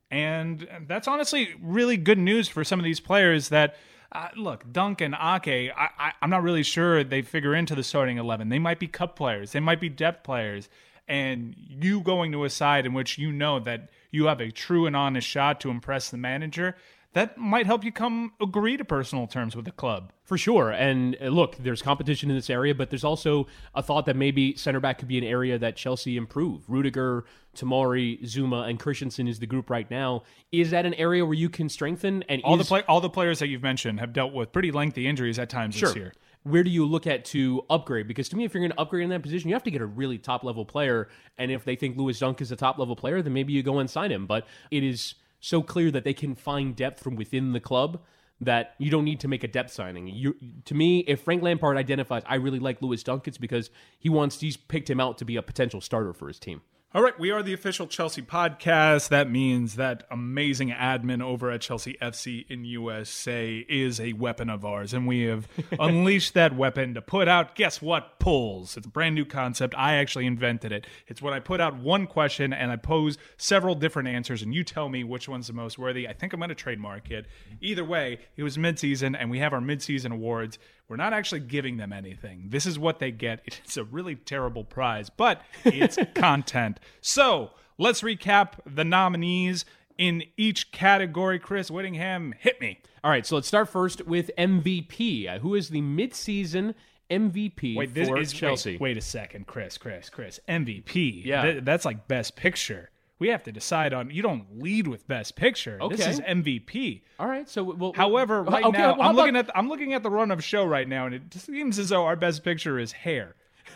and 0.10 0.68
that's 0.88 1.08
honestly 1.08 1.49
really 1.62 1.97
good 1.97 2.20
news 2.20 2.47
for 2.47 2.64
some 2.64 2.80
of 2.80 2.84
these 2.84 2.99
players 2.99 3.49
that. 3.49 3.76
Uh, 4.12 4.30
look, 4.38 4.72
Dunk 4.72 5.01
Ake, 5.01 5.72
I, 5.76 6.14
I'm 6.22 6.30
not 6.30 6.41
really 6.41 6.64
sure 6.64 7.03
they 7.03 7.22
figure 7.22 7.53
into 7.53 7.76
the 7.76 7.84
starting 7.84 8.18
11. 8.18 8.47
They 8.47 8.60
might 8.60 8.80
be 8.80 8.88
cup 8.88 9.18
players, 9.18 9.51
they 9.51 9.60
might 9.60 9.82
be 9.82 9.89
depth 9.89 10.24
players. 10.24 10.70
And 11.08 11.53
you 11.58 11.99
going 12.01 12.32
to 12.32 12.45
a 12.45 12.49
side 12.49 12.86
in 12.86 12.93
which 12.93 13.18
you 13.18 13.32
know 13.32 13.60
that 13.60 13.89
you 14.12 14.26
have 14.26 14.39
a 14.39 14.51
true 14.51 14.86
and 14.86 14.95
honest 14.95 15.28
shot 15.28 15.60
to 15.62 15.70
impress 15.70 16.10
the 16.10 16.18
manager, 16.18 16.76
that 17.16 17.38
might 17.38 17.66
help 17.66 17.86
you 17.86 17.93
come 17.93 18.34
agree 18.41 18.76
to 18.76 18.84
personal 18.84 19.26
terms 19.26 19.55
with 19.55 19.63
the 19.63 19.72
club. 19.72 20.11
For 20.26 20.38
sure. 20.38 20.70
And 20.72 21.16
uh, 21.22 21.28
look, 21.30 21.55
there's 21.55 21.82
competition 21.82 22.30
in 22.30 22.36
this 22.36 22.49
area, 22.49 22.76
but 22.76 22.89
there's 22.89 23.05
also 23.05 23.47
a 23.74 23.82
thought 23.82 24.05
that 24.07 24.18
maybe 24.18 24.53
center 24.57 24.82
back 24.82 24.97
could 24.99 25.07
be 25.07 25.18
an 25.18 25.24
area 25.24 25.57
that 25.57 25.78
Chelsea 25.78 26.18
improve. 26.18 26.63
Rudiger, 26.68 27.24
Tomori, 27.55 28.22
Zouma, 28.24 28.70
and 28.70 28.78
Christensen 28.78 29.30
is 29.30 29.39
the 29.39 29.45
group 29.47 29.70
right 29.70 29.89
now. 29.89 30.24
Is 30.51 30.72
that 30.72 30.86
an 30.86 30.93
area 30.95 31.24
where 31.26 31.36
you 31.36 31.49
can 31.49 31.70
strengthen? 31.70 32.24
And 32.24 32.41
All 32.43 32.59
is, 32.59 32.66
the 32.66 32.70
play, 32.70 32.84
all 32.86 32.99
the 32.99 33.09
players 33.09 33.39
that 33.39 33.47
you've 33.47 33.63
mentioned 33.63 34.01
have 34.01 34.11
dealt 34.11 34.34
with 34.34 34.51
pretty 34.51 34.72
lengthy 34.72 35.07
injuries 35.07 35.39
at 35.39 35.49
times 35.49 35.76
Sure. 35.76 35.88
this 35.89 35.95
year. 35.95 36.13
Where 36.43 36.63
do 36.63 36.70
you 36.70 36.86
look 36.86 37.07
at 37.07 37.24
to 37.26 37.63
upgrade? 37.70 38.09
Because 38.09 38.28
to 38.30 38.36
me, 38.36 38.43
if 38.43 38.53
you're 38.53 38.61
going 38.61 38.72
to 38.72 38.80
upgrade 38.80 39.03
in 39.05 39.09
that 39.11 39.24
position, 39.24 39.47
you 39.49 39.55
have 39.55 39.63
to 39.63 39.72
get 39.72 39.82
a 39.82 39.86
really 39.86 40.18
top 40.18 40.43
level 40.43 40.66
player. 40.66 41.07
And 41.38 41.49
if 41.49 41.63
they 41.63 41.78
think 41.78 41.97
Lewis 41.97 42.20
Dunk 42.20 42.41
is 42.41 42.51
a 42.51 42.57
top 42.57 42.78
level 42.78 42.97
player, 42.97 43.22
then 43.22 43.32
maybe 43.32 43.53
you 43.53 43.63
go 43.63 43.80
and 43.80 43.89
sign 43.89 44.11
him. 44.11 44.28
But 44.28 44.45
it 44.70 44.84
is 44.84 45.16
so 45.46 45.62
clear 45.62 45.91
that 45.91 46.04
they 46.04 46.14
can 46.14 46.34
find 46.34 46.76
depth 46.76 47.04
from 47.04 47.16
within 47.16 47.54
the 47.54 47.60
club 47.60 48.02
that 48.41 48.74
you 48.80 48.89
don't 48.89 49.06
need 49.06 49.20
to 49.20 49.28
make 49.28 49.43
a 49.43 49.48
depth 49.48 49.72
signing. 49.72 50.08
You, 50.08 50.36
to 50.66 50.74
me, 50.74 51.00
if 51.02 51.22
Frank 51.22 51.43
Lampard 51.43 51.78
identifies, 51.78 52.24
I 52.26 52.36
really 52.36 52.58
like 52.58 52.82
Lewis 52.82 53.04
Dunk, 53.04 53.28
it's 53.28 53.38
because 53.38 53.70
he 54.00 54.10
wants 54.10 54.39
he's 54.39 54.58
picked 54.58 54.89
him 54.89 55.00
out 55.00 55.20
to 55.20 55.26
be 55.26 55.36
a 55.36 55.43
potential 55.43 55.82
starter 55.82 56.14
for 56.14 56.28
his 56.28 56.39
team. 56.39 56.62
All 56.94 57.02
right, 57.02 57.20
we 57.20 57.30
are 57.30 57.44
the 57.44 57.52
official 57.52 57.88
Chelsea 57.88 58.22
podcast. 58.22 59.10
That 59.10 59.30
means 59.30 59.76
that 59.76 60.06
amazing 60.10 60.70
admin 60.70 61.22
over 61.22 61.52
at 61.52 61.60
Chelsea 61.60 61.98
FC 62.02 62.50
in 62.50 62.64
USA 62.64 63.66
is 63.68 64.00
a 64.00 64.14
weapon 64.14 64.50
of 64.50 64.64
ours, 64.64 64.94
and 64.94 65.06
we 65.06 65.24
have 65.24 65.46
unleashed 65.80 66.36
that 66.36 66.56
weapon 66.56 66.94
to 66.94 67.02
put 67.02 67.28
out 67.28 67.54
guess 67.56 67.82
what 67.82 68.18
polls. 68.20 68.78
It's 68.78 68.88
a 68.88 68.90
brand 68.90 69.14
new 69.14 69.26
concept. 69.26 69.76
I 69.78 69.96
actually 69.96 70.26
invented 70.26 70.72
it. 70.72 70.88
It's 71.08 71.22
when 71.22 71.34
I 71.34 71.42
put 71.42 71.60
out 71.60 71.76
one 71.76 72.08
question 72.08 72.54
and 72.54 72.72
I 72.72 72.78
pose 72.78 73.18
several 73.36 73.76
different 73.76 74.08
answers, 74.08 74.42
and 74.42 74.54
you 74.54 74.64
tell 74.64 74.88
me 74.88 75.04
which 75.04 75.28
one's 75.28 75.48
the 75.48 75.54
most 75.54 75.78
worthy. 75.78 76.08
I 76.08 76.14
think 76.14 76.32
I'm 76.32 76.40
going 76.40 76.48
to 76.48 76.56
trademark 76.56 77.12
it. 77.12 77.26
Either 77.60 77.84
way, 77.84 78.20
it 78.38 78.44
was 78.44 78.56
midseason, 78.56 79.18
and 79.20 79.30
we 79.30 79.40
have 79.40 79.52
our 79.52 79.60
midseason 79.60 80.14
awards. 80.14 80.60
We're 80.88 80.98
not 80.98 81.14
actually 81.14 81.42
giving 81.42 81.78
them 81.78 81.92
anything. 81.92 82.46
This 82.50 82.66
is 82.66 82.78
what 82.78 83.00
they 83.00 83.12
get. 83.12 83.42
It's 83.66 83.78
a 83.78 83.84
really 83.84 84.16
terrible 84.16 84.64
prize, 84.64 85.10
but 85.10 85.42
it's 85.64 85.98
content. 86.16 86.80
So 87.02 87.52
let's 87.78 88.02
recap 88.02 88.54
the 88.66 88.84
nominees 88.84 89.66
in 89.98 90.24
each 90.38 90.72
category. 90.72 91.40
Chris 91.40 91.72
Whittingham, 91.72 92.34
hit 92.40 92.62
me. 92.62 92.80
All 93.04 93.12
right, 93.12 93.26
so 93.26 93.36
let's 93.36 93.48
start 93.48 93.70
first 93.70 94.06
with 94.06 94.30
MVP. 94.38 95.28
Uh, 95.28 95.40
Who 95.40 95.56
is 95.56 95.70
the 95.70 95.82
midseason 95.82 96.76
MVP 97.10 97.76
Wait, 97.76 97.94
this 97.94 98.08
for 98.08 98.18
is 98.18 98.34
Chelsea? 98.34 98.74
Wait, 98.74 98.82
wait 98.82 98.98
a 98.98 99.02
second, 99.02 99.48
Chris, 99.48 99.78
Chris, 99.78 100.10
Chris. 100.10 100.40
MVP. 100.50 101.26
Yeah. 101.26 101.42
Th- 101.44 101.64
that's 101.64 101.86
like 101.86 102.08
best 102.08 102.36
picture. 102.36 102.90
We 103.18 103.30
have 103.30 103.43
to 103.43 103.51
decide 103.51 103.93
on. 103.93 104.09
You 104.11 104.22
don't 104.22 104.61
lead 104.61 104.88
with 104.88 105.07
best 105.07 105.36
picture. 105.38 105.78
Okay. 105.82 105.95
This 105.95 106.05
is 106.07 106.20
MVP. 106.20 107.01
All 107.20 107.28
right, 107.28 107.47
so 107.49 107.63
we'll. 107.63 107.93
However, 107.93 108.43
right 108.43 108.66
okay, 108.66 108.78
now 108.78 108.97
well, 108.97 109.07
I'm 109.09 109.16
looking 109.16 109.36
about- 109.38 109.49
at 109.49 109.57
I'm 109.57 109.70
looking 109.70 109.93
at 109.93 110.03
the 110.03 110.09
run 110.09 110.32
of 110.32 110.43
show 110.43 110.66
right 110.66 110.88
now, 110.88 111.05
and 111.05 111.16
it 111.16 111.34
seems 111.34 111.80
as 111.80 111.89
though 111.89 112.05
our 112.05 112.16
best 112.18 112.43
picture 112.43 112.78
is 112.78 112.91
hair. 112.91 113.36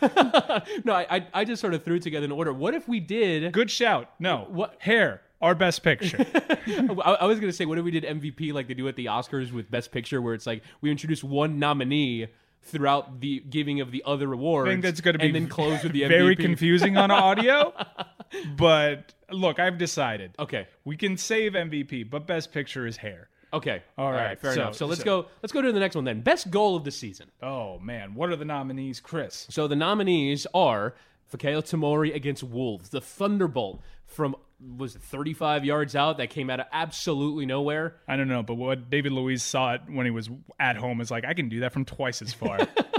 No, 0.84 0.94
I, 0.94 1.26
I 1.34 1.44
just 1.44 1.60
sort 1.60 1.74
of 1.74 1.84
threw 1.84 1.96
it 1.96 2.02
together 2.02 2.24
in 2.24 2.32
order. 2.32 2.52
What 2.52 2.74
if 2.74 2.88
we 2.88 3.00
did? 3.00 3.52
Good 3.52 3.70
shout. 3.70 4.10
No, 4.18 4.46
What- 4.50 4.76
hair? 4.78 5.22
Our 5.42 5.54
best 5.54 5.82
picture. 5.82 6.18
I, 6.66 7.16
I 7.20 7.24
was 7.24 7.40
gonna 7.40 7.52
say, 7.52 7.64
what 7.64 7.78
if 7.78 7.84
we 7.84 7.90
did 7.90 8.04
MVP 8.04 8.52
like 8.52 8.68
they 8.68 8.74
do 8.74 8.86
at 8.88 8.96
the 8.96 9.06
Oscars 9.06 9.50
with 9.52 9.70
Best 9.70 9.90
Picture, 9.90 10.20
where 10.20 10.34
it's 10.34 10.46
like 10.46 10.62
we 10.82 10.90
introduce 10.90 11.24
one 11.24 11.58
nominee 11.58 12.26
throughout 12.62 13.20
the 13.20 13.40
giving 13.48 13.80
of 13.80 13.90
the 13.90 14.02
other 14.04 14.30
awards. 14.34 14.68
I 14.68 14.72
think 14.72 14.82
that's 14.82 15.00
going 15.00 15.14
to 15.14 15.18
be 15.18 15.26
and 15.28 15.34
then 15.34 15.48
close 15.48 15.82
with 15.82 15.92
the 15.92 16.02
MVP. 16.02 16.08
very 16.08 16.36
confusing 16.36 16.98
on 16.98 17.10
audio. 17.10 17.72
but 18.56 19.14
look, 19.30 19.58
I've 19.58 19.78
decided. 19.78 20.32
Okay. 20.38 20.66
we 20.84 20.96
can 20.96 21.16
save 21.16 21.52
MVP, 21.52 22.08
but 22.10 22.26
best 22.26 22.52
picture 22.52 22.86
is 22.86 22.96
hair. 22.96 23.28
Okay, 23.52 23.82
All 23.98 24.12
right, 24.12 24.38
fair 24.40 24.54
so- 24.54 24.60
enough. 24.62 24.76
So 24.76 24.86
let's 24.86 25.00
so- 25.00 25.22
go. 25.22 25.28
Let's 25.42 25.52
go 25.52 25.60
to 25.60 25.72
the 25.72 25.80
next 25.80 25.96
one 25.96 26.04
then. 26.04 26.20
Best 26.20 26.50
goal 26.50 26.76
of 26.76 26.84
the 26.84 26.92
season. 26.92 27.30
Oh 27.42 27.78
man, 27.80 28.14
what 28.14 28.30
are 28.30 28.36
the 28.36 28.44
nominees, 28.44 29.00
Chris? 29.00 29.46
So 29.50 29.66
the 29.66 29.74
nominees 29.74 30.46
are 30.54 30.94
Fikayo 31.32 31.60
Tomori 31.60 32.14
against 32.14 32.44
Wolves, 32.44 32.90
the 32.90 33.00
Thunderbolt 33.00 33.82
from 34.06 34.36
was 34.76 34.94
it 34.94 35.02
35 35.02 35.64
yards 35.64 35.96
out 35.96 36.18
that 36.18 36.28
came 36.28 36.50
out 36.50 36.60
of 36.60 36.66
absolutely 36.70 37.46
nowhere. 37.46 37.96
I 38.06 38.16
don't 38.16 38.28
know, 38.28 38.42
but 38.42 38.54
what 38.56 38.90
David 38.90 39.12
Luiz 39.12 39.42
saw 39.42 39.72
it 39.74 39.82
when 39.88 40.04
he 40.06 40.10
was 40.10 40.28
at 40.58 40.76
home 40.76 41.00
is 41.00 41.10
like, 41.10 41.24
I 41.24 41.32
can 41.32 41.48
do 41.48 41.60
that 41.60 41.72
from 41.72 41.86
twice 41.86 42.20
as 42.20 42.34
far. 42.34 42.58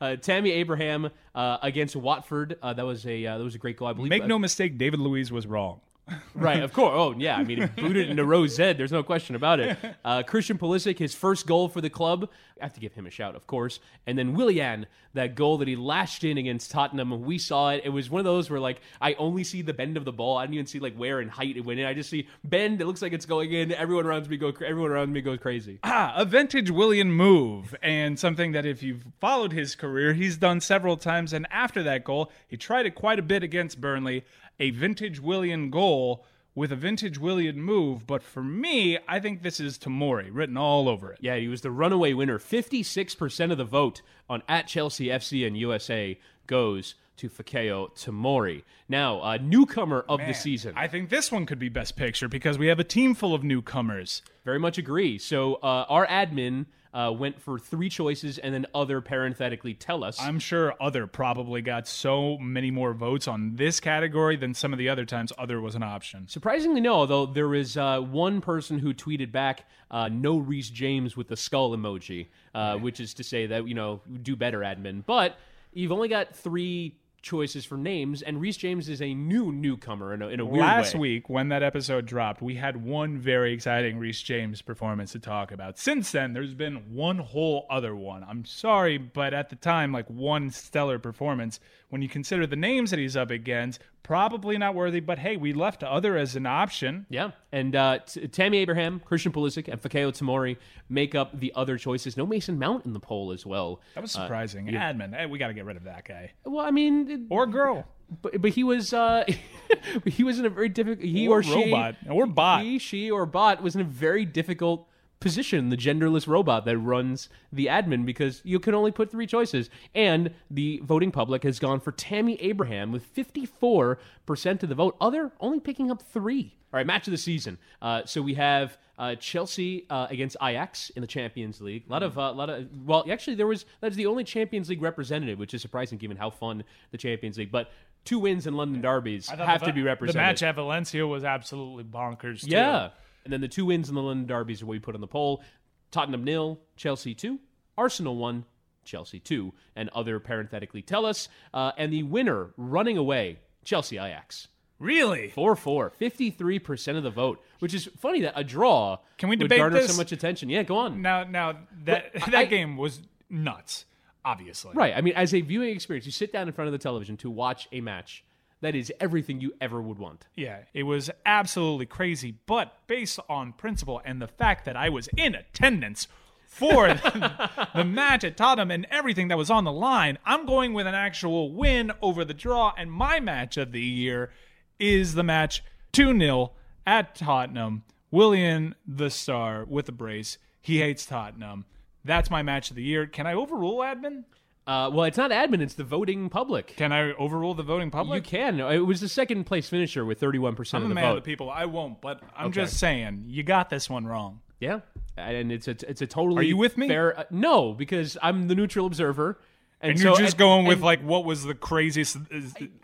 Uh, 0.00 0.16
Tammy 0.16 0.50
Abraham 0.52 1.10
uh, 1.34 1.58
against 1.62 1.94
Watford. 1.96 2.56
Uh, 2.62 2.72
that 2.72 2.86
was 2.86 3.06
a 3.06 3.26
uh, 3.26 3.38
that 3.38 3.44
was 3.44 3.54
a 3.54 3.58
great 3.58 3.76
goal. 3.76 3.88
I 3.88 3.92
believe. 3.92 4.10
Make 4.10 4.22
uh, 4.22 4.26
no 4.26 4.38
mistake, 4.38 4.78
David 4.78 5.00
Luiz 5.00 5.30
was 5.30 5.46
wrong. 5.46 5.80
Right, 6.34 6.62
of 6.62 6.72
course. 6.72 6.92
Oh, 6.94 7.14
yeah. 7.18 7.36
I 7.36 7.44
mean, 7.44 7.70
he 7.76 7.82
booted 7.82 8.08
into 8.08 8.24
Rose 8.24 8.54
Z. 8.54 8.72
There's 8.74 8.92
no 8.92 9.02
question 9.02 9.34
about 9.34 9.60
it. 9.60 9.76
Uh, 10.04 10.22
Christian 10.22 10.58
Pulisic, 10.58 10.98
his 10.98 11.14
first 11.14 11.46
goal 11.46 11.68
for 11.68 11.80
the 11.80 11.90
club. 11.90 12.28
I 12.60 12.64
have 12.64 12.72
to 12.74 12.80
give 12.80 12.94
him 12.94 13.06
a 13.06 13.10
shout, 13.10 13.36
of 13.36 13.46
course. 13.46 13.80
And 14.06 14.18
then 14.18 14.34
Willian, 14.34 14.86
that 15.14 15.34
goal 15.34 15.58
that 15.58 15.68
he 15.68 15.76
lashed 15.76 16.24
in 16.24 16.38
against 16.38 16.70
Tottenham. 16.70 17.24
We 17.24 17.38
saw 17.38 17.70
it. 17.70 17.82
It 17.84 17.90
was 17.90 18.10
one 18.10 18.20
of 18.20 18.24
those 18.24 18.48
where, 18.50 18.60
like, 18.60 18.80
I 19.00 19.14
only 19.14 19.44
see 19.44 19.62
the 19.62 19.74
bend 19.74 19.96
of 19.96 20.04
the 20.04 20.12
ball. 20.12 20.36
I 20.38 20.46
don't 20.46 20.54
even 20.54 20.66
see, 20.66 20.78
like, 20.78 20.94
where 20.94 21.20
and 21.20 21.30
height 21.30 21.56
it 21.56 21.64
went 21.64 21.80
in. 21.80 21.86
I 21.86 21.94
just 21.94 22.10
see 22.10 22.26
bend. 22.44 22.80
It 22.80 22.86
looks 22.86 23.02
like 23.02 23.12
it's 23.12 23.26
going 23.26 23.52
in. 23.52 23.72
Everyone 23.72 24.06
around 24.06 24.28
me 24.28 24.36
go. 24.36 24.48
Everyone 24.48 24.90
around 24.90 25.12
me 25.12 25.20
goes 25.20 25.38
crazy. 25.38 25.78
Ah, 25.84 26.14
a 26.16 26.24
vintage 26.24 26.70
Willian 26.70 27.12
move, 27.12 27.74
and 27.82 28.18
something 28.18 28.52
that 28.52 28.64
if 28.64 28.82
you've 28.82 29.04
followed 29.20 29.52
his 29.52 29.74
career, 29.74 30.14
he's 30.14 30.36
done 30.36 30.60
several 30.60 30.96
times. 30.96 31.32
And 31.32 31.46
after 31.50 31.82
that 31.82 32.04
goal, 32.04 32.30
he 32.48 32.56
tried 32.56 32.86
it 32.86 32.94
quite 32.94 33.18
a 33.18 33.22
bit 33.22 33.42
against 33.42 33.80
Burnley. 33.80 34.24
A 34.60 34.70
vintage 34.70 35.20
Willian 35.20 35.70
goal 35.70 36.24
with 36.54 36.70
a 36.70 36.76
vintage 36.76 37.18
Willian 37.18 37.62
move, 37.62 38.06
but 38.06 38.22
for 38.22 38.42
me, 38.42 38.98
I 39.08 39.18
think 39.18 39.42
this 39.42 39.58
is 39.58 39.78
Tomori 39.78 40.28
written 40.30 40.58
all 40.58 40.88
over 40.88 41.12
it. 41.12 41.18
Yeah, 41.22 41.36
he 41.36 41.48
was 41.48 41.62
the 41.62 41.70
runaway 41.70 42.12
winner. 42.12 42.38
56% 42.38 43.50
of 43.50 43.56
the 43.56 43.64
vote 43.64 44.02
on 44.28 44.42
at 44.48 44.66
Chelsea 44.66 45.06
FC 45.06 45.46
and 45.46 45.56
USA 45.56 46.18
goes 46.46 46.94
to 47.16 47.30
Fikayo 47.30 47.90
Tomori. 47.96 48.62
Now, 48.88 49.22
a 49.22 49.38
newcomer 49.38 50.04
of 50.08 50.20
the 50.20 50.34
season. 50.34 50.74
I 50.76 50.88
think 50.88 51.08
this 51.08 51.32
one 51.32 51.46
could 51.46 51.58
be 51.58 51.68
Best 51.68 51.96
Picture 51.96 52.28
because 52.28 52.58
we 52.58 52.66
have 52.66 52.78
a 52.78 52.84
team 52.84 53.14
full 53.14 53.34
of 53.34 53.42
newcomers. 53.42 54.20
Very 54.44 54.58
much 54.58 54.76
agree. 54.76 55.16
So, 55.16 55.54
uh, 55.56 55.86
our 55.88 56.06
admin 56.06 56.66
uh, 56.92 57.12
went 57.16 57.40
for 57.40 57.58
three 57.58 57.88
choices 57.88 58.38
and 58.38 58.52
then 58.52 58.66
other 58.74 59.00
parenthetically 59.00 59.74
tell 59.74 60.02
us. 60.02 60.20
I'm 60.20 60.38
sure 60.38 60.74
Other 60.80 61.06
probably 61.06 61.62
got 61.62 61.86
so 61.86 62.38
many 62.38 62.70
more 62.70 62.92
votes 62.94 63.28
on 63.28 63.56
this 63.56 63.80
category 63.80 64.36
than 64.36 64.54
some 64.54 64.72
of 64.72 64.78
the 64.78 64.88
other 64.88 65.04
times 65.04 65.32
Other 65.38 65.60
was 65.60 65.74
an 65.74 65.82
option. 65.82 66.26
Surprisingly, 66.28 66.80
no, 66.80 66.94
although 66.94 67.26
there 67.26 67.48
was 67.48 67.76
uh, 67.76 68.00
one 68.00 68.40
person 68.40 68.78
who 68.78 68.92
tweeted 68.92 69.32
back, 69.32 69.64
uh, 69.90 70.08
no 70.08 70.38
Reece 70.38 70.70
James 70.70 71.16
with 71.16 71.28
the 71.28 71.36
skull 71.36 71.76
emoji, 71.76 72.28
uh, 72.54 72.76
which 72.76 73.00
is 73.00 73.14
to 73.14 73.24
say 73.24 73.46
that, 73.46 73.66
you 73.68 73.74
know, 73.74 74.00
do 74.22 74.36
better, 74.36 74.60
admin. 74.60 75.04
But 75.04 75.36
you've 75.72 75.92
only 75.92 76.08
got 76.08 76.34
three 76.34 76.96
choices 77.22 77.64
for 77.64 77.76
names, 77.76 78.22
and 78.22 78.40
Reece 78.40 78.56
James 78.56 78.88
is 78.88 79.02
a 79.02 79.14
new 79.14 79.52
newcomer 79.52 80.14
in 80.14 80.22
a, 80.22 80.28
in 80.28 80.40
a 80.40 80.44
weird 80.44 80.64
Last 80.64 80.94
way. 80.94 81.00
week, 81.00 81.28
when 81.28 81.48
that 81.48 81.62
episode 81.62 82.06
dropped, 82.06 82.42
we 82.42 82.54
had 82.54 82.82
one 82.82 83.18
very 83.18 83.52
exciting 83.52 83.98
Reece 83.98 84.22
James 84.22 84.62
performance 84.62 85.12
to 85.12 85.18
talk 85.18 85.52
about. 85.52 85.78
Since 85.78 86.12
then, 86.12 86.32
there's 86.32 86.54
been 86.54 86.94
one 86.94 87.18
whole 87.18 87.66
other 87.70 87.94
one. 87.94 88.24
I'm 88.28 88.44
sorry, 88.44 88.98
but 88.98 89.34
at 89.34 89.50
the 89.50 89.56
time, 89.56 89.92
like 89.92 90.08
one 90.08 90.50
stellar 90.50 90.98
performance. 90.98 91.60
When 91.90 92.02
you 92.02 92.08
consider 92.08 92.46
the 92.46 92.56
names 92.56 92.90
that 92.90 92.98
he's 92.98 93.16
up 93.16 93.30
against, 93.30 93.80
probably 94.04 94.56
not 94.58 94.74
worthy. 94.74 95.00
But 95.00 95.18
hey, 95.18 95.36
we 95.36 95.52
left 95.52 95.82
other 95.82 96.16
as 96.16 96.36
an 96.36 96.46
option. 96.46 97.04
Yeah, 97.10 97.32
and 97.52 97.74
uh, 97.76 97.98
T- 98.06 98.26
Tammy 98.28 98.58
Abraham, 98.58 99.00
Christian 99.04 99.32
Pulisic, 99.32 99.66
and 99.66 99.82
Fikayo 99.82 100.10
Tomori 100.12 100.56
make 100.88 101.14
up 101.14 101.38
the 101.38 101.52
other 101.56 101.76
choices. 101.78 102.16
No 102.16 102.24
Mason 102.26 102.58
Mount 102.58 102.86
in 102.86 102.92
the 102.92 103.00
poll 103.00 103.32
as 103.32 103.44
well. 103.44 103.80
That 103.94 104.02
was 104.02 104.14
Uh, 104.16 104.22
surprising. 104.22 104.66
Admin, 104.68 105.14
hey, 105.16 105.26
we 105.26 105.38
got 105.38 105.48
to 105.48 105.54
get 105.54 105.64
rid 105.64 105.76
of 105.76 105.84
that 105.84 106.04
guy 106.06 106.32
well, 106.44 106.64
I 106.64 106.70
mean, 106.70 107.10
it- 107.10 107.20
or 107.28 107.46
girl. 107.46 107.84
but 108.22 108.40
but 108.40 108.50
he 108.52 108.64
was 108.64 108.92
uh, 108.92 109.24
he 110.06 110.24
was 110.24 110.38
in 110.38 110.46
a 110.46 110.50
very 110.50 110.68
difficult. 110.68 111.04
He 111.04 111.28
Or 111.28 111.38
or, 111.38 111.42
she, 111.42 111.54
robot. 111.72 111.96
Or 112.08 112.26
bot. 112.26 112.62
He, 112.62 112.78
she, 112.78 113.10
or 113.10 113.26
bot 113.26 113.62
was 113.62 113.74
in 113.74 113.80
a 113.80 113.84
very 113.84 114.24
difficult 114.24 114.88
position. 115.20 115.68
The 115.68 115.76
genderless 115.76 116.26
robot 116.26 116.64
that 116.64 116.78
runs 116.78 117.28
the 117.52 117.66
admin 117.66 118.04
because 118.04 118.40
you 118.44 118.58
can 118.58 118.74
only 118.74 118.90
put 118.90 119.10
three 119.10 119.26
choices, 119.26 119.70
and 119.94 120.30
the 120.50 120.80
voting 120.82 121.10
public 121.12 121.42
has 121.44 121.58
gone 121.58 121.78
for 121.80 121.92
Tammy 121.92 122.34
Abraham 122.40 122.90
with 122.92 123.04
fifty 123.04 123.46
four 123.46 123.98
percent 124.26 124.62
of 124.62 124.68
the 124.68 124.74
vote. 124.74 124.96
Other 125.00 125.30
only 125.40 125.60
picking 125.60 125.90
up 125.90 126.02
three. 126.02 126.56
All 126.72 126.78
right, 126.78 126.86
match 126.86 127.06
of 127.06 127.12
the 127.12 127.18
season. 127.18 127.58
Uh, 127.80 128.02
so 128.04 128.22
we 128.22 128.34
have. 128.34 128.76
Uh, 128.98 129.14
Chelsea 129.14 129.86
uh, 129.88 130.06
against 130.10 130.36
Ajax 130.42 130.90
in 130.90 131.00
the 131.00 131.06
Champions 131.06 131.58
League. 131.62 131.84
A 131.88 131.90
lot 131.90 132.02
of, 132.02 132.18
uh, 132.18 132.32
lot 132.34 132.50
of. 132.50 132.68
Well, 132.84 133.02
actually, 133.10 133.34
there 133.36 133.46
was 133.46 133.64
that's 133.80 133.96
the 133.96 134.04
only 134.04 134.24
Champions 134.24 134.68
League 134.68 134.82
representative, 134.82 135.38
which 135.38 135.54
is 135.54 135.62
surprising 135.62 135.96
given 135.96 136.18
how 136.18 136.28
fun 136.28 136.64
the 136.90 136.98
Champions 136.98 137.38
League. 137.38 137.50
But 137.50 137.70
two 138.04 138.18
wins 138.18 138.46
in 138.46 138.52
London 138.52 138.82
derbies 138.82 139.30
have 139.30 139.60
the- 139.60 139.66
to 139.68 139.72
be 139.72 139.82
represented. 139.82 140.16
The 140.16 140.18
match 140.22 140.42
at 140.42 140.54
Valencia 140.54 141.06
was 141.06 141.24
absolutely 141.24 141.84
bonkers. 141.84 142.42
Too. 142.42 142.48
yeah, 142.50 142.90
and 143.24 143.32
then 143.32 143.40
the 143.40 143.48
two 143.48 143.66
wins 143.66 143.88
in 143.88 143.94
the 143.94 144.02
London 144.02 144.26
derbies 144.26 144.62
are 144.62 144.66
what 144.66 144.72
we 144.72 144.78
put 144.78 144.94
on 144.94 145.00
the 145.00 145.06
poll: 145.06 145.42
Tottenham 145.90 146.24
nil, 146.24 146.60
Chelsea 146.76 147.14
two, 147.14 147.38
Arsenal 147.78 148.16
one, 148.16 148.44
Chelsea 148.84 149.20
two, 149.20 149.52
and 149.76 149.88
other 149.90 150.18
parenthetically 150.20 150.82
tell 150.82 151.04
us. 151.06 151.28
Uh, 151.54 151.72
and 151.76 151.92
the 151.92 152.02
winner 152.02 152.50
running 152.56 152.96
away, 152.96 153.38
Chelsea 153.64 153.96
Ajax. 153.98 154.48
Really? 154.78 155.28
4 155.28 155.56
4, 155.56 155.92
53% 156.00 156.96
of 156.96 157.02
the 157.02 157.10
vote, 157.10 157.44
which 157.58 157.74
is 157.74 157.90
funny 157.98 158.22
that 158.22 158.32
a 158.34 158.42
draw 158.42 158.96
Can 159.18 159.28
we 159.28 159.36
would 159.36 159.40
debate 159.44 159.58
garner 159.58 159.76
this? 159.80 159.90
so 159.92 159.96
much 159.98 160.10
attention. 160.10 160.48
Yeah, 160.48 160.62
go 160.62 160.78
on. 160.78 161.02
Now, 161.02 161.24
now 161.24 161.58
that 161.84 162.12
But 162.14 162.22
that 162.30 162.34
I- 162.34 162.44
game 162.46 162.78
was 162.78 163.02
nuts. 163.28 163.84
Obviously, 164.24 164.72
Right. 164.74 164.94
I 164.96 165.02
mean, 165.02 165.12
as 165.14 165.34
a 165.34 165.42
viewing 165.42 165.70
experience, 165.74 166.06
you 166.06 166.12
sit 166.12 166.32
down 166.32 166.46
in 166.48 166.54
front 166.54 166.68
of 166.68 166.72
the 166.72 166.78
television 166.78 167.16
to 167.18 167.30
watch 167.30 167.68
a 167.72 167.82
match. 167.82 168.24
That 168.62 168.74
is 168.74 168.92
everything 169.00 169.40
you 169.40 169.54
ever 169.60 169.80
would 169.80 169.98
want. 169.98 170.26
Yeah, 170.34 170.58
it 170.74 170.82
was 170.82 171.10
absolutely 171.24 171.86
crazy. 171.86 172.34
But 172.46 172.76
based 172.86 173.18
on 173.28 173.54
principle 173.54 174.02
and 174.04 174.20
the 174.20 174.28
fact 174.28 174.66
that 174.66 174.76
I 174.76 174.90
was 174.90 175.08
in 175.16 175.34
attendance 175.34 176.06
for 176.46 176.88
the, 176.88 177.50
the 177.74 177.84
match 177.84 178.22
at 178.24 178.36
Tottenham 178.36 178.70
and 178.70 178.86
everything 178.90 179.28
that 179.28 179.38
was 179.38 179.50
on 179.50 179.64
the 179.64 179.72
line, 179.72 180.18
I'm 180.26 180.44
going 180.44 180.74
with 180.74 180.86
an 180.86 180.94
actual 180.94 181.52
win 181.52 181.92
over 182.02 182.24
the 182.24 182.34
draw. 182.34 182.72
And 182.76 182.92
my 182.92 183.18
match 183.18 183.56
of 183.56 183.72
the 183.72 183.80
year 183.80 184.30
is 184.78 185.14
the 185.14 185.22
match 185.22 185.64
2 185.92 186.18
0 186.18 186.52
at 186.86 187.14
Tottenham. 187.14 187.84
Willian, 188.10 188.74
the 188.86 189.08
star, 189.08 189.64
with 189.64 189.88
a 189.88 189.92
brace. 189.92 190.36
He 190.60 190.80
hates 190.80 191.06
Tottenham. 191.06 191.64
That's 192.04 192.30
my 192.30 192.42
match 192.42 192.70
of 192.70 192.76
the 192.76 192.82
year. 192.82 193.06
Can 193.06 193.26
I 193.26 193.34
overrule 193.34 193.78
admin? 193.78 194.24
Uh, 194.70 194.88
well, 194.88 195.04
it's 195.04 195.16
not 195.18 195.32
admin, 195.32 195.60
it's 195.60 195.74
the 195.74 195.82
voting 195.82 196.28
public. 196.28 196.76
Can 196.76 196.92
I 196.92 197.12
overrule 197.14 197.54
the 197.54 197.64
voting 197.64 197.90
public? 197.90 198.24
You 198.24 198.38
can. 198.38 198.60
It 198.60 198.78
was 198.86 199.00
the 199.00 199.08
second 199.08 199.44
place 199.44 199.68
finisher 199.68 200.04
with 200.04 200.20
31% 200.20 200.58
of 200.60 200.70
the 200.70 200.78
money. 200.78 200.82
I'm 200.82 200.84
of 200.84 200.90
a 200.90 200.94
man 200.94 201.04
vote. 201.04 201.10
of 201.18 201.24
the 201.24 201.26
people. 201.30 201.50
I 201.50 201.64
won't, 201.64 202.00
but 202.00 202.22
I'm 202.36 202.46
Okay. 202.46 202.60
just 202.60 202.78
saying, 202.78 203.24
you 203.26 203.42
got 203.42 203.68
this 203.68 203.90
one 203.90 204.06
wrong. 204.06 204.40
Yeah. 204.60 204.80
And 205.16 205.50
it's 205.50 205.66
a, 205.66 205.72
it's 205.88 206.02
a 206.02 206.06
totally. 206.06 206.38
Are 206.38 206.42
you 206.46 206.56
with 206.56 206.78
me? 206.78 206.86
Fair, 206.86 207.18
uh, 207.18 207.24
no, 207.30 207.72
because 207.72 208.16
I'm 208.22 208.46
the 208.46 208.54
neutral 208.54 208.86
observer. 208.86 209.40
And, 209.82 209.92
And 209.92 210.00
you're 210.00 210.14
just 210.16 210.34
and- 210.34 210.38
going 210.38 210.66
with 210.66 210.76
and- 210.76 210.84
like 210.84 211.02
what 211.02 211.24
was 211.24 211.42
the 211.44 211.54
craziest 211.54 212.16
uh, 212.16 212.20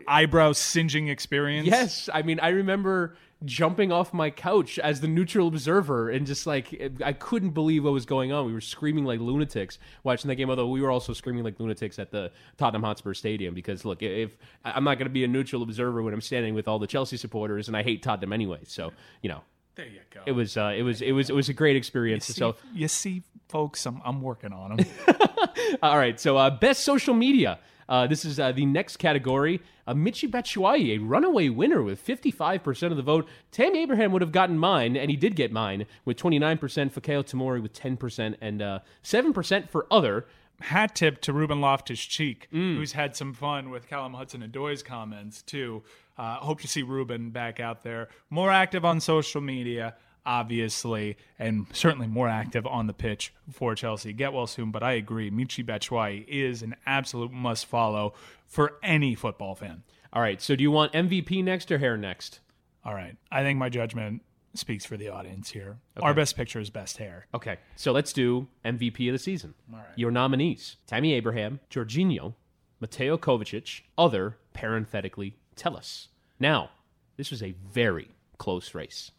eyebrow 0.09 0.53
singeing 0.53 1.09
experience? 1.09 1.69
Yes, 1.69 2.09
I 2.13 2.23
mean, 2.23 2.41
I 2.41 2.49
remember 2.49 3.17
jumping 3.47 3.93
off 3.93 4.13
my 4.13 4.31
couch 4.31 4.79
as 4.79 5.01
the 5.01 5.09
neutral 5.09 5.49
observer 5.49 6.11
and 6.11 6.27
just 6.27 6.47
like 6.47 6.93
I 7.05 7.13
couldn't 7.13 7.51
believe 7.51 7.85
what 7.85 7.93
was 7.93 8.05
going 8.05 8.33
on. 8.33 8.47
We 8.47 8.53
were 8.53 8.61
screaming 8.61 9.05
like 9.05 9.21
lunatics 9.21 9.79
watching 10.05 10.29
that 10.29 10.35
game. 10.35 10.51
Although 10.51 10.69
we 10.69 10.83
were 10.83 10.91
also 10.91 11.13
screaming 11.13 11.45
like 11.45 11.59
lunatics 11.59 11.99
at 11.99 12.11
the 12.11 12.31
Tottenham 12.59 12.83
Hotspur 12.83 13.15
Stadium 13.15 13.55
because 13.55 13.85
look, 13.85 14.03
if 14.03 14.37
I'm 14.65 14.85
not 14.85 14.99
going 14.99 15.07
to 15.07 15.13
be 15.13 15.25
a 15.25 15.29
neutral 15.29 15.63
observer 15.63 16.03
when 16.03 16.13
I'm 16.13 16.21
standing 16.21 16.55
with 16.55 16.69
all 16.69 16.79
the 16.79 16.87
Chelsea 16.87 17.17
supporters, 17.17 17.69
and 17.69 17.77
I 17.77 17.83
hate 17.83 18.03
Tottenham 18.03 18.33
anyway, 18.33 18.61
so 18.65 18.93
you 19.23 19.31
know. 19.31 19.41
There 19.77 19.87
you 19.87 20.01
go. 20.09 20.23
It 20.25 20.33
was 20.33 20.57
uh, 20.57 20.73
it 20.75 20.83
was 20.83 21.03
it 21.03 21.13
was 21.13 21.29
it 21.29 21.35
was 21.35 21.51
a 21.51 21.53
great 21.53 21.77
experience. 21.77 22.25
See, 22.25 22.33
So 22.33 22.57
you 22.73 22.89
see, 22.89 23.23
folks, 23.49 23.85
I'm, 23.85 24.01
I'm 24.07 24.23
working 24.23 24.55
on 24.55 24.77
them. 24.77 24.87
All 25.83 25.99
right, 25.99 26.19
so 26.19 26.39
uh, 26.39 26.49
best 26.49 26.83
social 26.83 27.13
media. 27.13 27.59
Uh, 27.89 28.07
this 28.07 28.25
is 28.25 28.41
uh, 28.41 28.53
the 28.53 28.67
next 28.67 28.97
category. 28.97 29.61
Uh, 29.87 29.95
Michi 29.95 30.29
Batshuayi, 30.29 30.97
a 30.97 30.99
runaway 30.99 31.49
winner 31.49 31.83
with 31.83 32.05
55% 32.05 32.91
of 32.91 32.97
the 32.97 33.03
vote. 33.03 33.29
Tammy 33.53 33.81
Abraham 33.81 34.11
would 34.13 34.23
have 34.23 34.33
gotten 34.33 34.59
mine, 34.59 34.97
and 34.97 35.11
he 35.11 35.17
did 35.17 35.37
get 35.37 35.53
mine 35.53 35.87
with 36.05 36.17
29%. 36.17 36.59
Fikayo 36.93 37.23
Tomori 37.25 37.63
with 37.63 37.73
10%, 37.73 38.37
and 38.41 38.61
uh, 38.63 38.81
7% 39.05 39.71
for 39.71 39.87
other. 39.91 40.27
Hat 40.63 40.95
tip 40.95 41.21
to 41.21 41.35
Ruben 41.35 41.61
Loftus 41.61 42.01
Cheek, 42.01 42.49
Mm. 42.53 42.77
who's 42.77 42.93
had 42.93 43.15
some 43.15 43.35
fun 43.35 43.69
with 43.71 43.87
Callum 43.89 44.15
Hudson-Odoi's 44.15 44.83
comments 44.83 45.43
too. 45.43 45.83
Uh, 46.17 46.37
hope 46.37 46.63
to 46.63 46.67
see 46.69 46.83
Ruben 46.83 47.29
back 47.29 47.61
out 47.61 47.83
there, 47.83 48.09
more 48.31 48.51
active 48.51 48.83
on 48.83 48.99
social 49.01 49.43
media, 49.43 49.95
obviously, 50.27 51.17
and 51.39 51.67
certainly 51.73 52.07
more 52.07 52.29
active 52.29 52.67
on 52.67 52.87
the 52.87 52.93
pitch 52.93 53.33
for 53.51 53.75
Chelsea. 53.75 54.13
Get 54.13 54.33
well 54.33 54.47
soon, 54.47 54.71
but 54.71 54.83
I 54.83 54.93
agree. 54.93 55.31
Michi 55.31 55.65
Batshuayi 55.65 56.27
is 56.27 56.63
an 56.63 56.77
absolute 56.85 57.33
must 57.33 57.67
follow 57.67 58.13
for 58.47 58.75
any 58.83 59.15
football 59.15 59.55
fan. 59.55 59.85
All 60.13 60.21
right, 60.21 60.43
so 60.43 60.57
do 60.57 60.63
you 60.63 60.71
want 60.71 60.93
MVP 60.93 61.43
next 61.45 61.71
or 61.71 61.79
hair 61.79 61.97
next? 61.97 62.41
All 62.85 62.95
right, 62.95 63.17
I 63.31 63.43
think 63.43 63.59
my 63.59 63.69
judgment 63.69 64.23
speaks 64.55 64.85
for 64.85 64.97
the 64.97 65.09
audience 65.09 65.51
here. 65.51 65.79
Our 66.01 66.15
best 66.15 66.37
picture 66.37 66.61
is 66.61 66.71
best 66.71 66.99
hair. 66.99 67.27
Okay, 67.35 67.59
so 67.77 67.93
let's 67.93 68.13
do 68.13 68.49
MVP 68.65 69.09
of 69.09 69.13
the 69.13 69.19
season. 69.19 69.55
All 69.73 69.79
right. 69.79 69.89
Your 69.97 70.11
nominees 70.11 70.77
Tammy 70.87 71.13
Abraham, 71.15 71.61
Jorginho, 71.71 72.35
Mateo 72.81 73.17
Kovacic, 73.17 73.83
other, 73.97 74.39
parenthetically, 74.53 75.37
tell 75.55 75.77
us. 75.77 76.09
Now, 76.39 76.71
this 77.17 77.31
was 77.31 77.43
a 77.43 77.55
very 77.73 78.11
close 78.39 78.75
race. 78.75 79.11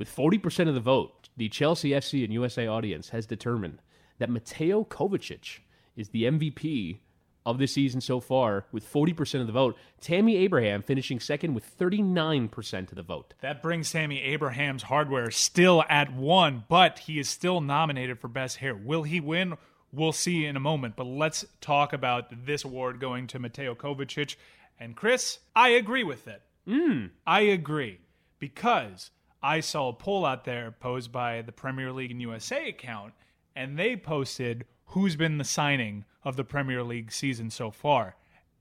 With 0.00 0.16
40% 0.16 0.66
of 0.66 0.72
the 0.72 0.80
vote, 0.80 1.28
the 1.36 1.50
Chelsea 1.50 1.90
FC 1.90 2.24
and 2.24 2.32
USA 2.32 2.66
audience 2.66 3.10
has 3.10 3.26
determined 3.26 3.82
that 4.18 4.30
Mateo 4.30 4.82
Kovacic 4.82 5.58
is 5.94 6.08
the 6.08 6.22
MVP 6.22 7.00
of 7.44 7.58
the 7.58 7.66
season 7.66 8.00
so 8.00 8.18
far 8.18 8.64
with 8.72 8.90
40% 8.90 9.42
of 9.42 9.46
the 9.46 9.52
vote. 9.52 9.76
Tammy 10.00 10.38
Abraham 10.38 10.80
finishing 10.80 11.20
second 11.20 11.52
with 11.52 11.78
39% 11.78 12.88
of 12.88 12.94
the 12.94 13.02
vote. 13.02 13.34
That 13.42 13.60
brings 13.60 13.92
Tammy 13.92 14.22
Abraham's 14.22 14.84
hardware 14.84 15.30
still 15.30 15.84
at 15.90 16.14
one, 16.14 16.64
but 16.70 17.00
he 17.00 17.18
is 17.18 17.28
still 17.28 17.60
nominated 17.60 18.18
for 18.20 18.28
Best 18.28 18.56
Hair. 18.56 18.76
Will 18.76 19.02
he 19.02 19.20
win? 19.20 19.58
We'll 19.92 20.12
see 20.12 20.46
in 20.46 20.56
a 20.56 20.60
moment. 20.60 20.96
But 20.96 21.08
let's 21.08 21.44
talk 21.60 21.92
about 21.92 22.46
this 22.46 22.64
award 22.64 23.00
going 23.00 23.26
to 23.26 23.38
Mateo 23.38 23.74
Kovacic. 23.74 24.36
And 24.78 24.96
Chris, 24.96 25.40
I 25.54 25.68
agree 25.68 26.04
with 26.04 26.26
it. 26.26 26.40
Mm. 26.66 27.10
I 27.26 27.40
agree 27.42 27.98
because 28.38 29.10
I 29.42 29.60
saw 29.60 29.88
a 29.88 29.92
poll 29.92 30.24
out 30.26 30.44
there 30.44 30.70
posed 30.70 31.10
by 31.12 31.42
the 31.42 31.52
Premier 31.52 31.92
League 31.92 32.10
and 32.10 32.20
USA 32.20 32.68
account, 32.68 33.14
and 33.56 33.78
they 33.78 33.96
posted 33.96 34.66
who's 34.86 35.16
been 35.16 35.38
the 35.38 35.44
signing 35.44 36.04
of 36.24 36.36
the 36.36 36.44
Premier 36.44 36.82
League 36.82 37.12
season 37.12 37.50
so 37.50 37.70
far. 37.70 38.16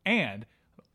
And 0.06 0.46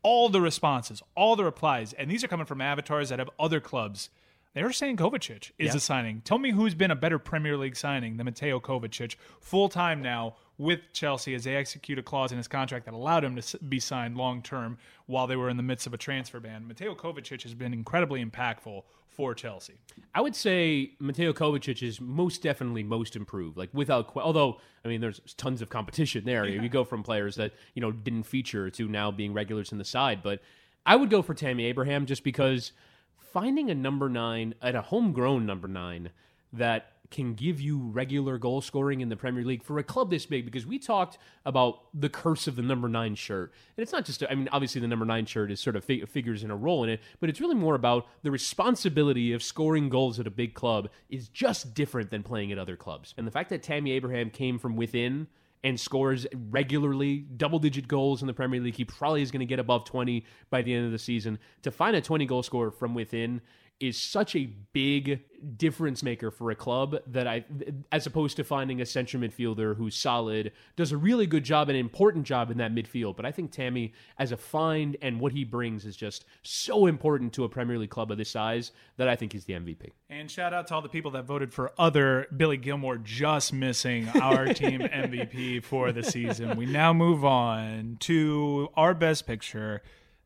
all 0.01 0.29
the 0.29 0.41
responses, 0.41 1.01
all 1.15 1.35
the 1.35 1.43
replies, 1.43 1.93
and 1.93 2.09
these 2.09 2.23
are 2.23 2.27
coming 2.27 2.45
from 2.45 2.61
avatars 2.61 3.09
that 3.09 3.19
have 3.19 3.29
other 3.39 3.59
clubs. 3.59 4.09
They're 4.53 4.71
saying 4.71 4.97
Kovacic 4.97 5.51
is 5.57 5.71
Yeah. 5.71 5.75
a 5.75 5.79
signing. 5.79 6.21
Tell 6.21 6.37
me 6.37 6.51
who's 6.51 6.75
been 6.75 6.91
a 6.91 6.95
better 6.95 7.19
Premier 7.19 7.57
League 7.57 7.75
signing 7.75 8.17
than 8.17 8.25
Mateo 8.25 8.59
Kovacic, 8.59 9.15
full 9.41 9.67
time 9.67 10.01
now 10.01 10.35
with 10.57 10.79
Chelsea 10.93 11.33
as 11.35 11.43
they 11.43 11.55
execute 11.55 11.99
a 11.99 12.03
clause 12.03 12.31
in 12.31 12.37
his 12.37 12.47
contract 12.47 12.85
that 12.85 12.93
allowed 12.93 13.23
him 13.23 13.35
to 13.35 13.57
be 13.59 13.79
signed 13.79 14.17
long 14.17 14.41
term 14.41 14.77
while 15.05 15.27
they 15.27 15.35
were 15.35 15.49
in 15.49 15.57
the 15.57 15.63
midst 15.63 15.85
of 15.85 15.93
a 15.93 15.97
transfer 15.97 16.39
ban. 16.39 16.67
Mateo 16.67 16.95
Kovacic 16.95 17.43
has 17.43 17.53
been 17.53 17.73
incredibly 17.73 18.23
impactful 18.23 18.83
for 19.09 19.33
Chelsea. 19.33 19.75
I 20.13 20.21
would 20.21 20.35
say 20.35 20.91
Mateo 20.99 21.33
Kovacic 21.33 21.81
is 21.81 22.01
most 22.01 22.41
definitely 22.41 22.83
most 22.83 23.15
improved. 23.15 23.57
Like 23.57 23.69
without, 23.73 24.11
although 24.15 24.59
I 24.83 24.87
mean, 24.87 25.01
there's 25.01 25.19
tons 25.37 25.61
of 25.61 25.69
competition 25.69 26.23
there. 26.25 26.47
You 26.47 26.69
go 26.69 26.83
from 26.83 27.03
players 27.03 27.35
that 27.35 27.53
you 27.73 27.81
know 27.81 27.91
didn't 27.91 28.23
feature 28.23 28.69
to 28.69 28.87
now 28.87 29.11
being 29.11 29.33
regulars 29.33 29.71
in 29.71 29.77
the 29.77 29.85
side. 29.85 30.21
But 30.21 30.41
I 30.85 30.95
would 30.95 31.09
go 31.09 31.21
for 31.21 31.33
Tammy 31.33 31.65
Abraham 31.65 32.05
just 32.05 32.23
because 32.23 32.71
finding 33.17 33.69
a 33.69 33.75
number 33.75 34.07
nine 34.09 34.53
and 34.61 34.77
a 34.77 34.81
homegrown 34.81 35.45
number 35.45 35.67
nine 35.67 36.11
that 36.53 36.93
can 37.11 37.33
give 37.33 37.59
you 37.61 37.77
regular 37.77 38.37
goal 38.37 38.61
scoring 38.61 39.01
in 39.01 39.09
the 39.09 39.15
Premier 39.15 39.43
League 39.43 39.63
for 39.63 39.77
a 39.79 39.83
club 39.83 40.09
this 40.09 40.25
big 40.25 40.45
because 40.45 40.65
we 40.65 40.79
talked 40.79 41.17
about 41.45 41.79
the 41.93 42.09
curse 42.09 42.47
of 42.47 42.55
the 42.55 42.61
number 42.61 42.87
nine 42.87 43.15
shirt. 43.15 43.53
And 43.77 43.83
it's 43.83 43.91
not 43.91 44.05
just, 44.05 44.23
I 44.29 44.35
mean, 44.35 44.49
obviously 44.51 44.81
the 44.81 44.87
number 44.87 45.05
nine 45.05 45.25
shirt 45.25 45.51
is 45.51 45.59
sort 45.59 45.75
of 45.75 45.83
fi- 45.83 46.05
figures 46.05 46.43
in 46.43 46.51
a 46.51 46.55
role 46.55 46.83
in 46.83 46.89
it, 46.89 47.01
but 47.19 47.29
it's 47.29 47.41
really 47.41 47.55
more 47.55 47.75
about 47.75 48.07
the 48.23 48.31
responsibility 48.31 49.33
of 49.33 49.43
scoring 49.43 49.89
goals 49.89 50.19
at 50.19 50.27
a 50.27 50.31
big 50.31 50.53
club 50.53 50.89
is 51.09 51.29
just 51.29 51.73
different 51.73 52.09
than 52.09 52.23
playing 52.23 52.51
at 52.51 52.57
other 52.57 52.75
clubs. 52.75 53.13
And 53.17 53.25
the 53.25 53.31
fact 53.31 53.49
that 53.49 53.63
Tammy 53.63 53.91
Abraham 53.91 54.29
came 54.29 54.59
from 54.59 54.75
within 54.75 55.27
and 55.65 55.79
scores 55.79 56.27
regularly 56.51 57.17
double 57.17 57.57
digit 57.57 57.87
goals 57.87 58.21
in 58.21 58.27
the 58.27 58.33
Premier 58.35 58.61
League. 58.61 58.75
He 58.75 58.85
probably 58.85 59.23
is 59.23 59.31
going 59.31 59.39
to 59.39 59.47
get 59.47 59.57
above 59.57 59.83
20 59.83 60.23
by 60.51 60.61
the 60.61 60.71
end 60.71 60.85
of 60.85 60.91
the 60.91 60.99
season. 60.99 61.39
To 61.63 61.71
find 61.71 61.95
a 61.95 62.01
20 62.01 62.27
goal 62.27 62.43
scorer 62.43 62.69
from 62.69 62.93
within 62.93 63.41
is 63.79 64.01
such 64.01 64.35
a 64.35 64.45
big 64.71 65.21
difference 65.57 66.01
maker 66.01 66.31
for 66.31 66.49
a 66.49 66.55
club 66.55 66.97
that 67.07 67.27
I, 67.27 67.45
as 67.91 68.07
opposed 68.07 68.37
to 68.37 68.43
finding 68.43 68.81
a 68.81 68.85
central 68.85 69.21
midfielder 69.21 69.75
who's 69.75 69.95
solid, 69.95 70.53
does 70.75 70.91
a 70.91 70.97
really 70.97 71.27
good 71.27 71.43
job, 71.43 71.69
an 71.69 71.75
important 71.75 72.25
job 72.25 72.51
in 72.51 72.57
that 72.59 72.73
midfield. 72.73 73.17
But 73.17 73.25
I 73.25 73.31
think 73.31 73.51
Tammy, 73.51 73.93
as 74.17 74.31
a 74.31 74.37
find 74.37 74.95
and 75.01 75.19
what 75.19 75.33
he 75.33 75.43
brings, 75.43 75.85
is 75.85 75.95
just 75.95 76.25
so 76.41 76.85
important 76.85 77.33
to 77.33 77.43
a 77.43 77.49
Premier 77.49 77.77
League 77.77 77.89
club 77.89 78.11
of 78.11 78.17
this 78.17 78.29
size 78.29 78.71
that 78.97 79.09
I 79.09 79.15
think 79.15 79.33
he's 79.33 79.45
the 79.45 79.53
MVP. 79.53 79.91
And 80.09 80.31
shout 80.31 80.53
out 80.53 80.67
to 80.67 80.75
all 80.75 80.81
the 80.81 80.89
people 80.89 81.11
that 81.11 81.25
voted 81.25 81.53
for 81.53 81.71
other 81.77 82.27
Billy 82.35 82.57
Gilmour 82.57 82.97
just 83.03 83.51
missing 83.51 84.07
our 84.21 84.45
team 84.53 84.81
MVP 84.81 85.63
for 85.63 85.91
the 85.91 86.03
season. 86.03 86.55
We 86.57 86.65
now 86.65 86.93
move 86.93 87.25
on 87.25 87.97
to 88.01 88.69
our 88.75 88.93
best 88.93 89.27
picture, 89.27 89.81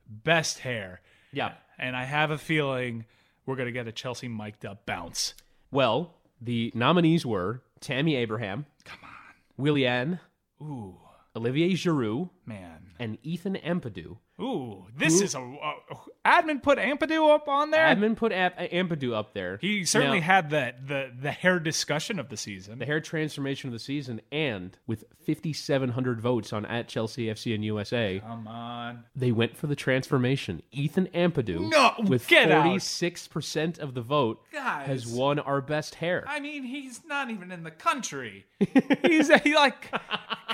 best 0.08 0.60
hair. 0.60 1.02
Yeah. 1.34 1.54
And 1.78 1.96
I 1.96 2.04
have 2.04 2.30
a 2.30 2.38
feeling 2.38 3.06
we're 3.50 3.56
going 3.56 3.66
to 3.66 3.72
get 3.72 3.88
a 3.88 3.92
Chelsea 3.92 4.28
mic'd 4.28 4.64
up 4.64 4.86
bounce. 4.86 5.34
Well, 5.72 6.14
the 6.40 6.72
nominees 6.76 7.26
were 7.26 7.64
Tammy 7.80 8.16
Abraham. 8.16 8.68
Come 8.86 9.00
on. 9.04 9.10
Willian. 9.58 10.20
Ooh. 10.62 10.98
Olivier 11.36 11.74
Giroud. 11.74 12.30
Man. 12.46 12.92
And 13.00 13.18
Ethan 13.24 13.56
Ampadu. 13.56 14.18
Ooh, 14.42 14.86
this 14.96 15.22
is 15.22 15.36
a. 15.36 15.40
Uh, 15.40 15.96
admin 16.26 16.62
put 16.64 16.78
Ampadu 16.78 17.34
up 17.34 17.48
on 17.48 17.72
there? 17.72 17.86
Admin 17.94 18.16
put 18.16 18.32
Amp- 18.32 18.56
Ampadu 18.58 19.14
up 19.14 19.34
there. 19.34 19.58
He 19.62 19.84
certainly 19.86 20.20
Now, 20.20 20.26
had 20.26 20.50
the, 20.50 20.74
the, 20.86 21.12
the 21.22 21.32
hair 21.32 21.60
discussion 21.60 22.20
of 22.20 22.30
the 22.30 22.38
season. 22.38 22.80
the 22.80 22.86
hair 22.86 23.00
transformation 23.02 23.68
of 23.70 23.74
the 23.74 23.80
season, 23.80 24.22
and 24.32 24.78
with 24.88 25.04
5,700 25.26 26.22
votes 26.22 26.54
on 26.54 26.66
at 26.66 26.88
Chelsea 26.88 27.26
FC 27.28 27.54
and 27.54 27.64
USA, 27.66 28.22
Come 28.26 28.48
on. 28.48 29.04
they 29.16 29.32
went 29.32 29.58
for 29.58 29.68
the 29.68 29.76
transformation. 29.76 30.62
Ethan 30.72 31.08
Ampadu, 31.08 31.70
No, 31.70 31.94
with 32.08 32.26
46% 32.28 33.80
of 33.80 33.94
the 33.94 34.02
vote, 34.02 34.42
Guys. 34.52 34.88
has 34.88 35.08
won 35.08 35.40
our 35.40 35.62
best 35.62 35.96
hair. 35.96 36.24
I 36.28 36.40
mean, 36.40 36.64
he's 36.64 37.02
not 37.06 37.30
even 37.30 37.52
in 37.52 37.64
the 37.64 37.72
country. 37.72 38.46
he's 39.06 39.30
he 39.44 39.56
like 39.56 39.92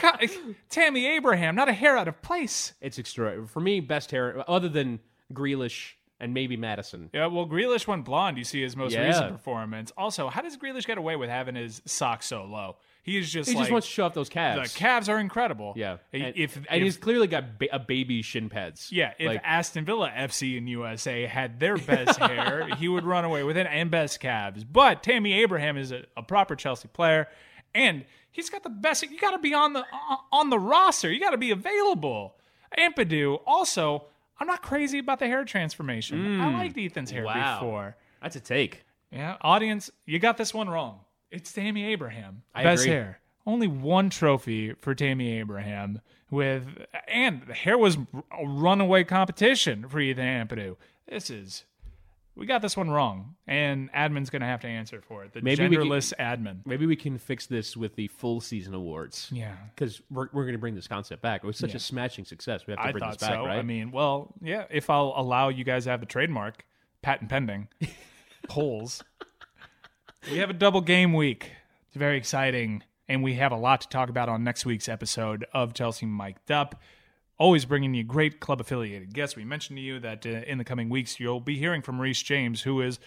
Tammy 0.70 1.06
Abraham, 1.08 1.56
not 1.56 1.70
a 1.70 1.74
hair 1.74 1.98
out 1.98 2.08
of 2.08 2.22
place. 2.22 2.74
It's 2.82 2.98
extraordinary. 2.98 3.48
For 3.48 3.60
me, 3.60 3.75
best 3.80 4.12
hair, 4.12 4.44
other 4.50 4.70
than 4.70 5.00
Grealish 5.34 5.94
and 6.20 6.34
maybe 6.34 6.56
Maddison. 6.56 7.10
Yeah, 7.14 7.28
well, 7.28 7.46
Grealish 7.46 7.88
went 7.88 8.06
blonde. 8.06 8.38
You 8.38 8.46
see 8.46 8.62
his 8.62 8.76
most 8.78 8.94
Yeah. 8.94 9.08
recent 9.08 9.32
performance. 9.34 9.92
Also, 9.98 10.30
how 10.30 10.42
does 10.42 10.56
Grealish 10.58 10.86
get 10.88 10.98
away 10.98 11.16
with 11.18 11.30
having 11.30 11.56
his 11.56 11.82
socks 11.86 12.28
so 12.28 12.46
low? 12.46 12.78
He 13.04 13.18
is 13.20 13.32
just 13.32 13.50
He 13.50 13.56
like 13.56 13.64
just 13.64 13.72
wants 13.72 13.86
to 13.88 13.94
show 13.94 14.06
off 14.06 14.14
those 14.16 14.30
calves. 14.30 14.74
the 14.74 14.80
calves 14.80 15.10
are 15.10 15.20
incredible. 15.20 15.74
Yeah, 15.76 15.98
If 16.12 16.24
and, 16.58 16.66
if, 16.72 16.82
he's 16.82 16.98
clearly 16.98 17.28
got 17.28 17.60
ba- 17.60 17.68
a 17.76 17.78
baby 17.80 18.22
shin 18.24 18.50
pads. 18.50 18.92
yeah, 18.92 19.14
if 19.20 19.28
Like, 19.28 19.42
Aston 19.44 19.86
Villa 19.86 20.10
FC 20.10 20.58
and 20.58 20.68
USA 20.70 21.26
had 21.28 21.60
their 21.60 21.78
best 21.78 22.18
hair, 22.18 22.68
he 22.78 22.88
would 22.88 23.04
run 23.04 23.24
away 23.26 23.44
with 23.44 23.58
it 23.58 23.68
and 23.70 23.92
best 23.92 24.20
calves. 24.22 24.64
But 24.64 25.04
Tammy 25.04 25.34
Abraham 25.34 25.78
is 25.78 25.92
a, 25.92 26.06
a 26.18 26.24
proper 26.24 26.56
Chelsea 26.56 26.88
player, 26.88 27.28
and 27.76 28.06
he's 28.32 28.50
got 28.50 28.64
the 28.64 28.70
best. 28.70 29.04
You 29.04 29.20
got 29.20 29.32
to 29.32 29.40
be 29.40 29.54
on 29.54 29.74
the 29.74 29.82
uh, 29.82 30.16
on 30.32 30.50
the 30.50 30.58
roster. 30.60 31.12
You 31.12 31.20
got 31.20 31.32
to 31.32 31.38
be 31.38 31.52
available. 31.52 32.38
Ampadu 32.78 33.40
also. 33.46 34.06
I'm 34.40 34.48
not 34.48 34.62
crazy 34.62 35.00
about 35.00 35.20
the 35.20 35.28
hair 35.28 35.46
transformation. 35.46 36.42
I 36.42 36.52
liked 36.54 36.78
Ethan's 36.78 37.10
hair 37.12 37.24
Mm. 37.24 37.28
wow. 37.28 37.60
before. 37.60 37.96
that's 38.22 38.36
a 38.36 38.40
take. 38.42 38.84
Yeah, 39.12 39.38
audience, 39.42 39.90
you 40.06 40.20
got 40.20 40.36
this 40.38 40.54
one 40.54 40.68
wrong. 40.70 41.00
It's 41.32 41.54
Tammy 41.54 41.86
Abraham. 41.86 42.42
I 42.54 42.64
Best 42.64 42.84
agree. 42.84 42.94
hair. 42.96 43.20
Only 43.46 43.68
one 43.68 44.10
trophy 44.10 44.74
for 44.74 44.94
Tammy 44.96 45.38
Abraham 45.40 46.02
with 46.30 46.66
and 47.08 47.44
the 47.48 47.54
hair 47.54 47.78
was 47.78 47.98
a 48.38 48.46
runaway 48.46 49.04
competition 49.06 49.88
for 49.88 50.00
Ethan 50.00 50.26
Ampadu. 50.48 50.76
This 51.08 51.30
is 51.30 51.64
we 52.36 52.46
got 52.46 52.62
this 52.62 52.76
one 52.76 52.90
wrong. 52.90 53.36
And 53.48 53.92
admin's 53.94 54.30
gonna 54.30 54.46
have 54.46 54.62
to 54.62 54.68
answer 54.68 55.02
for 55.02 55.24
it. 55.24 55.34
The 55.34 55.42
Maybe 55.42 55.68
we 55.68 55.76
can- 55.78 55.86
genderless 55.88 56.14
admin. 56.20 56.58
Maybe 56.66 56.86
we 56.86 56.96
can 56.96 57.18
fix 57.18 57.46
this 57.46 57.78
with 57.78 57.96
the 57.96 58.08
full 58.08 58.42
season 58.42 58.74
awards. 58.74 59.30
Yeah. 59.32 59.56
Because 59.74 60.02
we're, 60.10 60.28
we're 60.34 60.44
going 60.44 60.54
to 60.54 60.60
bring 60.60 60.76
this 60.76 60.88
concept 60.88 61.22
back. 61.22 61.44
It 61.44 61.48
was 61.48 61.58
such 61.58 61.76
a 61.76 61.80
smashing 61.80 62.26
success. 62.26 62.66
We 62.68 62.72
have 62.72 62.80
to 62.82 62.88
I 62.88 62.92
bring 62.92 63.04
thought 63.04 63.20
this 63.20 63.28
back, 63.28 63.38
so. 63.40 63.46
right? 63.46 63.60
I 63.60 63.62
mean, 63.62 63.92
well, 63.92 64.34
yeah, 64.42 64.66
if 64.70 64.90
I'll 64.90 65.14
allow 65.16 65.50
you 65.50 65.64
guys 65.64 65.86
to 65.86 65.92
have 65.92 66.00
the 66.00 66.06
trademark, 66.06 66.66
patent 67.02 67.30
pending, 67.30 67.68
polls. 68.48 69.04
We 70.32 70.38
have 70.40 70.50
a 70.50 70.54
double 70.54 70.82
game 70.82 71.14
week. 71.14 71.52
It's 71.88 71.96
very 71.98 72.18
exciting. 72.18 72.84
And 73.08 73.22
we 73.24 73.36
have 73.36 73.52
a 73.52 73.56
lot 73.58 73.82
to 73.82 73.88
talk 73.90 74.10
about 74.10 74.30
on 74.30 74.44
next 74.44 74.66
week's 74.66 74.90
episode 74.90 75.46
of 75.54 75.74
Chelsea 75.76 76.08
Mic'd 76.08 76.52
Up. 76.52 76.82
Always 77.38 77.66
bringing 77.66 77.94
you 77.94 78.04
great 78.04 78.40
club 78.40 78.62
affiliated 78.62 79.14
guests. 79.14 79.36
We 79.36 79.44
mentioned 79.44 79.78
to 79.78 79.84
you 79.84 80.00
that 80.00 80.26
uh, 80.26 80.30
in 80.30 80.58
the 80.58 80.64
coming 80.64 80.90
weeks, 80.90 81.20
you'll 81.20 81.42
be 81.42 81.58
hearing 81.58 81.82
from 81.82 82.00
Reece 82.00 82.22
James, 82.22 82.62
who 82.62 82.82
is 82.82 83.00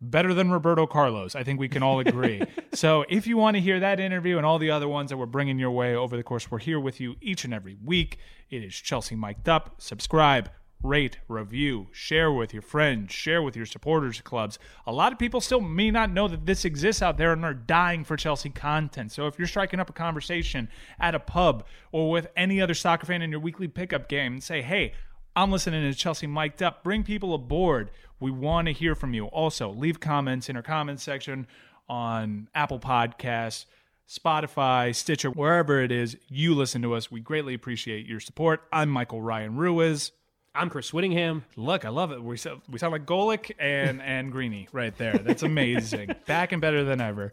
better 0.00 0.34
than 0.34 0.50
Roberto 0.50 0.86
Carlos. 0.86 1.34
I 1.34 1.42
think 1.42 1.60
we 1.60 1.68
can 1.68 1.82
all 1.82 2.00
agree. 2.00 2.42
so 2.74 3.04
if 3.08 3.26
you 3.26 3.36
want 3.36 3.56
to 3.56 3.60
hear 3.60 3.80
that 3.80 4.00
interview 4.00 4.36
and 4.36 4.46
all 4.46 4.58
the 4.58 4.70
other 4.70 4.88
ones 4.88 5.10
that 5.10 5.16
we're 5.16 5.26
bringing 5.26 5.58
your 5.58 5.70
way 5.70 5.94
over 5.94 6.16
the 6.16 6.22
course, 6.22 6.50
we're 6.50 6.58
here 6.58 6.80
with 6.80 7.00
you 7.00 7.16
each 7.20 7.44
and 7.44 7.54
every 7.54 7.76
week. 7.84 8.18
It 8.50 8.62
is 8.62 8.74
Chelsea 8.74 9.16
Mic'd 9.16 9.48
Up. 9.48 9.74
Subscribe, 9.78 10.50
rate, 10.82 11.18
review, 11.28 11.88
share 11.90 12.30
with 12.30 12.52
your 12.52 12.62
friends, 12.62 13.12
share 13.12 13.42
with 13.42 13.56
your 13.56 13.66
supporters 13.66 14.20
clubs. 14.20 14.58
A 14.86 14.92
lot 14.92 15.12
of 15.12 15.18
people 15.18 15.40
still 15.40 15.60
may 15.60 15.90
not 15.90 16.10
know 16.10 16.28
that 16.28 16.46
this 16.46 16.64
exists 16.64 17.02
out 17.02 17.18
there 17.18 17.32
and 17.32 17.44
are 17.44 17.54
dying 17.54 18.04
for 18.04 18.16
Chelsea 18.16 18.50
content. 18.50 19.12
So 19.12 19.26
if 19.26 19.38
you're 19.38 19.48
striking 19.48 19.80
up 19.80 19.90
a 19.90 19.94
conversation 19.94 20.68
at 21.00 21.14
a 21.14 21.20
pub 21.20 21.64
or 21.92 22.10
with 22.10 22.28
any 22.36 22.60
other 22.60 22.74
soccer 22.74 23.06
fan 23.06 23.22
in 23.22 23.30
your 23.30 23.40
weekly 23.40 23.68
pickup 23.68 24.08
game 24.08 24.34
and 24.34 24.42
say, 24.42 24.62
hey, 24.62 24.92
I'm 25.34 25.50
listening 25.50 25.82
to 25.90 25.98
Chelsea 25.98 26.26
Mic'd 26.26 26.62
Up. 26.62 26.82
Bring 26.82 27.02
people 27.04 27.34
aboard. 27.34 27.90
We 28.20 28.30
want 28.30 28.68
to 28.68 28.72
hear 28.72 28.94
from 28.94 29.12
you. 29.12 29.26
Also, 29.26 29.70
leave 29.70 30.00
comments 30.00 30.48
in 30.48 30.56
our 30.56 30.62
comments 30.62 31.02
section 31.02 31.46
on 31.88 32.48
Apple 32.54 32.80
Podcasts, 32.80 33.66
Spotify, 34.08 34.94
Stitcher, 34.94 35.30
wherever 35.30 35.80
it 35.82 35.92
is 35.92 36.16
you 36.28 36.54
listen 36.54 36.80
to 36.82 36.94
us. 36.94 37.10
We 37.10 37.20
greatly 37.20 37.54
appreciate 37.54 38.06
your 38.06 38.20
support. 38.20 38.62
I'm 38.72 38.88
Michael 38.88 39.20
Ryan 39.20 39.56
Ruiz. 39.56 40.12
I'm 40.56 40.70
Chris 40.70 40.92
Whittingham. 40.92 41.44
Look, 41.56 41.84
I 41.84 41.90
love 41.90 42.12
it. 42.12 42.22
We 42.22 42.38
sound, 42.38 42.62
we 42.70 42.78
sound 42.78 42.92
like 42.92 43.04
Golic 43.04 43.52
and 43.58 44.00
and 44.16 44.32
Greeny 44.32 44.68
right 44.72 44.96
there. 44.96 45.18
That's 45.18 45.42
amazing. 45.42 46.14
Back 46.26 46.52
and 46.52 46.60
better 46.62 46.82
than 46.82 47.00
ever. 47.00 47.32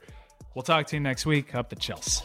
We'll 0.56 0.64
talk 0.64 0.88
to 0.88 0.96
you 0.98 1.00
next 1.00 1.26
week. 1.26 1.56
Up 1.56 1.70
the 1.70 1.76
Chelsea. 1.76 2.24